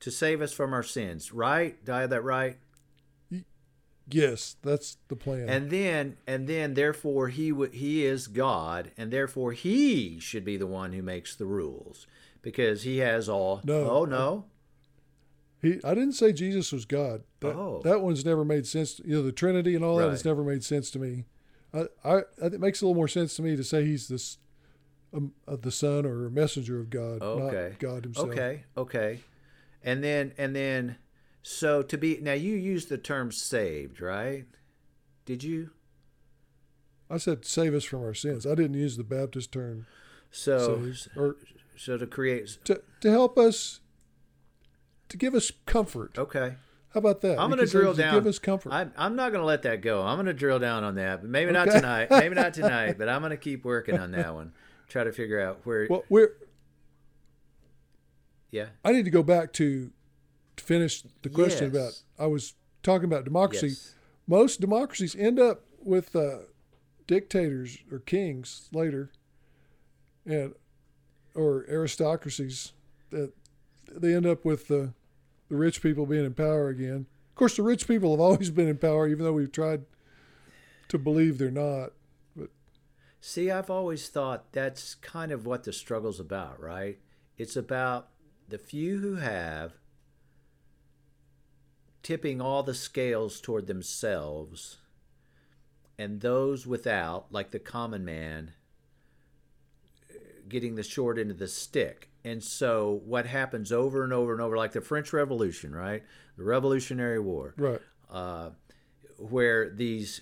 to 0.00 0.10
save 0.10 0.40
us 0.40 0.52
from 0.52 0.72
our 0.72 0.82
sins. 0.82 1.32
Right? 1.32 1.82
Did 1.84 1.94
I 1.94 2.00
have 2.02 2.10
that 2.10 2.22
right? 2.22 2.58
Yes, 4.12 4.56
that's 4.62 4.96
the 5.08 5.16
plan. 5.16 5.48
And 5.48 5.70
then 5.70 6.16
and 6.26 6.46
then 6.48 6.74
therefore 6.74 7.28
he 7.28 7.50
w- 7.50 7.70
he 7.72 8.04
is 8.04 8.26
God 8.26 8.90
and 8.96 9.10
therefore 9.10 9.52
he 9.52 10.18
should 10.20 10.44
be 10.44 10.56
the 10.56 10.66
one 10.66 10.92
who 10.92 11.02
makes 11.02 11.34
the 11.36 11.46
rules 11.46 12.06
because 12.42 12.82
he 12.82 12.98
has 12.98 13.28
all 13.28 13.60
No. 13.64 13.88
Oh 13.90 14.04
no. 14.04 14.44
he, 15.62 15.78
I 15.84 15.94
didn't 15.94 16.12
say 16.14 16.32
Jesus 16.32 16.72
was 16.72 16.84
God. 16.84 17.22
That, 17.40 17.54
Oh. 17.54 17.80
that 17.84 18.00
one's 18.00 18.24
never 18.24 18.44
made 18.44 18.66
sense. 18.66 19.00
You 19.04 19.16
know, 19.16 19.22
the 19.22 19.32
Trinity 19.32 19.74
and 19.74 19.84
all 19.84 19.96
that 19.96 20.04
Right. 20.04 20.10
has 20.10 20.24
never 20.24 20.42
made 20.42 20.64
sense 20.64 20.90
to 20.92 20.98
me. 20.98 21.24
I, 21.74 21.86
I, 22.04 22.22
it 22.42 22.60
makes 22.60 22.80
a 22.82 22.86
little 22.86 22.96
more 22.96 23.08
sense 23.08 23.36
to 23.36 23.42
me 23.42 23.56
to 23.56 23.62
say 23.62 23.84
he's 23.84 24.08
this, 24.08 24.38
um, 25.14 25.32
uh, 25.46 25.56
the 25.56 25.70
son 25.70 26.04
or 26.06 26.28
messenger 26.30 26.80
of 26.80 26.90
God, 26.90 27.22
Okay. 27.22 27.68
not 27.70 27.78
God 27.78 28.04
himself. 28.04 28.30
Okay. 28.30 28.64
Okay. 28.76 29.20
And 29.84 30.02
then 30.02 30.32
and 30.36 30.54
then 30.56 30.96
so 31.42 31.82
to 31.82 31.96
be 31.98 32.18
now 32.20 32.32
you 32.32 32.54
used 32.54 32.88
the 32.88 32.98
term 32.98 33.32
saved, 33.32 34.00
right? 34.00 34.46
Did 35.24 35.42
you? 35.44 35.70
I 37.08 37.18
said 37.18 37.44
save 37.44 37.74
us 37.74 37.84
from 37.84 38.02
our 38.02 38.14
sins. 38.14 38.46
I 38.46 38.54
didn't 38.54 38.74
use 38.74 38.96
the 38.96 39.04
Baptist 39.04 39.52
term 39.52 39.86
So 40.30 40.92
saved. 40.92 41.08
or 41.16 41.36
so 41.76 41.96
to 41.96 42.06
create 42.06 42.58
to 42.64 42.82
to 43.00 43.10
help 43.10 43.38
us, 43.38 43.80
to 45.08 45.16
give 45.16 45.34
us 45.34 45.50
comfort. 45.66 46.16
Okay. 46.18 46.54
How 46.92 46.98
about 46.98 47.20
that? 47.20 47.38
I'm 47.38 47.48
going 47.50 47.64
to 47.64 47.70
drill 47.70 47.94
down. 47.94 48.14
Give 48.14 48.26
us 48.26 48.40
comfort. 48.40 48.72
I'm, 48.72 48.92
I'm 48.96 49.14
not 49.14 49.30
going 49.30 49.40
to 49.42 49.46
let 49.46 49.62
that 49.62 49.80
go. 49.80 50.02
I'm 50.02 50.16
going 50.16 50.26
to 50.26 50.32
drill 50.32 50.58
down 50.58 50.82
on 50.82 50.96
that, 50.96 51.20
but 51.20 51.30
maybe 51.30 51.52
not 51.52 51.68
tonight. 51.68 52.10
Maybe 52.10 52.34
not 52.34 52.52
tonight, 52.52 52.98
but 52.98 53.08
I'm 53.08 53.20
going 53.20 53.30
to 53.30 53.36
keep 53.36 53.64
working 53.64 53.96
on 53.96 54.10
that 54.10 54.34
one. 54.34 54.52
Try 54.88 55.04
to 55.04 55.12
figure 55.12 55.40
out 55.40 55.60
where. 55.62 55.86
well, 55.88 56.02
we're. 56.08 56.32
yeah. 58.50 58.66
I 58.84 58.90
need 58.90 59.04
to 59.04 59.10
go 59.12 59.22
back 59.22 59.52
to 59.54 59.92
finish 60.60 61.02
the 61.22 61.28
question 61.28 61.72
Yes. 61.72 62.04
about. 62.18 62.24
I 62.24 62.26
was 62.28 62.54
talking 62.82 63.04
about 63.06 63.24
democracy. 63.24 63.68
Yes. 63.68 63.94
most 64.26 64.60
democracies 64.60 65.14
end 65.16 65.38
up 65.38 65.64
with 65.82 66.14
uh, 66.14 66.38
dictators 67.06 67.78
or 67.90 67.98
kings 67.98 68.68
later, 68.72 69.10
and 70.24 70.54
or 71.34 71.64
aristocracies 71.68 72.72
that 73.10 73.32
they 73.90 74.14
end 74.14 74.26
up 74.26 74.44
with 74.44 74.68
the 74.68 74.92
the 75.48 75.56
rich 75.56 75.82
people 75.82 76.06
being 76.06 76.24
in 76.24 76.34
power 76.34 76.68
again. 76.68 77.06
Of 77.30 77.34
course, 77.34 77.56
the 77.56 77.62
rich 77.62 77.88
people 77.88 78.10
have 78.12 78.20
always 78.20 78.50
been 78.50 78.68
in 78.68 78.78
power, 78.78 79.08
even 79.08 79.24
though 79.24 79.32
we've 79.32 79.50
tried 79.50 79.84
to 80.88 80.98
believe 80.98 81.38
they're 81.38 81.50
not. 81.50 81.90
But 82.36 82.50
see, 83.20 83.50
I've 83.50 83.70
always 83.70 84.08
thought 84.08 84.52
that's 84.52 84.94
kind 84.96 85.32
of 85.32 85.46
what 85.46 85.64
the 85.64 85.72
struggle's 85.72 86.20
about, 86.20 86.60
right? 86.60 86.98
It's 87.36 87.56
about 87.56 88.10
the 88.48 88.58
few 88.58 88.98
who 88.98 89.16
have 89.16 89.72
tipping 92.02 92.40
all 92.40 92.62
the 92.62 92.74
scales 92.74 93.40
toward 93.40 93.66
themselves 93.66 94.78
and 95.98 96.20
those 96.20 96.66
without, 96.66 97.26
like 97.30 97.50
the 97.50 97.58
common 97.58 98.04
man, 98.04 98.52
getting 100.48 100.74
the 100.74 100.82
short 100.82 101.18
end 101.18 101.30
of 101.30 101.38
the 101.38 101.48
stick. 101.48 102.08
And 102.24 102.42
so, 102.42 103.00
what 103.04 103.26
happens 103.26 103.72
over 103.72 104.04
and 104.04 104.12
over 104.12 104.32
and 104.32 104.42
over, 104.42 104.56
like 104.56 104.72
the 104.72 104.80
French 104.80 105.12
Revolution, 105.12 105.74
right? 105.74 106.02
The 106.36 106.44
Revolutionary 106.44 107.18
War, 107.20 107.54
Right. 107.56 107.80
uh, 108.10 108.50
where 109.18 109.70
these 109.70 110.20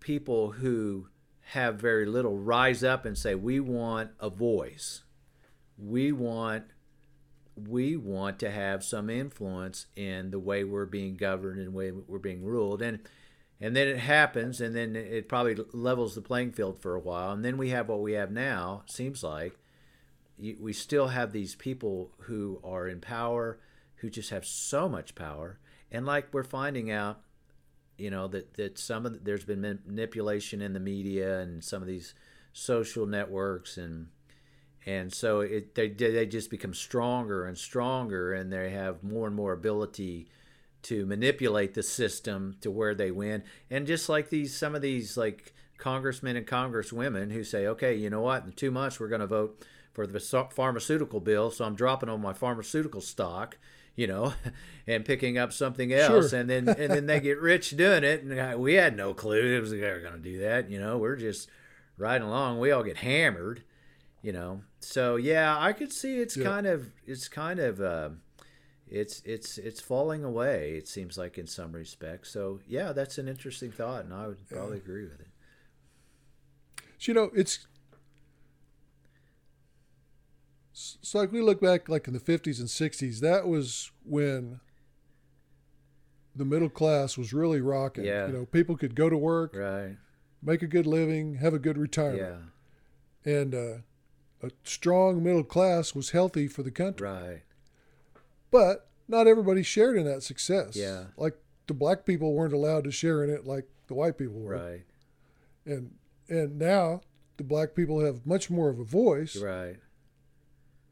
people 0.00 0.52
who 0.52 1.08
have 1.50 1.76
very 1.76 2.06
little 2.06 2.38
rise 2.38 2.82
up 2.82 3.04
and 3.04 3.16
say, 3.16 3.34
"We 3.34 3.60
want 3.60 4.10
a 4.20 4.30
voice. 4.30 5.02
We 5.78 6.12
want." 6.12 6.64
We 7.56 7.96
want 7.96 8.38
to 8.40 8.50
have 8.50 8.84
some 8.84 9.08
influence 9.08 9.86
in 9.96 10.30
the 10.30 10.38
way 10.38 10.62
we're 10.64 10.86
being 10.86 11.16
governed 11.16 11.58
and 11.58 11.68
the 11.68 11.76
way 11.76 11.90
we're 11.90 12.18
being 12.18 12.44
ruled, 12.44 12.82
and 12.82 13.00
and 13.60 13.74
then 13.74 13.88
it 13.88 13.98
happens, 13.98 14.60
and 14.60 14.76
then 14.76 14.94
it 14.94 15.28
probably 15.28 15.56
levels 15.72 16.14
the 16.14 16.20
playing 16.20 16.52
field 16.52 16.78
for 16.78 16.94
a 16.94 17.00
while, 17.00 17.32
and 17.32 17.44
then 17.44 17.56
we 17.56 17.70
have 17.70 17.88
what 17.88 18.02
we 18.02 18.12
have 18.12 18.30
now. 18.30 18.82
Seems 18.86 19.22
like. 19.22 19.58
We 20.38 20.74
still 20.74 21.08
have 21.08 21.32
these 21.32 21.54
people 21.54 22.10
who 22.18 22.60
are 22.62 22.86
in 22.86 23.00
power, 23.00 23.58
who 23.96 24.10
just 24.10 24.28
have 24.28 24.44
so 24.44 24.86
much 24.86 25.14
power, 25.14 25.58
and 25.90 26.04
like 26.04 26.28
we're 26.32 26.44
finding 26.44 26.90
out, 26.90 27.22
you 27.96 28.10
know 28.10 28.28
that 28.28 28.54
that 28.54 28.78
some 28.78 29.06
of 29.06 29.14
the, 29.14 29.18
there's 29.20 29.46
been 29.46 29.80
manipulation 29.86 30.60
in 30.60 30.74
the 30.74 30.80
media 30.80 31.40
and 31.40 31.64
some 31.64 31.80
of 31.80 31.88
these 31.88 32.12
social 32.52 33.06
networks 33.06 33.78
and 33.78 34.08
and 34.86 35.12
so 35.12 35.40
it 35.40 35.74
they 35.74 35.88
they 35.88 36.24
just 36.26 36.48
become 36.48 36.72
stronger 36.72 37.44
and 37.44 37.58
stronger 37.58 38.32
and 38.32 38.52
they 38.52 38.70
have 38.70 39.02
more 39.02 39.26
and 39.26 39.34
more 39.34 39.52
ability 39.52 40.28
to 40.82 41.04
manipulate 41.04 41.74
the 41.74 41.82
system 41.82 42.54
to 42.60 42.70
where 42.70 42.94
they 42.94 43.10
win. 43.10 43.42
And 43.68 43.86
just 43.86 44.08
like 44.08 44.30
these 44.30 44.56
some 44.56 44.76
of 44.76 44.82
these 44.82 45.16
like 45.16 45.52
congressmen 45.76 46.36
and 46.36 46.46
congresswomen 46.46 47.32
who 47.32 47.42
say 47.44 47.66
okay 47.66 47.94
you 47.94 48.08
know 48.08 48.20
what? 48.20 48.44
In 48.44 48.52
two 48.52 48.70
months 48.70 49.00
we're 49.00 49.08
going 49.08 49.20
to 49.20 49.26
vote 49.26 49.66
for 49.92 50.06
the 50.06 50.20
pharmaceutical 50.54 51.20
bill 51.20 51.50
so 51.50 51.64
i'm 51.64 51.74
dropping 51.74 52.10
on 52.10 52.20
my 52.20 52.34
pharmaceutical 52.34 53.00
stock 53.00 53.56
you 53.94 54.06
know 54.06 54.34
and 54.86 55.06
picking 55.06 55.38
up 55.38 55.54
something 55.54 55.90
else. 55.92 56.30
Sure. 56.30 56.40
and 56.40 56.50
then 56.50 56.68
and 56.68 56.92
then 56.92 57.06
they 57.06 57.18
get 57.18 57.40
rich 57.40 57.70
doing 57.76 58.04
it 58.04 58.22
and 58.22 58.38
uh, 58.38 58.56
we 58.58 58.74
had 58.74 58.96
no 58.96 59.12
clue 59.14 59.56
it 59.56 59.60
was 59.60 59.70
they 59.70 59.80
were 59.80 60.00
going 60.00 60.12
to 60.12 60.18
do 60.18 60.38
that 60.40 60.70
you 60.70 60.78
know? 60.78 60.98
We're 60.98 61.16
just 61.16 61.50
riding 61.98 62.26
along. 62.26 62.60
We 62.60 62.70
all 62.70 62.82
get 62.82 62.98
hammered 62.98 63.62
you 64.26 64.32
know 64.32 64.60
so 64.80 65.14
yeah 65.16 65.56
i 65.60 65.72
could 65.72 65.92
see 65.92 66.18
it's 66.24 66.36
Yeah. 66.36 66.44
kind 66.52 66.66
of 66.66 66.78
it's 67.06 67.28
kind 67.28 67.60
of 67.60 67.80
uh, 67.80 68.10
it's 68.88 69.22
it's 69.24 69.56
it's 69.68 69.80
falling 69.80 70.24
away 70.24 70.72
it 70.80 70.88
seems 70.88 71.16
like 71.16 71.38
in 71.38 71.46
some 71.46 71.70
respects 71.72 72.30
so 72.30 72.58
yeah 72.66 72.90
that's 72.92 73.18
an 73.18 73.28
interesting 73.28 73.70
thought 73.70 74.04
and 74.04 74.12
i 74.12 74.26
would 74.26 74.48
probably 74.48 74.78
agree 74.78 75.04
with 75.04 75.20
it 75.20 75.28
So, 76.98 77.10
you 77.10 77.14
know, 77.14 77.30
it's 77.34 77.66
so 80.72 81.18
like 81.18 81.32
we 81.32 81.40
look 81.40 81.60
back, 81.60 81.88
like 81.88 82.06
in 82.06 82.12
the 82.14 82.20
fifties 82.20 82.60
and 82.60 82.68
sixties. 82.68 83.20
That 83.20 83.46
was 83.46 83.90
when 84.04 84.60
the 86.34 86.44
middle 86.44 86.68
class 86.68 87.16
was 87.16 87.32
really 87.32 87.60
rocking. 87.60 88.04
Yeah. 88.04 88.26
You 88.26 88.32
know, 88.32 88.46
people 88.46 88.76
could 88.76 88.94
go 88.94 89.08
to 89.08 89.16
work, 89.16 89.54
right 89.54 89.96
make 90.42 90.62
a 90.62 90.66
good 90.66 90.86
living, 90.86 91.36
have 91.36 91.54
a 91.54 91.58
good 91.58 91.78
retirement, 91.78 92.20
yeah 93.24 93.32
and 93.40 93.54
uh, 93.54 93.74
a 94.42 94.50
strong 94.64 95.22
middle 95.22 95.44
class 95.44 95.94
was 95.94 96.10
healthy 96.10 96.46
for 96.48 96.62
the 96.62 96.70
country. 96.70 97.08
right 97.08 97.42
But 98.50 98.88
not 99.08 99.26
everybody 99.26 99.62
shared 99.62 99.96
in 99.96 100.04
that 100.04 100.22
success. 100.22 100.76
Yeah. 100.76 101.04
Like 101.16 101.36
the 101.66 101.74
black 101.74 102.04
people 102.04 102.34
weren't 102.34 102.52
allowed 102.52 102.84
to 102.84 102.90
share 102.90 103.22
in 103.24 103.30
it 103.30 103.46
like 103.46 103.66
the 103.86 103.94
white 103.94 104.18
people 104.18 104.40
were. 104.40 104.56
right 104.56 104.84
And 105.64 105.92
and 106.28 106.58
now 106.58 107.02
the 107.36 107.44
black 107.44 107.74
people 107.74 108.00
have 108.00 108.26
much 108.26 108.50
more 108.50 108.68
of 108.68 108.78
a 108.78 108.84
voice. 108.84 109.36
right 109.36 109.76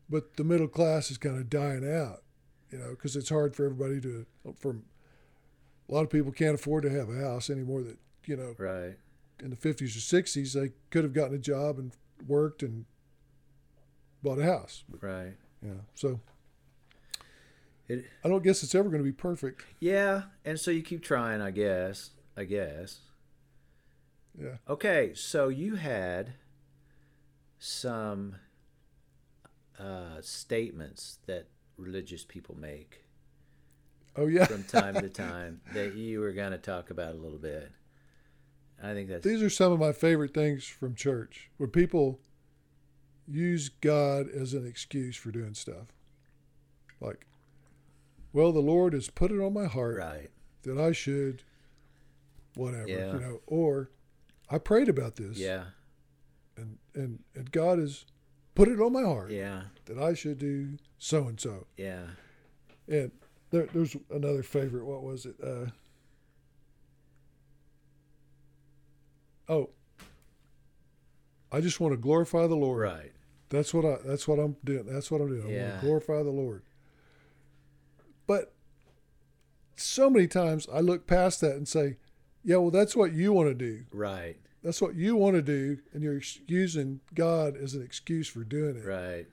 but 0.09 0.37
the 0.37 0.45
middle 0.45 0.69
class 0.69 1.11
is 1.11 1.19
kind 1.19 1.37
of 1.39 1.49
dying 1.49 1.85
out, 1.91 2.23
you 2.71 2.79
know, 2.79 2.91
because 2.91 3.17
it's 3.17 3.31
hard 3.31 3.57
for 3.57 3.65
everybody 3.65 4.01
to. 4.03 4.27
For 4.61 4.77
a 5.89 5.93
lot 5.93 6.03
of 6.03 6.11
people 6.11 6.31
can't 6.31 6.55
afford 6.55 6.83
to 6.85 6.91
have 6.91 7.09
a 7.09 7.19
house 7.19 7.49
anymore. 7.49 7.83
That 7.83 7.97
you 8.27 8.37
know, 8.37 8.55
right 8.59 8.97
in 9.43 9.51
the 9.51 9.57
50s 9.57 9.97
or 9.97 10.23
60s, 10.23 10.53
they 10.53 10.73
could 10.91 11.05
have 11.05 11.15
gotten 11.15 11.35
a 11.35 11.39
job 11.39 11.79
and 11.79 11.93
worked 12.27 12.63
and 12.63 12.85
bought 14.25 14.39
a 14.41 14.45
house. 14.45 14.83
Right. 15.01 15.35
Yeah. 15.65 15.73
So 15.95 16.19
It, 17.89 18.05
I 18.25 18.29
don't 18.29 18.43
guess 18.43 18.63
it's 18.65 18.75
ever 18.75 18.89
going 18.89 19.03
to 19.03 19.09
be 19.09 19.13
perfect. 19.13 19.65
yeah, 19.79 20.23
and 20.45 20.59
so 20.59 20.71
you 20.73 20.83
keep 20.83 21.03
trying, 21.03 21.41
I 21.41 21.51
guess. 21.53 22.11
I 22.37 22.45
guess. 22.45 22.99
Yeah. 24.37 24.57
Okay, 24.69 25.13
so 25.15 25.49
you 25.49 25.77
had 25.77 26.33
some 27.59 28.37
uh, 29.79 30.21
statements 30.21 31.19
that 31.27 31.47
religious 31.77 32.25
people 32.25 32.57
make 32.59 33.05
Oh 34.17 34.27
yeah. 34.27 34.45
from 34.47 34.65
time 34.65 34.95
to 34.95 35.09
time 35.29 35.61
that 35.73 35.95
you 35.95 36.21
were 36.21 36.33
going 36.33 36.53
to 36.53 36.59
talk 36.59 36.91
about 36.91 37.15
a 37.15 37.19
little 37.19 37.39
bit. 37.39 37.71
I 38.83 38.93
think 38.93 39.09
that's 39.09 39.25
These 39.25 39.43
are 39.43 39.51
some 39.51 39.73
of 39.73 39.79
my 39.79 39.93
favorite 39.93 40.35
things 40.35 40.65
from 40.67 40.95
church 40.95 41.51
where 41.59 41.69
people 41.69 42.19
use 43.29 43.69
God 43.69 44.29
as 44.29 44.55
an 44.55 44.67
excuse 44.67 45.17
for 45.17 45.31
doing 45.31 45.55
stuff. 45.55 45.87
Like, 47.01 47.27
well, 48.33 48.53
the 48.53 48.61
Lord 48.61 48.93
has 48.93 49.09
put 49.11 49.31
it 49.31 49.41
on 49.41 49.53
my 49.55 49.67
heart 49.67 49.97
right. 49.99 50.31
that 50.63 50.79
I 50.79 50.93
should, 50.93 51.43
whatever, 52.55 52.89
Yeah. 52.89 53.13
you 53.15 53.21
know, 53.21 53.41
or 53.47 53.91
I 54.51 54.59
prayed 54.59 54.89
about 54.89 55.17
this 55.17 55.39
Yeah. 55.39 55.65
and, 56.57 56.79
and, 56.95 57.21
and 57.35 57.51
God 57.51 57.79
has 57.79 58.05
put 58.55 58.69
it 58.69 58.81
on 58.81 58.93
my 58.93 59.03
heart 59.03 59.31
Yeah. 59.31 59.63
that 59.87 59.99
I 59.99 60.15
should 60.15 60.39
do 60.39 60.77
so 60.99 61.27
and 61.29 61.41
so. 61.41 61.67
Yeah. 61.77 62.07
And 62.89 63.11
there, 63.51 63.67
there's 63.73 63.97
another 64.11 64.43
favorite. 64.43 64.85
What 64.85 65.03
was 65.03 65.27
it? 65.27 65.37
Uh, 65.43 65.67
oh, 69.49 69.71
I 71.53 71.61
just 71.61 71.79
want 71.81 71.93
to 71.93 71.97
glorify 71.99 72.47
the 72.47 72.57
Lord. 72.57 72.83
Right. 72.83 73.13
That's 73.55 73.73
what 73.73 73.85
I. 73.85 73.97
That's 74.05 74.27
what 74.29 74.39
I'm 74.39 74.57
doing. 74.65 74.87
That's 74.87 75.11
what 75.11 75.21
I'm 75.21 75.29
doing. 75.29 75.41
I 75.43 75.45
want 75.45 75.55
Yeah. 75.57 75.75
to 75.81 75.87
glorify 75.87 76.23
the 76.23 76.31
Lord. 76.31 76.63
But 78.27 78.53
so 79.77 80.09
many 80.11 80.27
times 80.27 80.67
I 80.73 80.81
look 80.81 81.07
past 81.07 81.41
that 81.41 81.57
and 81.57 81.67
say, 81.69 81.97
"Yeah, 82.43 82.57
well, 82.57 82.71
that's 82.71 82.95
what 82.97 83.13
you 83.13 83.33
want 83.33 83.49
to 83.49 83.55
do. 83.55 83.85
Right. 83.93 84.37
That's 84.63 84.81
what 84.81 84.95
you 84.95 85.15
want 85.17 85.37
to 85.37 85.43
do, 85.43 85.79
and 85.93 86.03
you're 86.03 86.23
using 86.47 87.01
God 87.15 87.57
as 87.57 87.75
an 87.75 87.83
excuse 87.83 88.29
for 88.29 88.45
doing 88.45 88.77
it. 88.77 88.85
Right. 88.87 89.27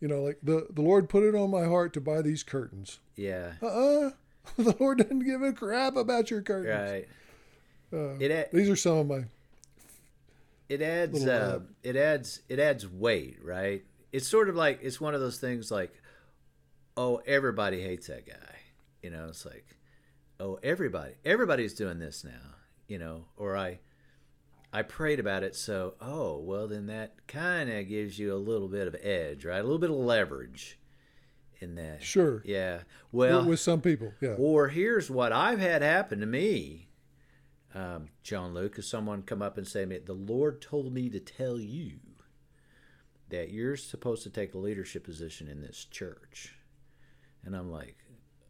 You 0.00 0.08
know, 0.08 0.22
like 0.22 0.38
the 0.42 0.68
the 0.70 0.80
Lord 0.82 1.08
put 1.08 1.22
it 1.24 1.34
on 1.34 1.50
my 1.50 1.64
heart 1.64 1.92
to 1.94 2.00
buy 2.00 2.22
these 2.22 2.42
curtains. 2.42 3.00
Yeah. 3.16 3.54
Uh-uh. 3.62 4.12
The 4.56 4.74
Lord 4.80 4.98
doesn't 4.98 5.26
give 5.26 5.42
a 5.42 5.52
crap 5.52 5.94
about 5.96 6.30
your 6.30 6.40
curtains. 6.40 6.90
Right. 6.90 7.08
Uh, 7.92 8.16
It 8.18 8.50
these 8.52 8.70
are 8.70 8.76
some 8.76 8.96
of 8.98 9.06
my. 9.06 9.24
It 10.68 10.82
adds 10.82 11.26
uh, 11.26 11.60
it 11.82 11.96
adds 11.96 12.40
it 12.48 12.58
adds 12.58 12.86
weight, 12.86 13.38
right? 13.42 13.84
It's 14.12 14.26
sort 14.28 14.48
of 14.48 14.56
like 14.56 14.80
it's 14.82 15.00
one 15.00 15.14
of 15.14 15.20
those 15.20 15.38
things 15.38 15.70
like, 15.70 15.92
oh, 16.96 17.20
everybody 17.26 17.82
hates 17.82 18.08
that 18.08 18.26
guy. 18.26 18.56
You 19.02 19.10
know, 19.10 19.26
it's 19.28 19.46
like, 19.46 19.76
oh, 20.40 20.58
everybody, 20.62 21.14
everybody's 21.24 21.74
doing 21.74 21.98
this 21.98 22.24
now. 22.24 22.54
You 22.86 22.98
know, 22.98 23.26
or 23.36 23.56
I, 23.56 23.80
I 24.72 24.82
prayed 24.82 25.20
about 25.20 25.42
it, 25.42 25.54
so 25.54 25.94
oh, 26.00 26.38
well, 26.38 26.68
then 26.68 26.86
that 26.86 27.26
kind 27.26 27.70
of 27.70 27.88
gives 27.88 28.18
you 28.18 28.34
a 28.34 28.36
little 28.36 28.68
bit 28.68 28.88
of 28.88 28.96
edge, 29.02 29.44
right? 29.44 29.60
A 29.60 29.62
little 29.62 29.78
bit 29.78 29.90
of 29.90 29.96
leverage 29.96 30.78
in 31.60 31.74
that. 31.76 32.02
Sure. 32.02 32.42
Yeah. 32.44 32.80
Well, 33.12 33.44
with 33.44 33.60
some 33.60 33.80
people, 33.80 34.12
yeah. 34.20 34.34
or 34.38 34.68
here's 34.68 35.10
what 35.10 35.32
I've 35.32 35.60
had 35.60 35.82
happen 35.82 36.20
to 36.20 36.26
me, 36.26 36.87
um, 37.78 38.08
John 38.22 38.54
Luke, 38.54 38.78
is 38.78 38.88
someone 38.88 39.22
come 39.22 39.42
up 39.42 39.56
and 39.56 39.66
say 39.66 39.80
to 39.80 39.86
me, 39.86 39.98
the 39.98 40.12
Lord 40.12 40.60
told 40.60 40.92
me 40.92 41.08
to 41.10 41.20
tell 41.20 41.58
you 41.58 42.00
that 43.28 43.50
you're 43.50 43.76
supposed 43.76 44.22
to 44.24 44.30
take 44.30 44.54
a 44.54 44.58
leadership 44.58 45.04
position 45.04 45.48
in 45.48 45.60
this 45.60 45.84
church. 45.84 46.54
And 47.44 47.54
I'm 47.54 47.70
like, 47.70 47.96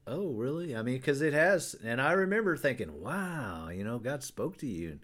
oh, 0.06 0.28
really? 0.28 0.74
I 0.74 0.82
mean, 0.82 0.96
because 0.96 1.20
it 1.20 1.34
has. 1.34 1.76
And 1.84 2.00
I 2.00 2.12
remember 2.12 2.56
thinking, 2.56 3.02
wow, 3.02 3.68
you 3.68 3.84
know, 3.84 3.98
God 3.98 4.22
spoke 4.22 4.56
to 4.58 4.66
you 4.66 4.92
and 4.92 5.00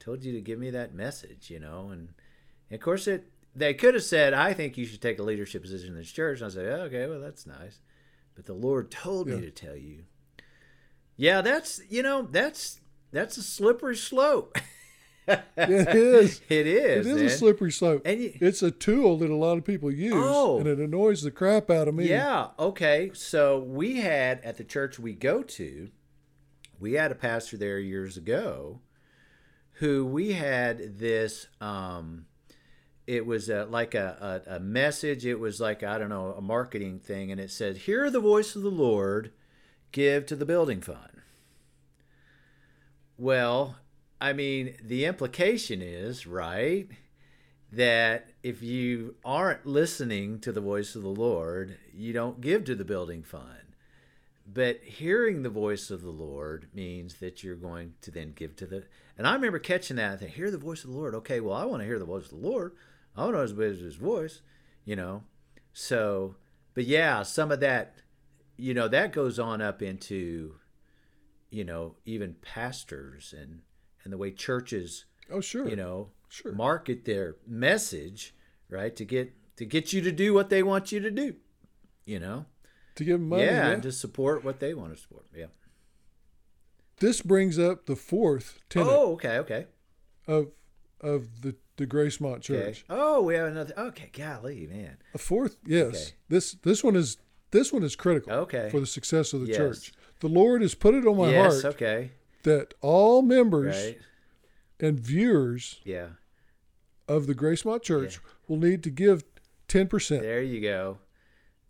told 0.00 0.24
you 0.24 0.32
to 0.32 0.40
give 0.40 0.58
me 0.58 0.70
that 0.70 0.94
message, 0.94 1.50
you 1.50 1.60
know. 1.60 1.90
And, 1.92 2.08
and 2.70 2.78
of 2.78 2.80
course, 2.80 3.06
it 3.06 3.30
they 3.54 3.74
could 3.74 3.94
have 3.94 4.04
said, 4.04 4.34
I 4.34 4.54
think 4.54 4.76
you 4.76 4.86
should 4.86 5.02
take 5.02 5.18
a 5.18 5.24
leadership 5.24 5.62
position 5.62 5.90
in 5.90 5.96
this 5.96 6.10
church. 6.10 6.40
And 6.40 6.50
I 6.50 6.54
said, 6.54 6.66
oh, 6.66 6.82
okay, 6.84 7.06
well, 7.06 7.20
that's 7.20 7.46
nice. 7.46 7.80
But 8.34 8.46
the 8.46 8.54
Lord 8.54 8.90
told 8.90 9.26
me 9.26 9.40
to 9.40 9.50
tell 9.50 9.76
you. 9.76 10.04
Yeah, 11.16 11.40
that's, 11.40 11.80
you 11.88 12.02
know, 12.02 12.22
that's 12.22 12.80
that's 13.12 13.36
a 13.36 13.42
slippery 13.42 13.96
slope. 13.96 14.56
it 15.26 15.44
is. 15.58 16.40
It 16.48 16.66
is. 16.66 17.06
It 17.06 17.10
is 17.10 17.16
man. 17.16 17.24
a 17.26 17.30
slippery 17.30 17.70
slope. 17.72 18.02
And 18.06 18.20
you, 18.20 18.32
It's 18.40 18.62
a 18.62 18.70
tool 18.70 19.18
that 19.18 19.28
a 19.30 19.36
lot 19.36 19.58
of 19.58 19.64
people 19.64 19.90
use, 19.92 20.14
Oh. 20.16 20.58
and 20.58 20.66
it 20.66 20.78
annoys 20.78 21.22
the 21.22 21.30
crap 21.30 21.70
out 21.70 21.86
of 21.88 21.94
me. 21.94 22.08
Yeah. 22.08 22.48
Okay. 22.58 23.10
So 23.14 23.58
we 23.58 23.96
had 24.00 24.40
at 24.42 24.56
the 24.56 24.64
church 24.64 24.98
we 24.98 25.12
go 25.12 25.42
to, 25.42 25.90
we 26.80 26.94
had 26.94 27.12
a 27.12 27.14
pastor 27.16 27.56
there 27.58 27.78
years 27.78 28.16
ago, 28.16 28.80
who 29.72 30.06
we 30.06 30.32
had 30.32 30.98
this. 30.98 31.48
Um, 31.60 32.24
it 33.06 33.24
was 33.26 33.48
a, 33.48 33.64
like 33.64 33.94
a, 33.94 34.42
a, 34.48 34.56
a 34.56 34.60
message. 34.60 35.24
It 35.26 35.38
was 35.40 35.60
like 35.60 35.82
I 35.82 35.98
don't 35.98 36.08
know 36.08 36.34
a 36.36 36.40
marketing 36.40 37.00
thing, 37.00 37.30
and 37.32 37.40
it 37.40 37.50
said, 37.50 37.78
"Hear 37.78 38.10
the 38.10 38.20
voice 38.20 38.54
of 38.56 38.62
the 38.62 38.70
Lord, 38.70 39.32
give 39.92 40.24
to 40.26 40.36
the 40.36 40.44
building 40.46 40.80
fund." 40.80 41.17
Well, 43.20 43.76
I 44.20 44.32
mean, 44.32 44.76
the 44.80 45.04
implication 45.04 45.82
is 45.82 46.24
right 46.24 46.88
that 47.72 48.30
if 48.44 48.62
you 48.62 49.16
aren't 49.24 49.66
listening 49.66 50.38
to 50.40 50.52
the 50.52 50.60
voice 50.60 50.94
of 50.94 51.02
the 51.02 51.08
Lord, 51.08 51.76
you 51.92 52.12
don't 52.12 52.40
give 52.40 52.64
to 52.64 52.76
the 52.76 52.84
building 52.84 53.24
fund. 53.24 53.74
But 54.46 54.80
hearing 54.84 55.42
the 55.42 55.50
voice 55.50 55.90
of 55.90 56.02
the 56.02 56.10
Lord 56.10 56.68
means 56.72 57.14
that 57.14 57.42
you're 57.42 57.56
going 57.56 57.94
to 58.02 58.12
then 58.12 58.32
give 58.34 58.54
to 58.56 58.66
the. 58.66 58.84
And 59.18 59.26
I 59.26 59.34
remember 59.34 59.58
catching 59.58 59.96
that. 59.96 60.12
I 60.12 60.16
think, 60.16 60.30
hear 60.32 60.50
the 60.52 60.56
voice 60.56 60.84
of 60.84 60.90
the 60.90 60.96
Lord. 60.96 61.16
Okay, 61.16 61.40
well, 61.40 61.54
I 61.54 61.64
want 61.64 61.82
to 61.82 61.86
hear 61.86 61.98
the 61.98 62.04
voice 62.04 62.24
of 62.24 62.40
the 62.40 62.48
Lord. 62.48 62.72
I 63.16 63.22
want 63.22 63.34
to 63.34 63.52
know 63.52 63.68
his, 63.68 63.80
his 63.80 63.96
voice, 63.96 64.42
you 64.84 64.94
know. 64.94 65.24
So, 65.72 66.36
but 66.72 66.84
yeah, 66.84 67.24
some 67.24 67.50
of 67.50 67.58
that, 67.60 67.96
you 68.56 68.74
know, 68.74 68.86
that 68.88 69.12
goes 69.12 69.40
on 69.40 69.60
up 69.60 69.82
into, 69.82 70.54
you 71.50 71.64
know, 71.64 71.96
even 72.04 72.34
pastors 72.42 73.34
and 73.36 73.60
and 74.04 74.12
the 74.12 74.18
way 74.18 74.30
churches 74.30 75.04
Oh, 75.30 75.40
sure. 75.40 75.68
you 75.68 75.76
know 75.76 76.10
Sure. 76.30 76.52
market 76.52 77.04
their 77.06 77.36
message 77.46 78.34
right 78.68 78.94
to 78.96 79.04
get 79.04 79.32
to 79.56 79.64
get 79.64 79.92
you 79.94 80.00
to 80.02 80.12
do 80.12 80.34
what 80.34 80.50
they 80.50 80.62
want 80.62 80.92
you 80.92 81.00
to 81.00 81.10
do 81.10 81.36
you 82.04 82.18
know 82.20 82.44
to 82.96 83.04
give 83.04 83.18
them 83.20 83.28
money. 83.30 83.44
yeah, 83.44 83.66
Yeah. 83.66 83.70
and 83.72 83.82
to 83.82 83.92
support 83.92 84.44
what 84.44 84.60
they 84.60 84.74
want 84.74 84.94
to 84.94 85.00
support 85.00 85.24
yeah 85.34 85.46
This 87.00 87.22
brings 87.22 87.58
up 87.58 87.86
the 87.86 87.96
fourth 87.96 88.58
tenet 88.68 88.88
oh 88.90 89.12
okay 89.12 89.38
okay 89.38 89.66
of 90.26 90.48
of 91.00 91.42
the 91.42 91.54
the 91.76 91.86
Gracemont 91.86 92.38
okay 92.50 92.72
Church. 92.72 92.84
oh 92.90 93.22
we 93.22 93.34
have 93.34 93.48
another 93.48 93.72
okay 93.78 94.10
golly 94.12 94.66
man 94.66 94.98
A 95.14 95.18
fourth, 95.18 95.56
yes. 95.66 95.86
Okay. 95.88 96.14
This 96.28 96.52
this 96.62 96.82
one 96.84 96.96
is 96.96 97.16
this 97.52 97.72
one 97.72 97.82
is 97.84 97.94
critical 97.96 98.32
Okay. 98.32 98.68
for 98.70 98.80
the 98.80 98.86
success 98.86 99.32
of 99.32 99.40
the 99.42 99.46
Yes. 99.48 99.56
church. 99.56 99.92
The 100.20 100.28
Lord 100.28 100.62
has 100.62 100.74
put 100.74 100.94
it 100.94 101.06
on 101.06 101.16
my 101.16 101.30
yes 101.30 101.62
heart 101.62 101.74
okay 101.76 102.10
that 102.44 102.74
all 102.80 103.22
members 103.22 103.76
right 103.76 103.98
and 104.80 104.98
viewers 104.98 105.80
yeah 105.84 106.08
of 107.06 107.26
the 107.26 107.34
Gracemont 107.34 107.82
Church 107.82 108.18
will 108.46 108.56
need 108.58 108.82
to 108.84 108.90
give 108.90 109.24
ten 109.66 109.86
percent. 109.88 110.22
there 110.22 110.42
you 110.42 110.60
go 110.60 110.98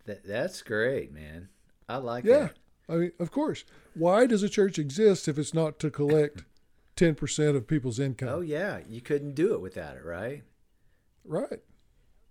that 0.06 0.26
that's 0.26 0.62
great 0.62 1.12
man 1.12 1.48
i 1.88 1.96
like 1.96 2.24
it. 2.24 2.28
Yeah. 2.30 2.38
that 2.38 2.54
I 2.90 2.94
mean, 2.96 3.12
of 3.18 3.30
course. 3.30 3.64
Why 3.94 4.24
does 4.24 4.42
a 4.42 4.48
church 4.48 4.78
exist 4.78 5.28
if 5.28 5.38
it's 5.38 5.52
not 5.52 5.78
to 5.80 5.90
collect 5.90 6.44
ten 6.96 7.14
percent 7.14 7.54
of 7.56 7.66
people's 7.66 7.98
income? 7.98 8.28
oh 8.30 8.40
yeah 8.40 8.78
you 8.88 9.00
couldn't 9.02 9.34
do 9.34 9.52
it 9.54 9.60
without 9.60 9.96
it 9.96 10.04
right 10.04 10.42
Right. 11.24 11.60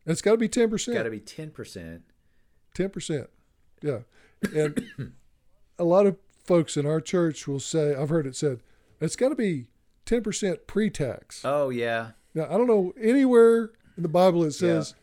It's 0.07 0.21
got 0.23 0.31
to 0.31 0.37
be 0.37 0.47
ten 0.49 0.69
percent. 0.69 0.97
got 0.97 1.03
to 1.03 1.11
be 1.11 1.19
10% 1.19 2.01
Ten 2.73 2.89
percent. 2.89 3.29
Yeah. 3.81 3.99
And 4.55 4.83
a 5.79 5.83
lot 5.83 6.05
of 6.05 6.17
folks 6.43 6.77
in 6.77 6.85
our 6.85 7.01
church 7.01 7.47
will 7.47 7.59
say, 7.59 7.93
I've 7.95 8.09
heard 8.09 8.25
it 8.27 8.35
said, 8.35 8.59
it's 9.01 9.15
got 9.15 9.29
to 9.29 9.35
be 9.35 9.67
ten 10.05 10.23
percent 10.23 10.65
pre-tax. 10.67 11.41
oh 11.43 11.69
yeah 11.69 12.11
Now 12.33 12.45
I 12.45 12.57
don't 12.57 12.67
know 12.67 12.93
anywhere 12.99 13.71
in 13.97 14.03
the 14.03 14.09
Bible 14.09 14.43
it 14.43 14.51
says, 14.51 14.95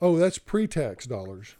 "Oh, 0.00 0.16
that's 0.18 0.38
pre-tax 0.38 1.06
dollars." 1.06 1.56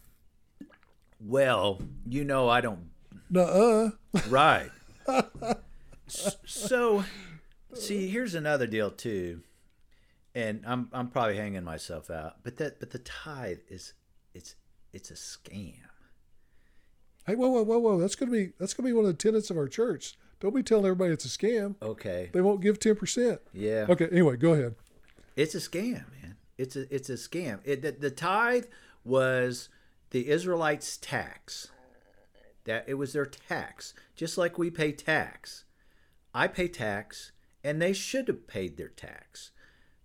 well 1.25 1.81
you 2.09 2.25
know 2.25 2.49
i 2.49 2.61
don't 2.61 2.91
Nuh-uh. 3.31 3.91
Right. 4.29 4.71
So, 6.45 7.05
see, 7.73 8.09
here's 8.09 8.35
another 8.35 8.67
deal 8.67 8.91
too, 8.91 9.41
and 10.35 10.63
I'm 10.67 10.89
I'm 10.93 11.09
probably 11.09 11.37
hanging 11.37 11.65
myself 11.65 12.11
out, 12.11 12.37
but 12.43 12.57
that 12.59 12.79
but 12.81 12.91
the 12.91 12.99
tithe 12.99 13.61
is 13.69 13.95
it's 14.35 14.55
it's 14.93 15.11
a 15.11 15.15
scam. 15.15 15.77
Hey, 17.27 17.37
whoa, 17.37 17.49
whoa, 17.49 17.63
whoa, 17.63 17.79
whoa! 17.79 18.01
That's 18.01 18.17
gonna 18.17 18.33
be 18.33 18.53
that's 18.59 18.75
gonna 18.75 18.89
be 18.89 18.93
one 18.93 19.05
of 19.05 19.11
the 19.11 19.17
tenets 19.17 19.51
of 19.51 19.57
our 19.57 19.69
church. 19.69 20.17
Don't 20.41 20.55
be 20.55 20.63
telling 20.63 20.87
everybody 20.87 21.13
it's 21.13 21.25
a 21.25 21.29
scam. 21.29 21.77
Okay. 21.81 22.31
They 22.33 22.41
won't 22.41 22.61
give 22.61 22.81
ten 22.81 22.97
percent. 22.97 23.41
Yeah. 23.53 23.87
Okay. 23.89 24.09
Anyway, 24.11 24.37
go 24.37 24.55
ahead. 24.55 24.75
It's 25.37 25.55
a 25.55 25.59
scam, 25.59 26.05
man. 26.21 26.37
It's 26.59 26.75
a 26.75 26.93
it's 26.93 27.09
a 27.09 27.15
scam. 27.15 27.61
It, 27.65 27.83
the, 27.83 27.93
the 27.93 28.11
tithe 28.11 28.65
was 29.05 29.69
the 30.11 30.29
Israelites' 30.29 30.97
tax. 30.97 31.69
That 32.65 32.85
it 32.87 32.95
was 32.95 33.13
their 33.13 33.27
tax, 33.27 33.95
just 34.17 34.37
like 34.37 34.59
we 34.59 34.71
pay 34.71 34.93
tax. 34.93 35.65
I 36.35 36.49
pay 36.49 36.69
tax, 36.69 37.33
and 37.63 37.81
they 37.81 37.93
should 37.93 38.29
have 38.29 38.47
paid 38.47 38.77
their 38.77 38.89
tax. 38.89 39.53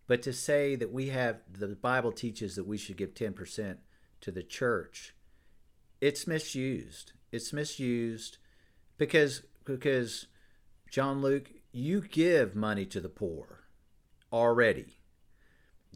But 0.07 0.21
to 0.23 0.33
say 0.33 0.75
that 0.75 0.91
we 0.91 1.09
have 1.09 1.41
the 1.51 1.67
Bible 1.67 2.11
teaches 2.11 2.55
that 2.55 2.67
we 2.67 2.77
should 2.77 2.97
give 2.97 3.15
ten 3.15 3.33
percent 3.33 3.79
to 4.21 4.31
the 4.31 4.43
church, 4.43 5.13
it's 6.01 6.27
misused. 6.27 7.13
It's 7.31 7.51
misused 7.53 8.37
because 8.97 9.43
because 9.65 10.27
John 10.89 11.21
Luke, 11.21 11.51
you 11.71 12.01
give 12.01 12.55
money 12.55 12.85
to 12.85 12.99
the 12.99 13.09
poor 13.09 13.63
already 14.31 14.97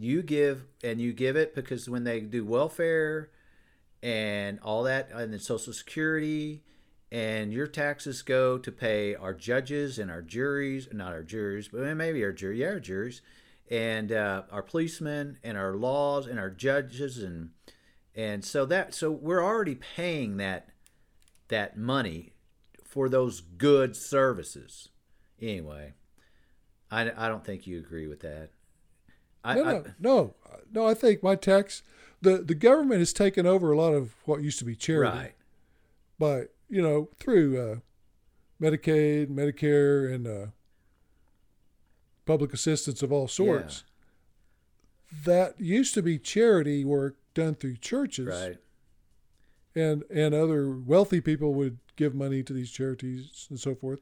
you 0.02 0.24
give 0.24 0.66
and 0.84 1.00
you 1.00 1.14
give 1.14 1.36
it 1.36 1.54
because 1.54 1.90
when 1.90 2.04
they 2.04 2.20
do 2.22 2.46
welfare 2.46 3.30
and 4.02 4.60
all 4.64 4.84
that 4.84 5.10
and 5.14 5.32
then 5.32 5.40
social 5.40 5.74
security 5.74 6.64
and 7.12 7.54
your 7.54 7.68
taxes 7.68 8.22
go 8.22 8.58
to 8.58 8.72
pay 8.72 9.14
our 9.16 9.34
judges 9.34 10.00
and 10.00 10.10
our 10.10 10.22
juries 10.22 10.88
not 10.92 11.12
our 11.12 11.24
juries 11.24 11.68
but 11.68 11.82
maybe 11.96 12.24
our 12.24 12.32
jury 12.32 12.62
yeah 12.62 12.68
our 12.68 12.80
juries 12.80 13.22
and 13.70 14.12
uh, 14.12 14.44
our 14.52 14.64
policemen 14.64 15.38
and 15.44 15.58
our 15.58 15.76
laws 15.76 16.26
and 16.26 16.40
our 16.40 16.50
judges 16.50 17.22
and 17.22 17.52
and 18.16 18.44
so 18.44 18.66
that 18.66 18.94
so 18.94 19.10
we're 19.12 19.44
already 19.44 19.76
paying 19.76 20.38
that 20.38 20.70
that 21.48 21.78
money 21.78 22.34
for 22.84 23.08
those 23.10 23.42
good 23.42 23.96
services 23.96 24.90
anyway 25.42 25.94
i, 26.90 27.02
I 27.16 27.28
don't 27.30 27.46
think 27.46 27.66
you 27.68 27.78
agree 27.80 28.08
with 28.08 28.20
that 28.22 28.50
I, 29.44 29.56
no, 29.56 29.64
I- 29.64 29.74
no, 29.74 29.84
no, 30.00 30.36
no. 30.72 30.88
I 30.88 30.94
think 30.94 31.24
my 31.24 31.34
tax, 31.36 31.82
the 32.22 32.38
the 32.44 32.54
government 32.54 33.00
has 33.00 33.12
taken 33.12 33.48
over 33.48 33.72
a 33.72 33.76
lot 33.78 33.94
of 33.94 34.14
what 34.26 34.44
used 34.44 34.60
to 34.60 34.66
be 34.66 34.76
charity 34.76 35.18
right 35.18 35.34
by 36.20 36.44
you 36.70 36.80
know 36.80 37.10
through 37.20 37.60
uh, 37.60 37.76
Medicaid, 38.64 39.30
Medicare, 39.30 40.14
and 40.14 40.28
uh, 40.28 40.46
public 42.28 42.54
assistance 42.54 43.02
of 43.02 43.12
all 43.12 43.28
sorts. 43.28 43.84
That 45.26 45.60
used 45.60 45.94
to 45.96 46.04
be 46.04 46.20
charity 46.20 46.86
work 46.86 47.18
done 47.34 47.56
through 47.56 47.78
churches, 47.78 48.28
right 48.28 48.58
and 49.76 50.04
and 50.14 50.34
other 50.36 50.70
wealthy 50.72 51.22
people 51.22 51.54
would 51.54 51.78
give 51.96 52.14
money 52.14 52.44
to 52.44 52.54
these 52.54 52.72
charities 52.72 53.48
and 53.50 53.60
so 53.60 53.74
forth. 53.76 54.02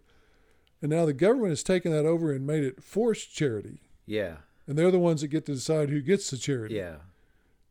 And 0.82 0.90
now 0.92 1.06
the 1.06 1.14
government 1.14 1.50
has 1.50 1.62
taken 1.64 1.92
that 1.92 2.06
over 2.06 2.32
and 2.32 2.48
made 2.48 2.64
it 2.64 2.84
forced 2.84 3.34
charity, 3.34 3.82
yeah 4.06 4.38
and 4.68 4.78
they're 4.78 4.92
the 4.92 5.00
ones 5.00 5.22
that 5.22 5.28
get 5.30 5.46
to 5.48 5.54
decide 5.54 5.90
who 5.90 6.02
gets 6.02 6.30
the 6.30 6.38
charity. 6.38 6.76
yeah 6.76 6.98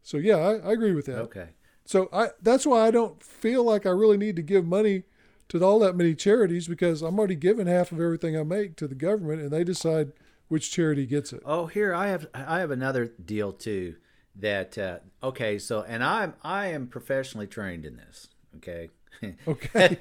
So 0.02 0.16
yeah, 0.16 0.36
I, 0.36 0.54
I 0.56 0.72
agree 0.72 0.92
with 0.94 1.06
that. 1.06 1.18
okay 1.22 1.48
So 1.84 2.08
I 2.12 2.28
that's 2.42 2.66
why 2.66 2.86
I 2.86 2.90
don't 2.90 3.22
feel 3.22 3.64
like 3.64 3.86
I 3.86 3.90
really 3.90 4.16
need 4.18 4.36
to 4.36 4.42
give 4.42 4.66
money 4.66 5.04
to 5.48 5.64
all 5.64 5.78
that 5.78 5.96
many 5.96 6.14
charities 6.14 6.68
because 6.68 7.00
I'm 7.02 7.18
already 7.18 7.34
giving 7.36 7.66
half 7.66 7.90
of 7.90 8.00
everything 8.00 8.36
I 8.36 8.42
make 8.42 8.76
to 8.76 8.86
the 8.86 8.94
government, 8.94 9.40
and 9.40 9.50
they 9.50 9.64
decide 9.64 10.12
which 10.48 10.70
charity 10.70 11.06
gets 11.06 11.32
it. 11.32 11.40
Oh, 11.44 11.66
here 11.66 11.94
I 11.94 12.08
have 12.08 12.26
I 12.34 12.60
have 12.60 12.70
another 12.70 13.06
deal 13.06 13.52
too. 13.52 13.96
That 14.38 14.78
uh, 14.78 14.98
okay, 15.22 15.58
so 15.58 15.82
and 15.82 16.02
I'm 16.04 16.34
I 16.42 16.68
am 16.68 16.86
professionally 16.86 17.46
trained 17.46 17.84
in 17.84 17.96
this. 17.96 18.28
Okay, 18.56 18.90
Okay. 19.48 19.96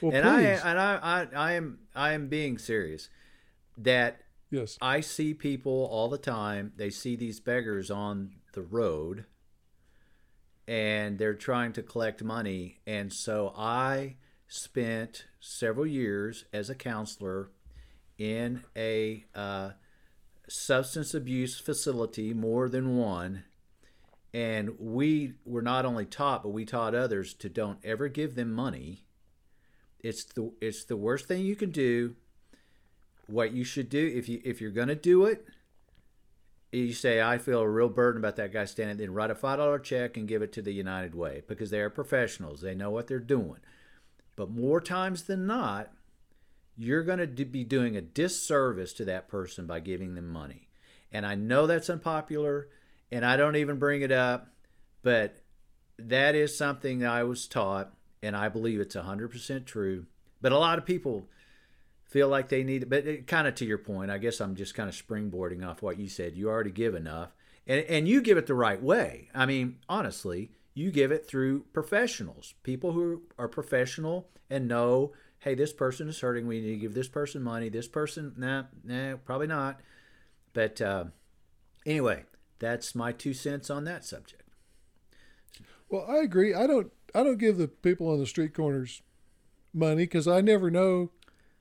Well, 0.00 0.12
and 0.14 0.26
I 0.26 0.40
and 0.42 0.78
I, 0.78 0.98
I 1.02 1.26
I 1.34 1.52
am 1.52 1.78
I 1.94 2.12
am 2.12 2.28
being 2.28 2.58
serious. 2.58 3.08
That 3.78 4.20
yes. 4.50 4.78
I 4.80 5.00
see 5.00 5.34
people 5.34 5.88
all 5.90 6.08
the 6.08 6.18
time. 6.18 6.72
They 6.76 6.90
see 6.90 7.16
these 7.16 7.40
beggars 7.40 7.90
on 7.90 8.32
the 8.52 8.62
road, 8.62 9.24
and 10.66 11.18
they're 11.18 11.34
trying 11.34 11.72
to 11.74 11.82
collect 11.82 12.22
money. 12.22 12.78
And 12.86 13.12
so 13.12 13.52
I 13.56 14.16
spent 14.48 15.26
several 15.40 15.86
years 15.86 16.44
as 16.52 16.70
a 16.70 16.74
counselor 16.74 17.50
in 18.18 18.64
a 18.74 19.24
uh, 19.34 19.70
substance 20.48 21.14
abuse 21.14 21.58
facility, 21.58 22.32
more 22.32 22.68
than 22.68 22.96
one. 22.96 23.44
And 24.36 24.78
we 24.78 25.32
were 25.46 25.62
not 25.62 25.86
only 25.86 26.04
taught, 26.04 26.42
but 26.42 26.50
we 26.50 26.66
taught 26.66 26.94
others 26.94 27.32
to 27.32 27.48
don't 27.48 27.78
ever 27.82 28.08
give 28.08 28.34
them 28.34 28.52
money. 28.52 29.06
It's 29.98 30.24
the 30.24 30.52
it's 30.60 30.84
the 30.84 30.96
worst 30.98 31.26
thing 31.26 31.46
you 31.46 31.56
can 31.56 31.70
do. 31.70 32.16
What 33.28 33.52
you 33.52 33.64
should 33.64 33.88
do 33.88 34.12
if 34.14 34.28
you 34.28 34.42
if 34.44 34.60
you're 34.60 34.72
gonna 34.72 34.94
do 34.94 35.24
it, 35.24 35.46
you 36.70 36.92
say 36.92 37.22
I 37.22 37.38
feel 37.38 37.60
a 37.60 37.68
real 37.68 37.88
burden 37.88 38.20
about 38.20 38.36
that 38.36 38.52
guy 38.52 38.66
standing. 38.66 38.98
Then 38.98 39.14
write 39.14 39.30
a 39.30 39.34
five 39.34 39.56
dollar 39.56 39.78
check 39.78 40.18
and 40.18 40.28
give 40.28 40.42
it 40.42 40.52
to 40.52 40.60
the 40.60 40.74
United 40.74 41.14
Way 41.14 41.42
because 41.48 41.70
they 41.70 41.80
are 41.80 41.88
professionals. 41.88 42.60
They 42.60 42.74
know 42.74 42.90
what 42.90 43.06
they're 43.06 43.18
doing. 43.18 43.60
But 44.36 44.50
more 44.50 44.82
times 44.82 45.22
than 45.22 45.46
not, 45.46 45.92
you're 46.76 47.04
going 47.04 47.20
to 47.20 47.44
be 47.46 47.64
doing 47.64 47.96
a 47.96 48.02
disservice 48.02 48.92
to 48.92 49.06
that 49.06 49.28
person 49.28 49.66
by 49.66 49.80
giving 49.80 50.14
them 50.14 50.28
money. 50.28 50.68
And 51.10 51.24
I 51.24 51.36
know 51.36 51.66
that's 51.66 51.88
unpopular, 51.88 52.68
and 53.10 53.24
I 53.24 53.36
don't 53.36 53.56
even 53.56 53.78
bring 53.78 54.02
it 54.02 54.12
up, 54.12 54.48
but 55.02 55.40
that 55.98 56.34
is 56.34 56.56
something 56.56 57.00
that 57.00 57.10
I 57.10 57.24
was 57.24 57.46
taught, 57.46 57.92
and 58.22 58.36
I 58.36 58.48
believe 58.48 58.80
it's 58.80 58.96
100% 58.96 59.64
true. 59.64 60.06
But 60.40 60.52
a 60.52 60.58
lot 60.58 60.78
of 60.78 60.84
people 60.84 61.28
feel 62.04 62.28
like 62.28 62.48
they 62.48 62.62
need 62.62 62.82
it. 62.82 62.90
But 62.90 63.06
it, 63.06 63.26
kind 63.26 63.46
of 63.46 63.54
to 63.56 63.64
your 63.64 63.78
point, 63.78 64.10
I 64.10 64.18
guess 64.18 64.40
I'm 64.40 64.54
just 64.54 64.74
kind 64.74 64.88
of 64.88 64.94
springboarding 64.94 65.66
off 65.66 65.82
what 65.82 65.98
you 65.98 66.08
said. 66.08 66.36
You 66.36 66.48
already 66.48 66.70
give 66.70 66.94
enough, 66.94 67.30
and, 67.66 67.80
and 67.84 68.08
you 68.08 68.20
give 68.20 68.38
it 68.38 68.46
the 68.46 68.54
right 68.54 68.82
way. 68.82 69.28
I 69.34 69.46
mean, 69.46 69.78
honestly, 69.88 70.50
you 70.74 70.90
give 70.90 71.10
it 71.10 71.26
through 71.26 71.64
professionals, 71.72 72.54
people 72.62 72.92
who 72.92 73.22
are 73.38 73.48
professional 73.48 74.28
and 74.50 74.68
know, 74.68 75.12
hey, 75.40 75.54
this 75.54 75.72
person 75.72 76.08
is 76.08 76.20
hurting. 76.20 76.46
We 76.46 76.60
need 76.60 76.72
to 76.72 76.76
give 76.76 76.94
this 76.94 77.08
person 77.08 77.42
money. 77.42 77.68
This 77.68 77.88
person, 77.88 78.34
nah, 78.36 78.64
nah, 78.84 79.16
probably 79.24 79.46
not. 79.46 79.80
But 80.52 80.80
uh, 80.80 81.04
anyway, 81.84 82.24
that's 82.58 82.94
my 82.94 83.12
two 83.12 83.34
cents 83.34 83.70
on 83.70 83.84
that 83.84 84.04
subject. 84.04 84.42
Well, 85.88 86.04
I 86.08 86.16
agree. 86.18 86.54
I 86.54 86.66
don't. 86.66 86.92
I 87.14 87.22
don't 87.22 87.38
give 87.38 87.56
the 87.56 87.68
people 87.68 88.08
on 88.08 88.18
the 88.18 88.26
street 88.26 88.52
corners 88.54 89.02
money 89.72 90.02
because 90.04 90.26
I 90.28 90.40
never 90.40 90.70
know 90.70 91.10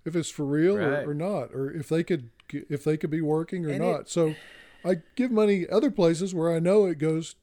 if 0.04 0.16
it's 0.16 0.30
for 0.30 0.46
real 0.46 0.78
Right. 0.78 1.04
or, 1.06 1.12
or 1.12 1.14
not, 1.14 1.54
or 1.54 1.72
if 1.72 1.88
they 1.89 2.04
could 2.04 2.30
if 2.52 2.84
they 2.84 2.98
could 2.98 3.10
be 3.10 3.22
working 3.22 3.66
or 3.66 3.70
And 3.70 3.84
it- 3.84 3.88
not. 3.88 4.10
so 4.10 4.36
I 4.84 4.98
give 5.16 5.32
money 5.32 5.68
other 5.70 5.89
places 5.91 6.34
where 6.36 6.54
I 6.54 6.60
know 6.60 6.86
it 6.86 6.98
goes 6.98 7.36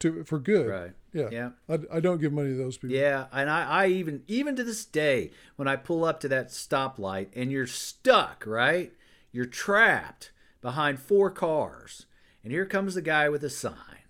to 0.00 0.24
for 0.24 0.38
good. 0.38 0.66
Right. 0.68 0.92
Yeah. 1.12 1.28
Yeah. 1.30 1.50
I, 1.68 1.78
I 1.96 2.00
don't 2.00 2.20
give 2.20 2.32
money 2.32 2.50
to 2.50 2.56
those 2.56 2.76
people. 2.78 2.94
Yeah, 2.96 3.26
and 3.32 3.50
I, 3.50 3.64
I 3.64 3.86
even 3.88 4.22
even 4.28 4.56
to 4.56 4.64
this 4.64 4.84
day, 4.84 5.30
when 5.56 5.68
I 5.68 5.76
pull 5.76 6.04
up 6.04 6.20
to 6.20 6.28
that 6.28 6.48
stoplight 6.48 7.28
and 7.34 7.50
you're 7.52 7.66
stuck, 7.66 8.44
right? 8.46 8.92
You're 9.32 9.44
trapped 9.46 10.32
behind 10.60 10.98
four 11.00 11.30
cars, 11.30 12.06
and 12.42 12.52
here 12.52 12.66
comes 12.66 12.94
the 12.94 13.02
guy 13.02 13.28
with 13.28 13.44
a 13.44 13.50
sign, 13.50 14.04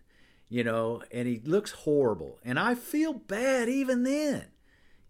you 0.49 0.65
know, 0.65 1.03
and 1.13 1.27
he 1.27 1.41
looks 1.45 1.73
horrible, 1.73 2.39
and 2.45 2.59
I 2.59 2.75
feel 2.75 3.13
bad 3.13 3.69
even 3.69 4.05
then, 4.05 4.47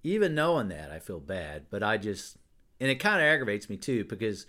even 0.02 0.34
knowing 0.34 0.68
that 0.68 0.90
I 0.90 0.98
feel 0.98 1.20
bad, 1.20 1.66
but 1.70 1.82
I 1.82 1.96
just, 1.96 2.38
and 2.78 2.90
it 2.90 2.96
kind 2.96 3.20
of 3.20 3.26
aggravates 3.26 3.68
me 3.68 3.76
too 3.76 4.04
because 4.04 4.46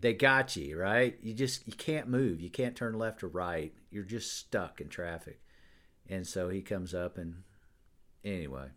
they 0.00 0.12
got 0.12 0.56
you 0.56 0.78
right. 0.78 1.18
You 1.22 1.34
just 1.34 1.66
you 1.66 1.72
can't 1.72 2.08
move, 2.08 2.40
you 2.40 2.50
can't 2.50 2.76
turn 2.76 2.98
left 2.98 3.22
or 3.22 3.28
right. 3.28 3.72
You're 3.90 4.04
just 4.04 4.36
stuck 4.36 4.80
in 4.80 4.88
traffic, 4.88 5.40
and 6.08 6.26
so 6.26 6.48
he 6.48 6.62
comes 6.62 6.94
up 6.94 7.18
and 7.18 7.42
anyway. 8.24 8.68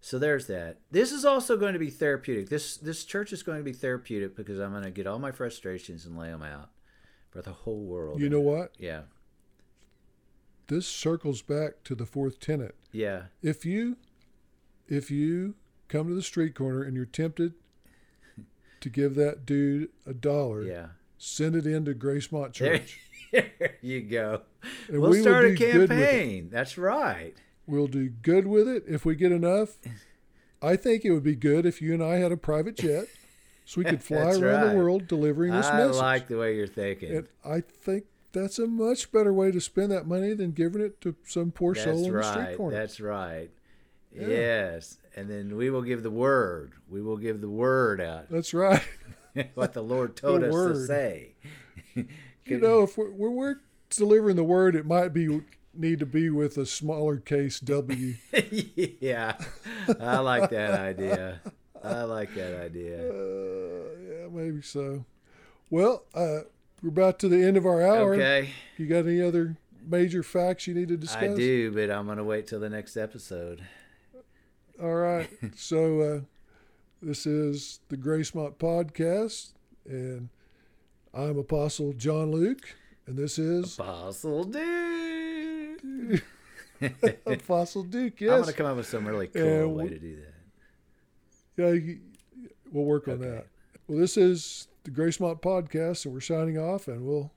So 0.00 0.18
there's 0.18 0.46
that. 0.46 0.78
This 0.90 1.10
is 1.10 1.24
also 1.24 1.56
going 1.56 1.72
to 1.72 1.78
be 1.78 1.90
therapeutic. 1.90 2.48
This 2.48 2.76
this 2.76 3.04
church 3.04 3.32
is 3.32 3.42
going 3.42 3.58
to 3.58 3.64
be 3.64 3.72
therapeutic 3.72 4.36
because 4.36 4.60
i'm 4.60 4.70
going 4.70 4.84
to 4.84 4.90
get 4.90 5.06
all 5.06 5.18
my 5.18 5.32
frustrations 5.32 6.06
and 6.06 6.16
lay 6.16 6.30
them 6.30 6.42
out 6.42 6.70
for 7.30 7.42
the 7.42 7.52
whole 7.52 7.80
world 7.84 8.20
You 8.20 8.28
know 8.28 8.40
what? 8.40 8.72
yeah 8.78 9.02
This 10.68 10.86
circles 10.86 11.42
back 11.42 11.82
to 11.84 11.94
the 11.94 12.06
fourth 12.06 12.40
tenet. 12.40 12.74
yeah 12.92 13.24
If 13.42 13.64
you 13.64 13.96
if 14.88 15.10
you 15.10 15.54
come 15.88 16.08
to 16.08 16.14
the 16.14 16.22
street 16.22 16.54
corner 16.54 16.82
and 16.82 16.96
you're 16.96 17.04
tempted 17.06 17.54
to 18.80 18.88
give 18.88 19.14
that 19.16 19.44
dude 19.46 19.90
a 20.06 20.14
dollar, 20.14 20.62
yeah 20.62 20.86
send 21.20 21.56
it 21.56 21.66
into 21.66 21.92
Gracemont 21.94 22.56
there, 22.56 22.78
Church. 22.78 23.00
there 23.32 23.76
you 23.82 24.00
go 24.02 24.42
And 24.88 25.00
we'll 25.00 25.10
we 25.10 25.20
start 25.20 25.44
a 25.44 25.48
do 25.50 25.56
good 25.56 25.74
with 25.80 25.92
it. 25.92 25.96
campaign 25.96 26.48
that's 26.50 26.78
right 26.78 27.34
We'll 27.66 27.86
do 27.88 28.08
good 28.08 28.46
with 28.46 28.66
it 28.66 28.84
if 28.88 29.04
we 29.04 29.14
get 29.14 29.30
enough. 29.30 29.76
I 30.62 30.74
think 30.76 31.04
it 31.04 31.10
would 31.12 31.22
be 31.22 31.36
good 31.36 31.66
if 31.66 31.82
you 31.82 31.92
and 31.92 32.02
I 32.02 32.16
had 32.16 32.32
a 32.32 32.36
private 32.38 32.76
jet 32.76 33.06
so 33.68 33.80
we 33.82 33.84
could 33.84 34.02
fly 34.10 34.18
around 34.18 34.40
right. 34.42 34.70
the 34.70 34.76
world 34.76 35.06
delivering 35.06 35.52
this 35.52 35.66
i 35.66 35.76
message. 35.76 35.96
I 36.00 36.04
like 36.04 36.28
the 36.28 36.38
way 36.38 36.56
you're 36.56 36.66
thinking 36.66 37.14
and 37.14 37.28
I 37.44 37.60
think 37.60 38.04
that's 38.32 38.58
a 38.58 38.66
much 38.66 39.12
better 39.12 39.32
way 39.32 39.50
to 39.50 39.60
spend 39.60 39.90
that 39.92 40.06
money 40.06 40.32
than 40.32 40.52
giving 40.52 40.80
it 40.80 41.00
to 41.02 41.14
some 41.26 41.50
poor 41.50 41.74
soul 41.74 41.96
that's 41.96 42.06
in 42.06 42.12
the 42.14 42.22
street 42.22 42.40
right 42.42 42.56
corner. 42.56 42.76
that's 42.76 43.00
right 43.00 43.50
Yeah. 44.12 44.26
yes 44.28 44.98
and 45.18 45.28
then 45.28 45.56
we 45.56 45.68
will 45.68 45.82
give 45.82 46.04
the 46.04 46.12
word. 46.12 46.74
We 46.88 47.02
will 47.02 47.16
give 47.16 47.40
the 47.40 47.48
word 47.50 48.00
out. 48.00 48.26
That's 48.30 48.54
right. 48.54 48.82
what 49.54 49.72
the 49.72 49.82
Lord 49.82 50.16
told 50.16 50.42
The 50.42 50.48
us 50.50 50.78
to 50.78 50.86
say. 50.86 51.34
You 52.44 52.60
know, 52.60 52.84
if 52.84 52.96
we're, 52.96 53.10
when 53.10 53.34
we're 53.34 53.56
delivering 53.90 54.36
the 54.36 54.44
word, 54.44 54.76
it 54.76 54.86
might 54.86 55.08
be 55.08 55.40
need 55.74 55.98
to 55.98 56.06
be 56.06 56.30
with 56.30 56.56
a 56.56 56.66
smaller 56.66 57.16
case 57.16 57.58
W. 57.58 58.14
yeah, 59.00 59.36
I 60.00 60.18
like 60.20 60.50
that 60.50 60.78
idea. 60.78 61.40
I 61.84 62.02
like 62.02 62.34
that 62.34 62.60
idea. 62.60 62.98
Uh, 63.10 63.84
yeah, 64.00 64.28
maybe 64.30 64.62
so. 64.62 65.04
Well, 65.70 66.04
uh, 66.14 66.40
we're 66.82 66.88
about 66.88 67.18
to 67.20 67.28
the 67.28 67.42
end 67.42 67.56
of 67.56 67.66
our 67.66 67.82
hour. 67.82 68.14
Okay, 68.14 68.50
You 68.76 68.86
got 68.86 69.06
any 69.06 69.20
other 69.20 69.56
major 69.86 70.22
facts 70.22 70.66
you 70.66 70.74
need 70.74 70.88
to 70.88 70.96
discuss? 70.96 71.22
I 71.22 71.34
do, 71.34 71.70
but 71.72 71.90
I'm 71.90 72.06
gonna 72.06 72.24
wait 72.24 72.46
till 72.46 72.60
the 72.60 72.70
next 72.70 72.96
episode. 72.96 73.62
All 74.82 74.94
right. 74.94 75.28
so 75.56 76.00
uh, 76.00 76.20
this 77.02 77.26
is 77.26 77.80
the 77.88 77.96
Gracemont 77.96 78.54
podcast, 78.56 79.50
and 79.86 80.28
I'm 81.14 81.38
Apostle 81.38 81.92
John 81.94 82.30
Luke, 82.32 82.74
and 83.06 83.16
this 83.16 83.38
is 83.38 83.76
Fossil 83.76 84.44
dude. 84.44 86.22
Apostle 87.26 87.82
Duke. 87.84 88.20
Yes. 88.20 88.32
I'm 88.34 88.40
gonna 88.40 88.52
come 88.52 88.66
up 88.66 88.76
with 88.76 88.86
some 88.86 89.06
really 89.06 89.26
cool 89.28 89.42
Yeah, 89.44 89.64
way 89.64 89.88
to 89.88 89.98
do 89.98 90.16
that. 90.16 90.27
Yeah, 91.58 91.74
we'll 92.72 92.84
work 92.84 93.08
on 93.08 93.14
Okay. 93.14 93.28
that. 93.28 93.46
Well, 93.86 93.98
this 93.98 94.16
is 94.16 94.68
the 94.84 94.90
Gracemont 94.90 95.42
podcast, 95.42 96.04
and 96.06 96.14
we're 96.14 96.20
signing 96.20 96.56
off, 96.56 96.88
and 96.88 97.04
we'll 97.04 97.32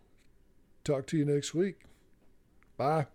talk 0.83 1.07
to 1.07 1.17
you 1.17 1.25
next 1.25 1.53
week. 1.53 1.81
Bye. 2.77 3.07